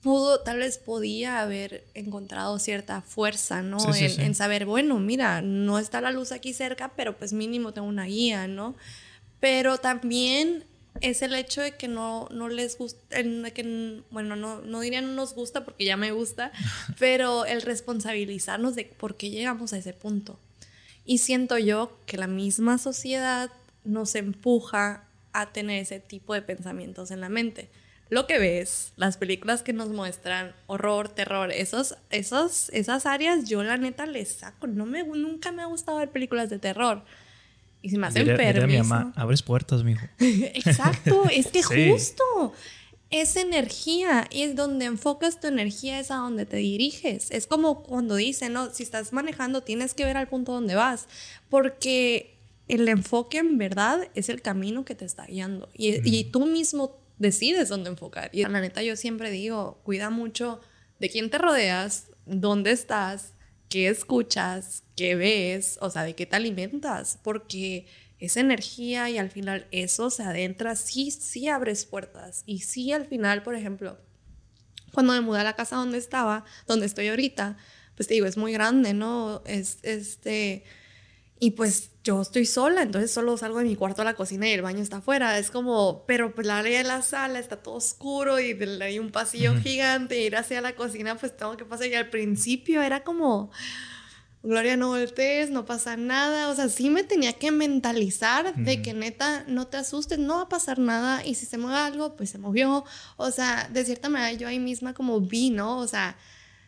pudo, 0.00 0.42
tal 0.42 0.58
vez 0.58 0.78
podía 0.78 1.40
haber 1.40 1.84
encontrado 1.94 2.60
cierta 2.60 3.02
fuerza, 3.02 3.60
¿no? 3.60 3.80
Sí, 3.80 3.92
sí, 3.92 4.04
en, 4.04 4.10
sí. 4.12 4.22
en 4.22 4.34
saber, 4.36 4.66
bueno, 4.66 5.00
mira, 5.00 5.42
no 5.42 5.80
está 5.80 6.00
la 6.00 6.12
luz 6.12 6.30
aquí 6.30 6.52
cerca, 6.52 6.92
pero 6.94 7.18
pues 7.18 7.32
mínimo 7.32 7.72
tengo 7.72 7.88
una 7.88 8.04
guía, 8.04 8.46
¿no? 8.46 8.76
Pero 9.40 9.78
también 9.78 10.64
es 11.00 11.22
el 11.22 11.34
hecho 11.34 11.62
de 11.62 11.76
que 11.76 11.88
no, 11.88 12.28
no 12.30 12.48
les 12.48 12.78
gusta, 12.78 13.00
que, 13.10 14.02
bueno, 14.10 14.36
no, 14.36 14.60
no 14.60 14.80
diría 14.80 15.00
no 15.00 15.12
nos 15.12 15.34
gusta 15.34 15.64
porque 15.64 15.84
ya 15.84 15.96
me 15.96 16.12
gusta, 16.12 16.52
pero 16.98 17.44
el 17.44 17.62
responsabilizarnos 17.62 18.74
de 18.74 18.84
por 18.84 19.16
qué 19.16 19.30
llegamos 19.30 19.72
a 19.72 19.78
ese 19.78 19.92
punto. 19.92 20.38
Y 21.04 21.18
siento 21.18 21.58
yo 21.58 21.98
que 22.06 22.18
la 22.18 22.26
misma 22.26 22.78
sociedad 22.78 23.50
nos 23.84 24.14
empuja 24.14 25.04
a 25.32 25.52
tener 25.52 25.80
ese 25.80 26.00
tipo 26.00 26.34
de 26.34 26.42
pensamientos 26.42 27.10
en 27.10 27.20
la 27.20 27.28
mente. 27.28 27.70
Lo 28.10 28.26
que 28.26 28.38
ves, 28.38 28.92
las 28.96 29.18
películas 29.18 29.62
que 29.62 29.74
nos 29.74 29.90
muestran 29.90 30.54
horror, 30.66 31.10
terror, 31.10 31.52
esos, 31.52 31.96
esos, 32.10 32.70
esas 32.70 33.04
áreas 33.04 33.48
yo 33.48 33.62
la 33.62 33.76
neta 33.76 34.06
les 34.06 34.30
saco. 34.30 34.66
No 34.66 34.86
me, 34.86 35.04
nunca 35.04 35.52
me 35.52 35.62
ha 35.62 35.66
gustado 35.66 35.98
ver 35.98 36.10
películas 36.10 36.48
de 36.48 36.58
terror. 36.58 37.04
Y 37.82 37.90
si 37.90 37.96
me 37.98 38.06
hacen 38.08 38.24
diría 38.26 38.36
mi 38.36 38.52
permiso. 38.54 38.84
mamá, 38.84 39.12
abres 39.16 39.42
puertas, 39.42 39.84
mijo. 39.84 40.06
Exacto, 40.18 41.24
es 41.30 41.48
que 41.48 41.62
Sí. 41.68 41.90
justo 41.90 42.52
es 43.10 43.36
energía 43.36 44.26
y 44.30 44.42
es 44.42 44.54
donde 44.54 44.84
enfocas 44.84 45.40
tu 45.40 45.46
energía 45.46 45.98
es 45.98 46.10
a 46.10 46.16
donde 46.16 46.44
te 46.44 46.56
diriges. 46.58 47.30
Es 47.30 47.46
como 47.46 47.82
cuando 47.82 48.16
dicen, 48.16 48.52
no, 48.52 48.70
si 48.74 48.82
estás 48.82 49.12
manejando 49.12 49.62
tienes 49.62 49.94
que 49.94 50.04
ver 50.04 50.16
al 50.16 50.28
punto 50.28 50.52
donde 50.52 50.74
vas, 50.74 51.06
porque 51.48 52.36
el 52.68 52.86
enfoque 52.88 53.38
en 53.38 53.56
verdad 53.56 54.08
es 54.14 54.28
el 54.28 54.42
camino 54.42 54.84
que 54.84 54.94
te 54.94 55.06
está 55.06 55.24
guiando 55.24 55.70
y, 55.74 56.06
y 56.06 56.24
tú 56.24 56.44
mismo 56.46 56.98
decides 57.18 57.68
dónde 57.70 57.88
enfocar. 57.90 58.28
Y 58.32 58.42
la 58.42 58.60
neta 58.60 58.82
yo 58.82 58.94
siempre 58.96 59.30
digo, 59.30 59.80
cuida 59.84 60.10
mucho 60.10 60.60
de 60.98 61.08
quién 61.08 61.30
te 61.30 61.38
rodeas, 61.38 62.08
dónde 62.26 62.72
estás, 62.72 63.32
qué 63.68 63.88
escuchas, 63.88 64.84
qué 64.96 65.14
ves, 65.14 65.78
o 65.80 65.90
sea, 65.90 66.02
de 66.02 66.14
qué 66.14 66.26
te 66.26 66.36
alimentas, 66.36 67.18
porque 67.22 67.86
esa 68.18 68.40
energía 68.40 69.08
y 69.10 69.18
al 69.18 69.30
final 69.30 69.66
eso 69.70 70.10
se 70.10 70.22
adentra, 70.22 70.74
sí, 70.76 71.10
sí 71.10 71.48
abres 71.48 71.84
puertas. 71.84 72.42
Y 72.46 72.60
sí, 72.60 72.92
al 72.92 73.06
final, 73.06 73.42
por 73.42 73.54
ejemplo, 73.54 73.98
cuando 74.92 75.12
me 75.12 75.20
mudé 75.20 75.40
a 75.40 75.44
la 75.44 75.56
casa 75.56 75.76
donde 75.76 75.98
estaba, 75.98 76.44
donde 76.66 76.86
estoy 76.86 77.08
ahorita, 77.08 77.56
pues 77.94 78.08
te 78.08 78.14
digo, 78.14 78.26
es 78.26 78.36
muy 78.36 78.52
grande, 78.52 78.94
¿no? 78.94 79.42
Es 79.46 79.78
este. 79.82 80.64
Y 81.40 81.52
pues 81.52 81.90
yo 82.02 82.20
estoy 82.20 82.46
sola, 82.46 82.82
entonces 82.82 83.12
solo 83.12 83.36
salgo 83.36 83.58
de 83.58 83.64
mi 83.64 83.76
cuarto 83.76 84.02
a 84.02 84.04
la 84.04 84.14
cocina 84.14 84.48
y 84.48 84.52
el 84.52 84.62
baño 84.62 84.82
está 84.82 84.96
afuera. 84.96 85.38
Es 85.38 85.50
como, 85.50 86.04
pero 86.06 86.34
pues 86.34 86.46
la 86.46 86.58
área 86.58 86.78
de 86.78 86.84
la 86.84 87.02
sala 87.02 87.38
está 87.38 87.56
todo 87.56 87.74
oscuro 87.74 88.40
y 88.40 88.58
hay 88.80 88.98
un 88.98 89.10
pasillo 89.10 89.54
gigante. 89.56 90.20
Y 90.20 90.26
ir 90.26 90.36
hacia 90.36 90.60
la 90.60 90.74
cocina, 90.74 91.16
pues 91.16 91.36
tengo 91.36 91.56
que 91.56 91.64
pasar. 91.64 91.86
Y 91.86 91.94
al 91.94 92.10
principio 92.10 92.82
era 92.82 93.04
como, 93.04 93.52
Gloria, 94.42 94.76
no 94.76 94.88
voltees, 94.88 95.50
no 95.50 95.64
pasa 95.64 95.96
nada. 95.96 96.48
O 96.48 96.54
sea, 96.54 96.68
sí 96.68 96.90
me 96.90 97.02
tenía 97.02 97.32
que 97.32 97.50
mentalizar 97.50 98.54
de 98.54 98.82
que 98.82 98.94
neta, 98.94 99.44
no 99.48 99.66
te 99.66 99.76
asustes, 99.76 100.18
no 100.18 100.36
va 100.36 100.42
a 100.42 100.48
pasar 100.48 100.78
nada. 100.78 101.24
Y 101.26 101.34
si 101.34 101.44
se 101.44 101.58
mueve 101.58 101.76
algo, 101.78 102.16
pues 102.16 102.30
se 102.30 102.38
movió. 102.38 102.84
O 103.16 103.30
sea, 103.30 103.68
de 103.72 103.84
cierta 103.84 104.08
manera 104.08 104.32
yo 104.32 104.48
ahí 104.48 104.60
misma 104.60 104.94
como 104.94 105.20
vi, 105.20 105.50
¿no? 105.50 105.78
O 105.78 105.86
sea, 105.88 106.16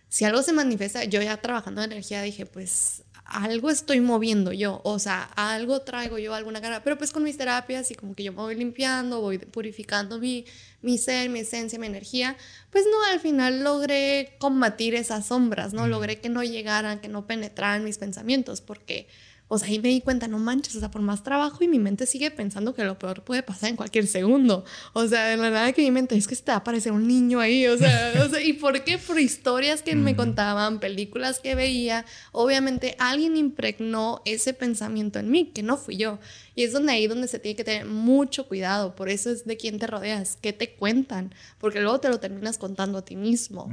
si 0.08 0.24
algo 0.24 0.42
se 0.42 0.52
manifiesta, 0.52 1.04
yo 1.04 1.22
ya 1.22 1.36
trabajando 1.36 1.82
en 1.82 1.92
energía 1.92 2.22
dije, 2.22 2.44
pues 2.44 3.04
algo 3.30 3.70
estoy 3.70 4.00
moviendo 4.00 4.52
yo, 4.52 4.80
o 4.82 4.98
sea, 4.98 5.22
algo 5.36 5.82
traigo 5.82 6.18
yo, 6.18 6.34
alguna 6.34 6.60
cara, 6.60 6.82
pero 6.82 6.98
pues 6.98 7.12
con 7.12 7.22
mis 7.22 7.38
terapias 7.38 7.90
y 7.92 7.94
como 7.94 8.14
que 8.14 8.24
yo 8.24 8.32
me 8.32 8.38
voy 8.38 8.56
limpiando, 8.56 9.20
voy 9.20 9.38
purificando 9.38 10.18
mi, 10.18 10.44
mi 10.82 10.98
ser, 10.98 11.30
mi 11.30 11.40
esencia, 11.40 11.78
mi 11.78 11.86
energía, 11.86 12.36
pues 12.70 12.84
no, 12.90 13.12
al 13.12 13.20
final 13.20 13.62
logré 13.62 14.34
combatir 14.38 14.96
esas 14.96 15.26
sombras, 15.26 15.72
¿no? 15.72 15.86
Logré 15.86 16.20
que 16.20 16.28
no 16.28 16.42
llegaran, 16.42 17.00
que 17.00 17.08
no 17.08 17.28
penetraran 17.28 17.84
mis 17.84 17.98
pensamientos, 17.98 18.60
porque 18.60 19.06
o 19.52 19.58
sea, 19.58 19.66
ahí 19.66 19.80
me 19.80 19.88
di 19.88 20.00
cuenta, 20.00 20.28
no 20.28 20.38
manches, 20.38 20.76
o 20.76 20.78
sea, 20.78 20.92
por 20.92 21.02
más 21.02 21.24
trabajo 21.24 21.64
y 21.64 21.66
mi 21.66 21.80
mente 21.80 22.06
sigue 22.06 22.30
pensando 22.30 22.72
que 22.72 22.84
lo 22.84 23.00
peor 23.00 23.24
puede 23.24 23.42
pasar 23.42 23.70
en 23.70 23.74
cualquier 23.74 24.06
segundo. 24.06 24.64
O 24.92 25.08
sea, 25.08 25.26
de 25.26 25.36
la 25.36 25.50
nada 25.50 25.72
que 25.72 25.82
mi 25.82 25.90
mente 25.90 26.14
es 26.14 26.28
que 26.28 26.36
va 26.48 26.54
a 26.54 26.56
aparecer 26.58 26.92
un 26.92 27.08
niño 27.08 27.40
ahí, 27.40 27.66
o 27.66 27.76
sea, 27.76 28.12
o 28.24 28.28
sea 28.28 28.40
¿y 28.40 28.52
por 28.52 28.84
qué? 28.84 28.96
Por 28.96 29.18
historias 29.18 29.82
que 29.82 29.96
me 29.96 30.14
contaban, 30.14 30.78
películas 30.78 31.40
que 31.40 31.56
veía, 31.56 32.06
obviamente 32.30 32.94
alguien 33.00 33.36
impregnó 33.36 34.22
ese 34.24 34.54
pensamiento 34.54 35.18
en 35.18 35.32
mí, 35.32 35.50
que 35.52 35.64
no 35.64 35.76
fui 35.76 35.96
yo. 35.96 36.20
Y 36.54 36.62
es 36.62 36.72
donde 36.72 36.92
ahí 36.92 37.08
donde 37.08 37.26
se 37.26 37.40
tiene 37.40 37.56
que 37.56 37.64
tener 37.64 37.86
mucho 37.86 38.46
cuidado, 38.46 38.94
por 38.94 39.08
eso 39.08 39.30
es 39.30 39.46
de 39.46 39.56
quién 39.56 39.80
te 39.80 39.88
rodeas, 39.88 40.38
qué 40.40 40.52
te 40.52 40.74
cuentan, 40.74 41.34
porque 41.58 41.80
luego 41.80 41.98
te 41.98 42.08
lo 42.08 42.20
terminas 42.20 42.56
contando 42.56 42.98
a 42.98 43.04
ti 43.04 43.16
mismo. 43.16 43.68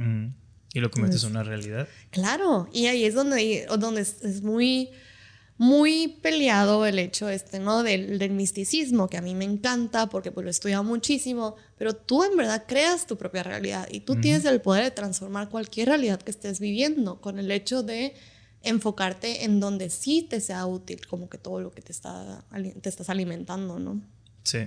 Y 0.74 0.80
lo 0.80 0.90
conviertes 0.90 1.22
en 1.22 1.30
una 1.30 1.44
realidad. 1.44 1.86
Claro, 2.10 2.68
y 2.72 2.86
ahí 2.86 3.04
es 3.04 3.14
donde, 3.14 3.68
donde 3.78 4.00
es 4.00 4.42
muy 4.42 4.90
muy 5.58 6.18
peleado 6.22 6.86
el 6.86 7.00
hecho 7.00 7.28
este, 7.28 7.58
¿no? 7.58 7.82
Del, 7.82 8.20
del, 8.20 8.30
misticismo, 8.30 9.08
que 9.08 9.16
a 9.16 9.22
mí 9.22 9.34
me 9.34 9.44
encanta 9.44 10.08
porque 10.08 10.30
pues 10.30 10.44
lo 10.44 10.50
he 10.50 10.52
estudiado 10.52 10.84
muchísimo, 10.84 11.56
pero 11.76 11.94
tú 11.94 12.22
en 12.22 12.36
verdad 12.36 12.64
creas 12.66 13.08
tu 13.08 13.18
propia 13.18 13.42
realidad 13.42 13.88
y 13.90 14.00
tú 14.00 14.14
tienes 14.20 14.44
el 14.44 14.60
poder 14.60 14.84
de 14.84 14.90
transformar 14.92 15.48
cualquier 15.48 15.88
realidad 15.88 16.22
que 16.22 16.30
estés 16.30 16.60
viviendo 16.60 17.20
con 17.20 17.40
el 17.40 17.50
hecho 17.50 17.82
de 17.82 18.14
enfocarte 18.62 19.44
en 19.44 19.58
donde 19.58 19.90
sí 19.90 20.26
te 20.28 20.40
sea 20.40 20.64
útil, 20.64 21.04
como 21.08 21.28
que 21.28 21.38
todo 21.38 21.60
lo 21.60 21.72
que 21.72 21.82
te, 21.82 21.90
está, 21.90 22.44
te 22.80 22.88
estás 22.88 23.10
alimentando, 23.10 23.80
¿no? 23.80 24.00
Sí, 24.44 24.60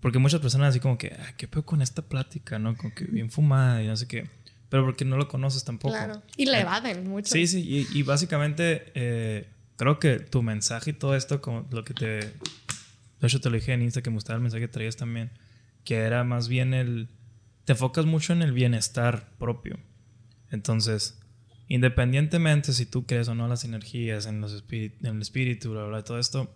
porque 0.00 0.18
muchas 0.18 0.40
personas 0.40 0.70
así 0.70 0.80
como 0.80 0.98
que, 0.98 1.16
¿qué 1.36 1.46
pedo 1.46 1.64
con 1.64 1.82
esta 1.82 2.02
plática, 2.02 2.58
no? 2.58 2.76
Como 2.76 2.92
que 2.92 3.04
bien 3.04 3.30
fumada 3.30 3.80
y 3.80 3.86
no 3.86 3.96
sé 3.96 4.08
qué, 4.08 4.28
pero 4.68 4.84
porque 4.84 5.04
no 5.04 5.16
lo 5.16 5.28
conoces 5.28 5.62
tampoco. 5.62 5.94
Claro, 5.94 6.20
y 6.36 6.46
le 6.46 6.60
evaden 6.62 7.08
mucho. 7.08 7.32
Sí, 7.32 7.46
sí, 7.46 7.60
y, 7.60 7.96
y 7.96 8.02
básicamente... 8.02 8.90
Eh, 8.96 9.46
creo 9.82 9.98
que 9.98 10.20
tu 10.20 10.42
mensaje 10.42 10.90
y 10.90 10.92
todo 10.92 11.16
esto, 11.16 11.42
como 11.42 11.66
lo 11.72 11.82
que 11.82 11.92
te. 11.92 12.06
De 12.06 13.26
hecho, 13.26 13.40
te 13.40 13.50
lo 13.50 13.56
dije 13.56 13.72
en 13.72 13.82
Insta 13.82 14.00
que 14.00 14.10
me 14.10 14.14
gustaba 14.14 14.36
el 14.36 14.42
mensaje 14.42 14.60
que 14.62 14.68
traías 14.68 14.96
también, 14.96 15.32
que 15.84 15.96
era 15.96 16.22
más 16.22 16.46
bien 16.46 16.72
el. 16.72 17.08
Te 17.64 17.72
enfocas 17.72 18.06
mucho 18.06 18.32
en 18.32 18.42
el 18.42 18.52
bienestar 18.52 19.36
propio. 19.38 19.80
Entonces, 20.52 21.20
independientemente 21.66 22.72
si 22.72 22.86
tú 22.86 23.06
crees 23.06 23.26
o 23.26 23.34
no 23.34 23.48
las 23.48 23.64
energías, 23.64 24.26
en, 24.26 24.40
los 24.40 24.64
en 24.70 25.06
el 25.06 25.20
espíritu, 25.20 25.72
bla, 25.72 25.84
bla, 25.84 26.04
todo 26.04 26.20
esto, 26.20 26.54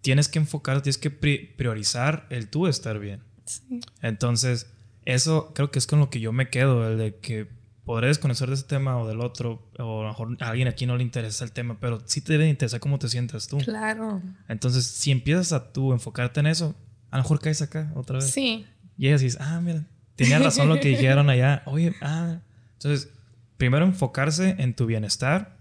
tienes 0.00 0.28
que 0.28 0.38
enfocar, 0.38 0.80
tienes 0.80 0.96
que 0.96 1.10
priorizar 1.10 2.26
el 2.30 2.48
tú 2.48 2.66
estar 2.66 2.98
bien. 2.98 3.20
Entonces, 4.00 4.72
eso 5.04 5.52
creo 5.54 5.70
que 5.70 5.78
es 5.78 5.86
con 5.86 5.98
lo 5.98 6.08
que 6.08 6.20
yo 6.20 6.32
me 6.32 6.48
quedo, 6.48 6.88
el 6.88 6.96
de 6.96 7.16
que 7.16 7.46
podré 7.84 8.08
desconocer 8.08 8.48
de 8.48 8.54
ese 8.54 8.64
tema 8.64 8.98
o 8.98 9.06
del 9.06 9.20
otro, 9.20 9.68
o 9.78 10.00
a 10.00 10.04
lo 10.04 10.08
mejor 10.08 10.36
a 10.40 10.48
alguien 10.48 10.68
aquí 10.68 10.86
no 10.86 10.96
le 10.96 11.02
interesa 11.02 11.44
el 11.44 11.52
tema, 11.52 11.78
pero 11.80 12.02
sí 12.06 12.20
te 12.20 12.32
debe 12.32 12.48
interesar 12.48 12.80
cómo 12.80 12.98
te 12.98 13.08
sientas 13.08 13.46
tú. 13.46 13.58
Claro. 13.58 14.22
Entonces, 14.48 14.86
si 14.86 15.10
empiezas 15.10 15.52
a 15.52 15.72
tú 15.72 15.92
enfocarte 15.92 16.40
en 16.40 16.46
eso, 16.46 16.74
a 17.10 17.18
lo 17.18 17.22
mejor 17.22 17.40
caes 17.40 17.62
acá 17.62 17.92
otra 17.94 18.16
vez. 18.16 18.30
Sí. 18.30 18.66
Y 18.96 19.08
ella 19.08 19.18
dices, 19.18 19.38
ah, 19.40 19.60
mira, 19.60 19.84
tenía 20.16 20.38
razón 20.38 20.68
lo 20.68 20.80
que 20.80 20.88
dijeron 20.88 21.28
allá. 21.28 21.62
Oye, 21.66 21.94
ah. 22.00 22.38
Entonces, 22.74 23.10
primero 23.56 23.84
enfocarse 23.84 24.56
en 24.58 24.74
tu 24.74 24.86
bienestar, 24.86 25.58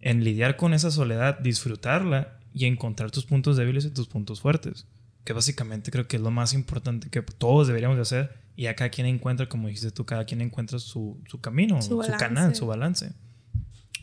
en 0.00 0.24
lidiar 0.24 0.56
con 0.56 0.72
esa 0.74 0.90
soledad, 0.90 1.38
disfrutarla 1.38 2.38
y 2.54 2.64
encontrar 2.64 3.10
tus 3.10 3.26
puntos 3.26 3.56
débiles 3.56 3.84
y 3.84 3.90
tus 3.90 4.08
puntos 4.08 4.40
fuertes. 4.40 4.86
Que 5.24 5.34
básicamente 5.34 5.90
creo 5.90 6.08
que 6.08 6.16
es 6.16 6.22
lo 6.22 6.30
más 6.30 6.54
importante 6.54 7.10
que 7.10 7.20
todos 7.20 7.66
deberíamos 7.66 7.96
de 7.96 8.02
hacer 8.02 8.47
y 8.58 8.66
a 8.66 8.74
cada 8.74 8.90
quien 8.90 9.06
encuentra, 9.06 9.48
como 9.48 9.68
dijiste 9.68 9.92
tú, 9.92 10.04
cada 10.04 10.24
quien 10.24 10.40
encuentra 10.40 10.80
su, 10.80 11.22
su 11.28 11.40
camino, 11.40 11.80
su, 11.80 11.96
canal, 12.18 12.56
su 12.56 12.66
balance. 12.66 13.12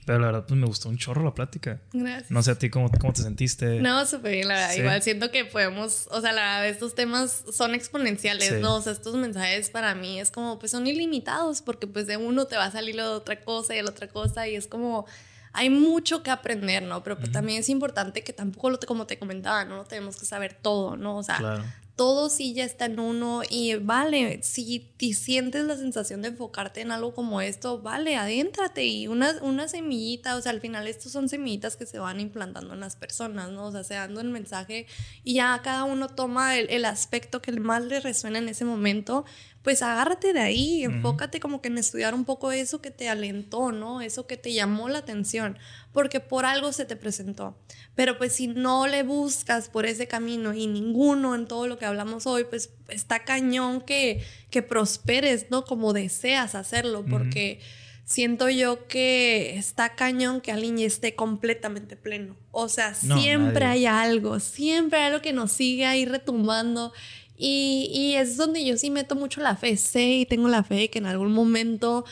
Pero 0.05 0.19
la 0.19 0.27
verdad, 0.27 0.45
pues 0.47 0.57
me 0.57 0.65
gustó 0.65 0.87
un 0.87 0.97
chorro 0.97 1.25
la 1.25 1.33
plática. 1.33 1.81
Gracias. 1.91 2.31
No 2.31 2.41
sé 2.41 2.51
a 2.51 2.55
ti 2.55 2.69
cómo, 2.69 2.89
cómo 2.89 3.11
te 3.11 3.21
sentiste. 3.21 3.81
No, 3.81 4.05
súper 4.05 4.31
bien, 4.31 4.47
la 4.47 4.53
verdad. 4.53 4.75
Igual 4.75 5.01
siento 5.01 5.29
que 5.29 5.43
podemos, 5.43 6.07
o 6.09 6.21
sea, 6.21 6.31
la 6.31 6.41
verdad, 6.41 6.69
estos 6.69 6.95
temas 6.95 7.43
son 7.51 7.75
exponenciales, 7.75 8.61
¿no? 8.61 8.75
O 8.75 8.81
sea, 8.81 8.93
estos 8.93 9.15
mensajes 9.15 9.69
para 9.71 9.93
mí 9.93 10.21
es 10.21 10.31
como, 10.31 10.57
pues 10.57 10.71
son 10.71 10.87
ilimitados, 10.87 11.61
porque 11.61 11.85
pues 11.85 12.07
de 12.07 12.15
uno 12.15 12.45
te 12.45 12.55
va 12.55 12.63
a 12.63 12.71
salir 12.71 12.95
lo 12.95 13.03
de 13.03 13.15
otra 13.17 13.41
cosa 13.41 13.73
y 13.73 13.77
de 13.77 13.83
la 13.83 13.89
otra 13.89 14.07
cosa, 14.07 14.47
y 14.47 14.55
es 14.55 14.67
como, 14.67 15.05
hay 15.51 15.69
mucho 15.69 16.23
que 16.23 16.31
aprender, 16.31 16.81
¿no? 16.81 17.03
Pero 17.03 17.17
pues, 17.17 17.29
también 17.29 17.59
es 17.59 17.67
importante 17.67 18.23
que 18.23 18.31
tampoco, 18.31 18.69
lo 18.69 18.79
como 18.79 19.05
te 19.05 19.19
comentaba, 19.19 19.65
¿no? 19.65 19.83
Tenemos 19.83 20.15
que 20.15 20.25
saber 20.25 20.53
todo, 20.53 20.95
¿no? 20.95 21.17
O 21.17 21.23
sea, 21.23 21.39
claro 21.39 21.65
todo 21.95 22.29
sí 22.29 22.53
ya 22.53 22.65
está 22.65 22.85
en 22.85 22.99
uno 22.99 23.41
y 23.49 23.75
vale, 23.75 24.39
si 24.43 24.91
te 24.97 25.13
sientes 25.13 25.63
la 25.63 25.77
sensación 25.77 26.21
de 26.21 26.29
enfocarte 26.29 26.81
en 26.81 26.91
algo 26.91 27.13
como 27.13 27.39
esto, 27.39 27.81
vale, 27.81 28.17
adéntrate 28.17 28.85
y 28.85 29.07
una, 29.07 29.35
una 29.41 29.67
semillita, 29.69 30.35
o 30.35 30.41
sea, 30.41 30.51
al 30.51 30.59
final 30.59 30.87
estos 30.87 31.13
son 31.13 31.29
semillitas 31.29 31.77
que 31.77 31.85
se 31.85 31.99
van 31.99 32.19
implantando 32.19 32.73
en 32.73 32.81
las 32.81 32.97
personas, 32.97 33.49
¿no? 33.51 33.67
O 33.67 33.71
sea, 33.71 33.83
se 33.85 33.93
dando 33.93 34.19
el 34.19 34.29
mensaje 34.29 34.87
y 35.23 35.35
ya 35.35 35.61
cada 35.63 35.85
uno 35.85 36.09
toma 36.09 36.57
el, 36.57 36.69
el 36.69 36.83
aspecto 36.83 37.41
que 37.41 37.53
más 37.53 37.83
le 37.83 38.01
resuena 38.01 38.39
en 38.39 38.49
ese 38.49 38.65
momento, 38.65 39.23
pues 39.65 39.81
agárrate 39.81 40.31
de 40.31 40.41
ahí, 40.41 40.83
enfócate 40.83 41.39
como 41.39 41.59
que 41.59 41.69
en 41.69 41.79
estudiar 41.79 42.13
un 42.13 42.23
poco 42.23 42.51
eso 42.51 42.83
que 42.83 42.91
te 42.91 43.09
alentó, 43.09 43.71
¿no? 43.71 43.99
Eso 43.99 44.27
que 44.27 44.37
te 44.37 44.53
llamó 44.53 44.89
la 44.89 44.99
atención, 44.99 45.57
porque 45.91 46.19
por 46.19 46.45
algo 46.45 46.71
se 46.71 46.85
te 46.85 46.95
presentó. 46.95 47.57
Pero 47.95 48.19
pues 48.19 48.33
si 48.33 48.45
no 48.45 48.85
le 48.85 49.01
buscas 49.01 49.67
por 49.67 49.87
ese 49.87 50.07
camino 50.07 50.53
y 50.53 50.67
ninguno 50.67 51.33
en 51.33 51.47
todo 51.47 51.67
lo 51.67 51.79
que 51.79 51.85
hablamos 51.85 52.27
hoy, 52.27 52.43
pues 52.43 52.69
está 52.89 53.23
cañón 53.23 53.81
que, 53.81 54.23
que 54.51 54.61
prosperes, 54.61 55.47
¿no? 55.49 55.65
Como 55.65 55.93
deseas 55.93 56.53
hacerlo, 56.53 57.03
porque... 57.03 57.59
siento 58.07 58.51
yo 58.51 58.87
que 58.87 59.57
está 59.57 59.95
cañón 59.95 60.39
que 60.39 60.51
alguien 60.51 60.77
esté 60.77 61.15
completamente 61.15 61.95
pleno. 61.95 62.37
O 62.51 62.69
sea, 62.69 62.93
siempre 62.93 63.65
hay 63.65 63.87
algo, 63.87 64.39
siempre 64.39 64.99
hay 64.99 65.05
algo 65.07 65.23
que 65.23 65.33
nos 65.33 65.51
sigue 65.51 65.87
ahí 65.87 66.05
retumbando 66.05 66.93
y, 67.37 67.89
y, 67.93 68.15
es 68.15 68.37
donde 68.37 68.63
yo 68.65 68.77
sí 68.77 68.89
meto 68.89 69.15
mucho 69.15 69.41
la 69.41 69.55
fe, 69.55 69.77
sé 69.77 70.03
y 70.03 70.25
tengo 70.25 70.47
la 70.47 70.63
fe 70.63 70.89
que 70.89 70.99
en 70.99 71.05
algún 71.05 71.33
momento 71.33 72.05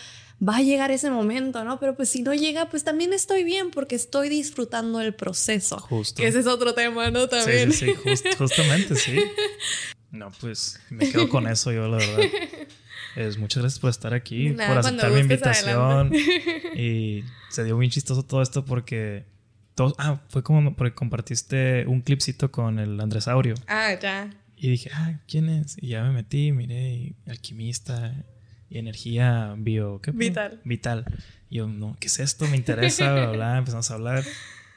va 0.47 0.57
a 0.57 0.61
llegar 0.61 0.91
ese 0.91 1.09
momento, 1.09 1.63
¿no? 1.63 1.80
Pero 1.80 1.95
pues 1.95 2.09
si 2.09 2.21
no 2.21 2.34
llega, 2.34 2.69
pues 2.69 2.84
también 2.84 3.13
estoy 3.13 3.43
bien 3.43 3.71
porque 3.71 3.95
estoy 3.95 4.30
disfrutando 4.30 4.99
el 5.01 5.13
proceso. 5.13 5.80
Justo. 5.80 6.21
Que 6.21 6.28
ese 6.28 6.39
es 6.39 6.47
otro 6.47 6.74
tema, 6.74 7.09
¿no? 7.11 7.28
También. 7.28 7.71
Sí, 7.71 7.93
sí, 8.03 8.15
sí 8.17 8.30
justamente, 8.38 8.95
sí. 8.95 9.19
No, 10.11 10.32
pues 10.39 10.80
me 10.91 11.09
quedo 11.09 11.28
con 11.28 11.47
eso 11.47 11.71
yo, 11.71 11.88
la 11.88 11.97
verdad. 11.97 12.30
Es, 13.15 13.39
muchas 13.39 13.63
gracias 13.63 13.80
por 13.80 13.89
estar 13.89 14.13
aquí, 14.13 14.51
por 14.51 14.78
aceptar 14.78 15.11
mi 15.11 15.21
invitación. 15.21 16.13
Y 16.76 17.24
se 17.49 17.63
dio 17.63 17.76
muy 17.76 17.89
chistoso 17.89 18.24
todo 18.24 18.41
esto 18.43 18.63
porque... 18.63 19.26
Todo, 19.74 19.95
ah, 19.97 20.19
fue 20.30 20.43
como 20.43 20.76
porque 20.76 20.93
compartiste 20.93 21.88
un 21.88 22.01
clipcito 22.01 22.51
con 22.51 22.78
el 22.78 22.99
Andrés 22.99 23.28
Aurio. 23.28 23.55
Ah, 23.67 23.97
ya. 23.99 24.30
Y 24.64 24.70
dije, 24.70 24.89
ah, 24.93 25.20
¿quién 25.28 25.49
es? 25.49 25.76
Y 25.82 25.89
ya 25.89 26.03
me 26.03 26.11
metí, 26.11 26.53
miré, 26.53 27.16
alquimista 27.28 28.24
y 28.70 28.78
energía 28.78 29.55
bio. 29.57 29.99
¿qué? 29.99 30.11
Vital. 30.11 30.61
Vital. 30.64 31.03
Y 31.49 31.57
yo, 31.57 31.68
no, 31.68 31.97
¿qué 31.99 32.07
es 32.07 32.18
esto? 32.22 32.47
Me 32.47 32.55
interesa, 32.55 33.11
bla, 33.14 33.32
bla, 33.32 33.57
empezamos 33.57 33.91
a 33.91 33.93
hablar. 33.95 34.24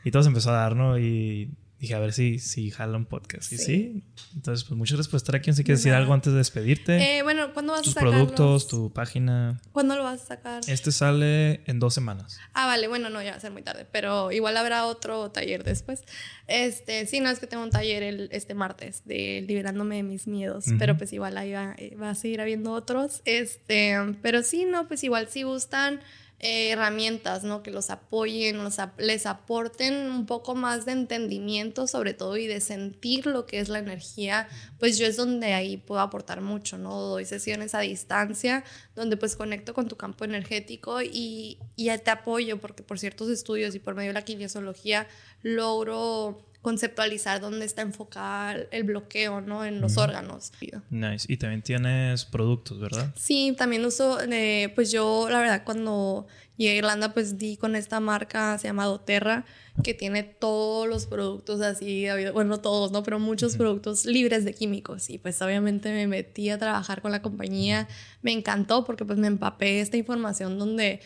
Y 0.03 0.11
todo 0.11 0.25
se 0.25 0.29
empezó 0.29 0.51
a 0.51 0.55
dar, 0.55 0.75
¿no? 0.75 0.99
Y 0.99 1.53
dije, 1.79 1.95
a 1.95 1.99
ver 1.99 2.13
si, 2.13 2.39
si 2.39 2.71
jala 2.71 2.97
un 2.97 3.05
podcast. 3.05 3.53
Y 3.53 3.59
sí. 3.59 4.05
Entonces, 4.35 4.65
pues 4.65 4.77
muchas 4.79 4.97
gracias 4.97 5.11
por 5.11 5.19
estar 5.19 5.37
aquí. 5.37 5.53
Si 5.53 5.65
quieres 5.65 5.81
decir 5.81 5.93
algo 5.93 6.15
antes 6.15 6.33
de 6.33 6.39
despedirte. 6.39 7.19
Eh, 7.19 7.23
bueno, 7.23 7.53
¿cuándo 7.53 7.73
vas 7.73 7.83
a 7.83 7.85
sacar? 7.85 8.03
Tus 8.03 8.13
productos, 8.13 8.69
tu 8.69 8.93
página. 8.93 9.61
¿Cuándo 9.73 9.97
lo 9.97 10.05
vas 10.05 10.23
a 10.23 10.27
sacar? 10.27 10.63
Este 10.67 10.93
sale 10.93 11.61
en 11.67 11.79
dos 11.79 11.95
semanas. 11.95 12.39
Ah, 12.55 12.67
vale. 12.67 12.89
Bueno, 12.89 13.11
no, 13.11 13.23
ya 13.23 13.33
va 13.33 13.37
a 13.37 13.41
ser 13.41 13.53
muy 13.53 13.63
tarde. 13.63 13.87
Pero 13.91 14.33
igual 14.33 14.57
habrá 14.57 14.87
otro 14.87 15.31
taller 15.31 15.65
después. 15.65 16.03
Este, 16.47 17.07
sí, 17.07 17.21
no, 17.21 17.31
es 17.31 17.39
que 17.39 17.47
tengo 17.47 17.63
un 17.63 17.71
taller 17.71 18.03
el, 18.03 18.29
este 18.33 18.55
martes 18.55 19.03
de 19.05 19.45
liberándome 19.47 19.97
de 19.97 20.03
mis 20.03 20.27
miedos. 20.27 20.65
Pero 20.79 20.97
pues 20.97 21.13
igual 21.13 21.37
ahí 21.37 21.53
va, 21.53 21.77
va, 22.01 22.11
a 22.11 22.15
seguir 22.15 22.41
habiendo 22.41 22.73
otros. 22.73 23.23
Este, 23.25 23.97
pero 24.23 24.43
sí, 24.43 24.65
no, 24.65 24.89
pues 24.89 25.05
igual 25.05 25.29
si 25.29 25.43
gustan 25.43 26.01
eh, 26.39 26.73
herramientas, 26.73 27.45
¿no? 27.45 27.63
Que 27.63 27.71
los 27.71 27.89
apoyen, 27.89 28.59
les 28.99 29.25
aporten 29.25 30.11
un 30.11 30.27
poco 30.27 30.55
más 30.55 30.85
de 30.85 30.93
entendimiento 30.93 31.87
sobre 31.87 32.13
todo 32.13 32.37
y 32.37 32.47
de 32.47 32.61
sentir 32.61 33.25
lo 33.25 33.47
que 33.47 33.59
es 33.59 33.71
la 33.71 33.79
energía, 33.79 34.47
pues 34.79 34.99
yo 34.99 35.07
es 35.07 35.17
donde 35.17 35.55
ahí 35.55 35.79
puedo 35.79 36.03
aportar 36.03 36.43
mucho, 36.43 36.77
¿no? 36.77 37.01
Doy 37.01 37.25
sesiones 37.25 37.75
a 37.75 37.81
distancia 37.81 38.65
donde 38.95 39.17
pues 39.17 39.35
conecto 39.35 39.73
con 39.73 39.89
tu 39.89 39.97
campo 39.97 40.27
energético 40.27 41.01
y, 41.01 41.59
y 41.75 41.97
te 41.99 42.11
apoyo 42.11 42.61
porque 42.61 42.83
por 42.83 42.99
ciertos 42.99 43.31
estudios 43.31 43.75
y 43.75 43.79
por 43.79 43.95
medio 43.95 44.11
de 44.11 44.15
la 44.15 44.23
kinesiología 44.23 45.09
logro 45.43 46.47
conceptualizar 46.67 47.41
dónde 47.41 47.65
está 47.65 47.83
enfocada 47.83 48.57
el 48.73 48.83
bloqueo, 48.83 49.41
¿no? 49.41 49.65
En 49.65 49.81
los 49.81 49.99
órganos. 49.99 50.51
Nice. 50.91 51.33
Y 51.33 51.37
también 51.37 51.63
tienes 51.63 52.25
productos, 52.25 52.81
¿verdad? 52.81 53.15
Sí, 53.15 53.55
también 53.57 53.85
uso, 53.85 54.19
eh, 54.21 54.73
pues 54.75 54.91
yo, 54.91 55.29
la 55.31 55.39
verdad, 55.39 55.63
cuando 55.65 56.27
llegué 56.57 56.73
a 56.73 56.75
Irlanda, 56.79 57.15
pues 57.15 57.39
di 57.39 57.57
con 57.57 57.77
esta 57.77 58.01
marca, 58.01 58.59
se 58.59 58.67
llama 58.67 58.85
Doterra, 58.87 59.45
que 59.85 59.95
tiene 59.95 60.25
todos 60.25 60.89
los 60.89 61.07
productos 61.07 61.61
así, 61.61 62.07
bueno, 62.33 62.59
todos, 62.59 62.91
¿no? 62.91 63.05
Pero 63.05 63.21
muchos 63.21 63.57
productos 63.57 64.05
libres 64.05 64.45
de 64.45 64.53
químicos. 64.53 65.09
Y 65.09 65.19
pues 65.19 65.41
obviamente 65.43 65.93
me 65.93 66.09
metí 66.09 66.51
a 66.51 66.59
trabajar 66.59 67.01
con 67.01 67.13
la 67.13 67.23
compañía. 67.23 67.87
Me 68.23 68.33
encantó 68.33 68.85
porque 68.85 69.05
pues 69.05 69.21
me 69.21 69.29
empapé 69.29 69.81
esta 69.81 69.99
información 69.99 70.59
donde 70.59 71.01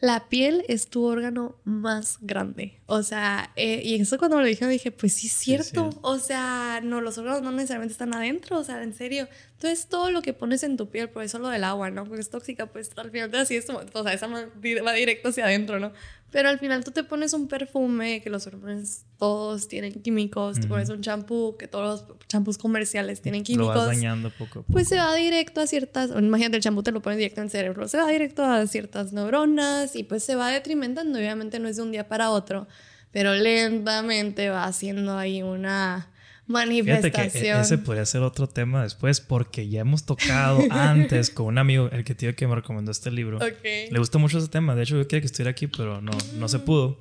la 0.00 0.28
piel 0.28 0.64
es 0.68 0.88
tu 0.88 1.04
órgano 1.04 1.56
más 1.64 2.18
grande. 2.22 2.80
O 2.86 3.02
sea, 3.02 3.52
eh, 3.56 3.82
y 3.84 4.00
eso 4.00 4.18
cuando 4.18 4.36
me 4.36 4.42
lo 4.42 4.48
dije, 4.48 4.66
dije, 4.66 4.90
pues 4.90 5.12
sí 5.12 5.26
es 5.26 5.34
cierto. 5.34 5.90
O 6.02 6.18
sea, 6.18 6.80
no, 6.82 7.00
los 7.00 7.18
órganos 7.18 7.42
no 7.42 7.52
necesariamente 7.52 7.92
están 7.92 8.14
adentro, 8.14 8.58
o 8.58 8.64
sea, 8.64 8.82
en 8.82 8.94
serio. 8.94 9.28
Entonces, 9.62 9.88
todo 9.88 10.10
lo 10.10 10.22
que 10.22 10.32
pones 10.32 10.62
en 10.62 10.78
tu 10.78 10.88
piel, 10.88 11.10
por 11.10 11.22
eso 11.22 11.38
lo 11.38 11.48
del 11.50 11.64
agua, 11.64 11.90
¿no? 11.90 12.06
Porque 12.06 12.22
es 12.22 12.30
tóxica, 12.30 12.64
pues 12.72 12.90
al 12.96 13.10
final 13.10 13.30
te 13.30 13.36
así 13.36 13.56
es, 13.56 13.66
o 13.68 14.02
sea, 14.02 14.14
esa 14.14 14.26
va 14.26 14.92
directo 14.94 15.28
hacia 15.28 15.44
adentro, 15.44 15.78
¿no? 15.78 15.92
Pero 16.30 16.48
al 16.48 16.58
final 16.58 16.82
tú 16.82 16.92
te 16.92 17.04
pones 17.04 17.34
un 17.34 17.46
perfume, 17.46 18.22
que 18.22 18.30
los 18.30 18.42
perfumes 18.42 19.04
todos 19.18 19.68
tienen 19.68 20.00
químicos, 20.00 20.60
te 20.60 20.66
pones 20.66 20.88
un 20.88 21.02
champú, 21.02 21.58
que 21.58 21.68
todos 21.68 22.06
los 22.08 22.18
champús 22.26 22.56
comerciales 22.56 23.20
tienen 23.20 23.42
químicos. 23.42 23.74
Lo 23.74 23.80
vas 23.80 23.88
dañando 23.88 24.30
poco 24.30 24.60
a 24.60 24.62
poco. 24.62 24.72
Pues 24.72 24.88
se 24.88 24.96
va 24.96 25.14
directo 25.14 25.60
a 25.60 25.66
ciertas, 25.66 26.08
imagínate 26.08 26.56
el 26.56 26.62
champú 26.62 26.82
te 26.82 26.90
lo 26.90 27.02
pones 27.02 27.18
directo 27.18 27.42
en 27.42 27.44
el 27.44 27.50
cerebro, 27.50 27.86
se 27.86 27.98
va 27.98 28.08
directo 28.08 28.42
a 28.42 28.66
ciertas 28.66 29.12
neuronas 29.12 29.94
y 29.94 30.04
pues 30.04 30.24
se 30.24 30.36
va 30.36 30.48
detrimentando, 30.48 31.18
obviamente 31.18 31.58
no 31.58 31.68
es 31.68 31.76
de 31.76 31.82
un 31.82 31.92
día 31.92 32.08
para 32.08 32.30
otro, 32.30 32.66
pero 33.10 33.34
lentamente 33.34 34.48
va 34.48 34.64
haciendo 34.64 35.18
ahí 35.18 35.42
una 35.42 36.08
manifestación. 36.50 37.12
Fíjate 37.12 37.40
que 37.40 37.60
ese 37.60 37.78
podría 37.78 38.04
ser 38.04 38.22
otro 38.22 38.48
tema 38.48 38.82
después, 38.82 39.20
porque 39.20 39.68
ya 39.68 39.80
hemos 39.80 40.04
tocado 40.04 40.60
antes 40.70 41.30
con 41.30 41.46
un 41.46 41.58
amigo, 41.58 41.88
el 41.90 42.04
que 42.04 42.14
tío 42.14 42.34
que 42.34 42.46
me 42.46 42.54
recomendó 42.54 42.90
este 42.90 43.10
libro. 43.10 43.38
Le 43.62 43.98
gustó 43.98 44.18
mucho 44.18 44.38
ese 44.38 44.48
tema. 44.48 44.74
De 44.74 44.82
hecho, 44.82 44.96
yo 44.96 45.06
quería 45.06 45.20
que 45.20 45.26
estuviera 45.26 45.50
aquí, 45.50 45.66
pero 45.66 46.00
no, 46.00 46.12
no 46.36 46.48
se 46.48 46.58
pudo. 46.58 46.98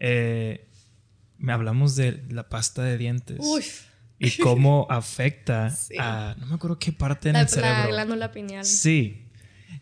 Eh, 0.00 0.66
me 1.38 1.52
hablamos 1.52 1.96
de 1.96 2.22
la 2.28 2.48
pasta 2.48 2.82
de 2.82 2.98
dientes. 2.98 3.40
Y 4.18 4.30
cómo 4.42 4.86
afecta 4.90 5.74
a. 5.98 6.36
No 6.38 6.46
me 6.46 6.54
acuerdo 6.54 6.78
qué 6.78 6.92
parte 6.92 7.30
en 7.30 7.36
el 7.36 7.48
cerebro. 7.48 7.78
La 7.78 7.86
glándula 7.86 8.32
pineal. 8.32 8.64
Sí. 8.64 9.26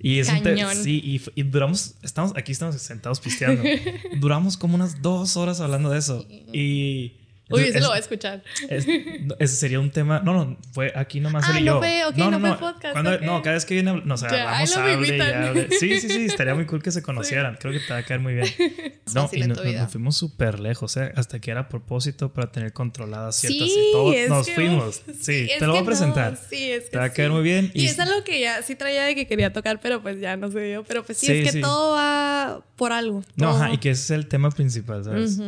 Y 0.00 0.20
es 0.20 0.28
sí, 0.28 1.20
y, 1.34 1.42
duramos, 1.42 1.96
estamos, 2.02 2.32
aquí 2.36 2.52
estamos 2.52 2.76
sentados 2.76 3.18
pisteando. 3.18 3.64
duramos 4.20 4.56
como 4.56 4.76
unas 4.76 5.02
dos 5.02 5.36
horas 5.36 5.60
hablando 5.60 5.90
de 5.90 5.98
eso. 5.98 6.24
Y 6.52 7.16
Uy, 7.50 7.62
ese 7.62 7.80
lo 7.80 7.88
voy 7.88 7.96
a 7.96 8.00
escuchar. 8.00 8.42
ese 8.68 9.46
sería 9.46 9.80
un 9.80 9.90
tema. 9.90 10.20
No, 10.20 10.32
no, 10.32 10.58
fue 10.72 10.92
aquí 10.94 11.20
nomás 11.20 11.44
ah, 11.46 11.58
no 11.60 11.78
Fue, 11.78 12.04
okay, 12.04 12.22
no, 12.22 12.30
no, 12.30 12.38
no, 12.38 12.56
fue 12.56 12.72
podcast. 12.72 13.22
No, 13.22 13.42
cada 13.42 13.54
vez 13.54 13.64
que 13.64 13.74
viene, 13.74 14.02
nos 14.04 14.22
agarramos 14.22 14.76
a 14.76 14.92
hable 14.92 15.16
y 15.16 15.20
hable. 15.20 15.68
Sí, 15.78 16.00
sí, 16.00 16.08
sí, 16.08 16.24
estaría 16.26 16.54
muy 16.54 16.66
cool 16.66 16.82
que 16.82 16.90
se 16.90 17.02
conocieran. 17.02 17.56
Creo 17.58 17.72
que 17.72 17.80
te 17.80 17.92
va 17.92 18.00
a 18.00 18.02
caer 18.02 18.20
muy 18.20 18.34
bien. 18.34 18.48
no, 19.14 19.30
y 19.32 19.42
nos, 19.42 19.60
fuimos 19.90 20.16
súper 20.16 20.60
lejos, 20.60 20.96
¿eh? 20.96 21.12
hasta 21.16 21.40
que 21.40 21.50
era 21.50 21.60
a 21.60 21.68
propósito 21.68 22.32
para 22.32 22.52
tener 22.52 22.72
controladas 22.72 23.36
ciertas. 23.36 23.68
Sí, 23.68 23.90
todos 23.92 24.14
nos 24.28 24.50
fuimos. 24.50 25.02
Sí, 25.20 25.48
te 25.58 25.66
lo 25.66 25.72
voy 25.72 25.82
a 25.82 25.84
presentar. 25.84 26.36
sí, 26.36 26.70
es 26.70 26.84
que 26.84 26.90
te 26.90 26.98
va 26.98 27.04
a 27.04 27.12
caer 27.12 27.30
muy 27.30 27.42
bien. 27.42 27.70
Y, 27.74 27.86
es 27.86 27.98
algo 27.98 28.24
que 28.24 28.40
ya 28.40 28.62
sí 28.62 28.74
traía 28.74 29.04
de 29.04 29.14
que 29.14 29.26
quería 29.26 29.52
tocar, 29.52 29.80
pero 29.80 30.02
pues 30.02 30.20
ya 30.20 30.36
no 30.36 30.50
se 30.50 30.60
dio. 30.60 30.84
Pero 30.84 31.02
pues 31.02 31.18
sí, 31.18 31.32
es 31.32 31.52
que 31.52 31.60
todo 31.60 31.92
va 31.92 32.62
por 32.76 32.92
algo. 32.92 33.24
No, 33.36 33.50
ajá, 33.50 33.72
y 33.72 33.78
que 33.78 33.90
ese 33.90 34.02
es 34.02 34.10
el 34.10 34.26
tema 34.26 34.50
principal, 34.50 35.04
¿sabes? 35.04 35.40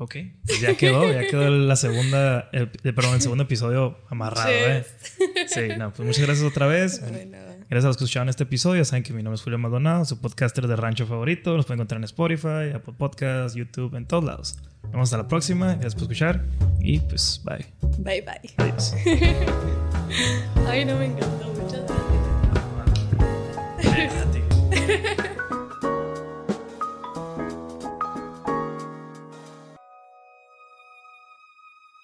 Ok, 0.00 0.14
pues 0.46 0.60
ya 0.60 0.76
quedó, 0.76 1.12
ya 1.12 1.26
quedó 1.26 1.50
la 1.50 1.74
segunda, 1.74 2.48
el, 2.52 2.70
eh, 2.84 2.92
perdón, 2.92 3.14
el 3.14 3.20
segundo 3.20 3.42
episodio 3.44 3.98
amarrado, 4.08 4.48
¿eh? 4.48 4.86
Sí, 5.48 5.62
no, 5.76 5.92
pues 5.92 6.06
muchas 6.06 6.24
gracias 6.24 6.46
otra 6.46 6.68
vez. 6.68 7.00
Gracias 7.00 7.84
a 7.84 7.88
los 7.88 7.96
que 7.96 8.04
escucharon 8.04 8.28
este 8.28 8.44
episodio. 8.44 8.84
Saben 8.84 9.02
que 9.02 9.12
mi 9.12 9.24
nombre 9.24 9.34
es 9.34 9.42
Julio 9.42 9.58
Maldonado, 9.58 10.04
su 10.04 10.20
podcaster 10.20 10.68
de 10.68 10.76
rancho 10.76 11.04
favorito. 11.06 11.56
Los 11.56 11.66
pueden 11.66 11.80
encontrar 11.80 11.98
en 11.98 12.04
Spotify, 12.04 12.74
Apple 12.74 12.94
Podcasts, 12.96 13.56
YouTube, 13.56 13.96
en 13.96 14.06
todos 14.06 14.22
lados. 14.24 14.56
Nos 14.84 14.92
vemos 14.92 15.08
hasta 15.08 15.18
la 15.18 15.28
próxima. 15.28 15.72
Gracias 15.72 15.94
por 15.94 16.04
escuchar 16.04 16.44
y 16.80 17.00
pues 17.00 17.42
bye. 17.44 17.66
Bye, 17.98 18.22
bye. 18.22 18.54
Adiós. 18.56 18.94
Ay, 20.68 20.84
no 20.84 20.96
me 20.96 21.06
encantó. 21.06 21.52
Muchas 21.60 21.82
gracias. 21.82 21.98
Ah, 24.78 25.24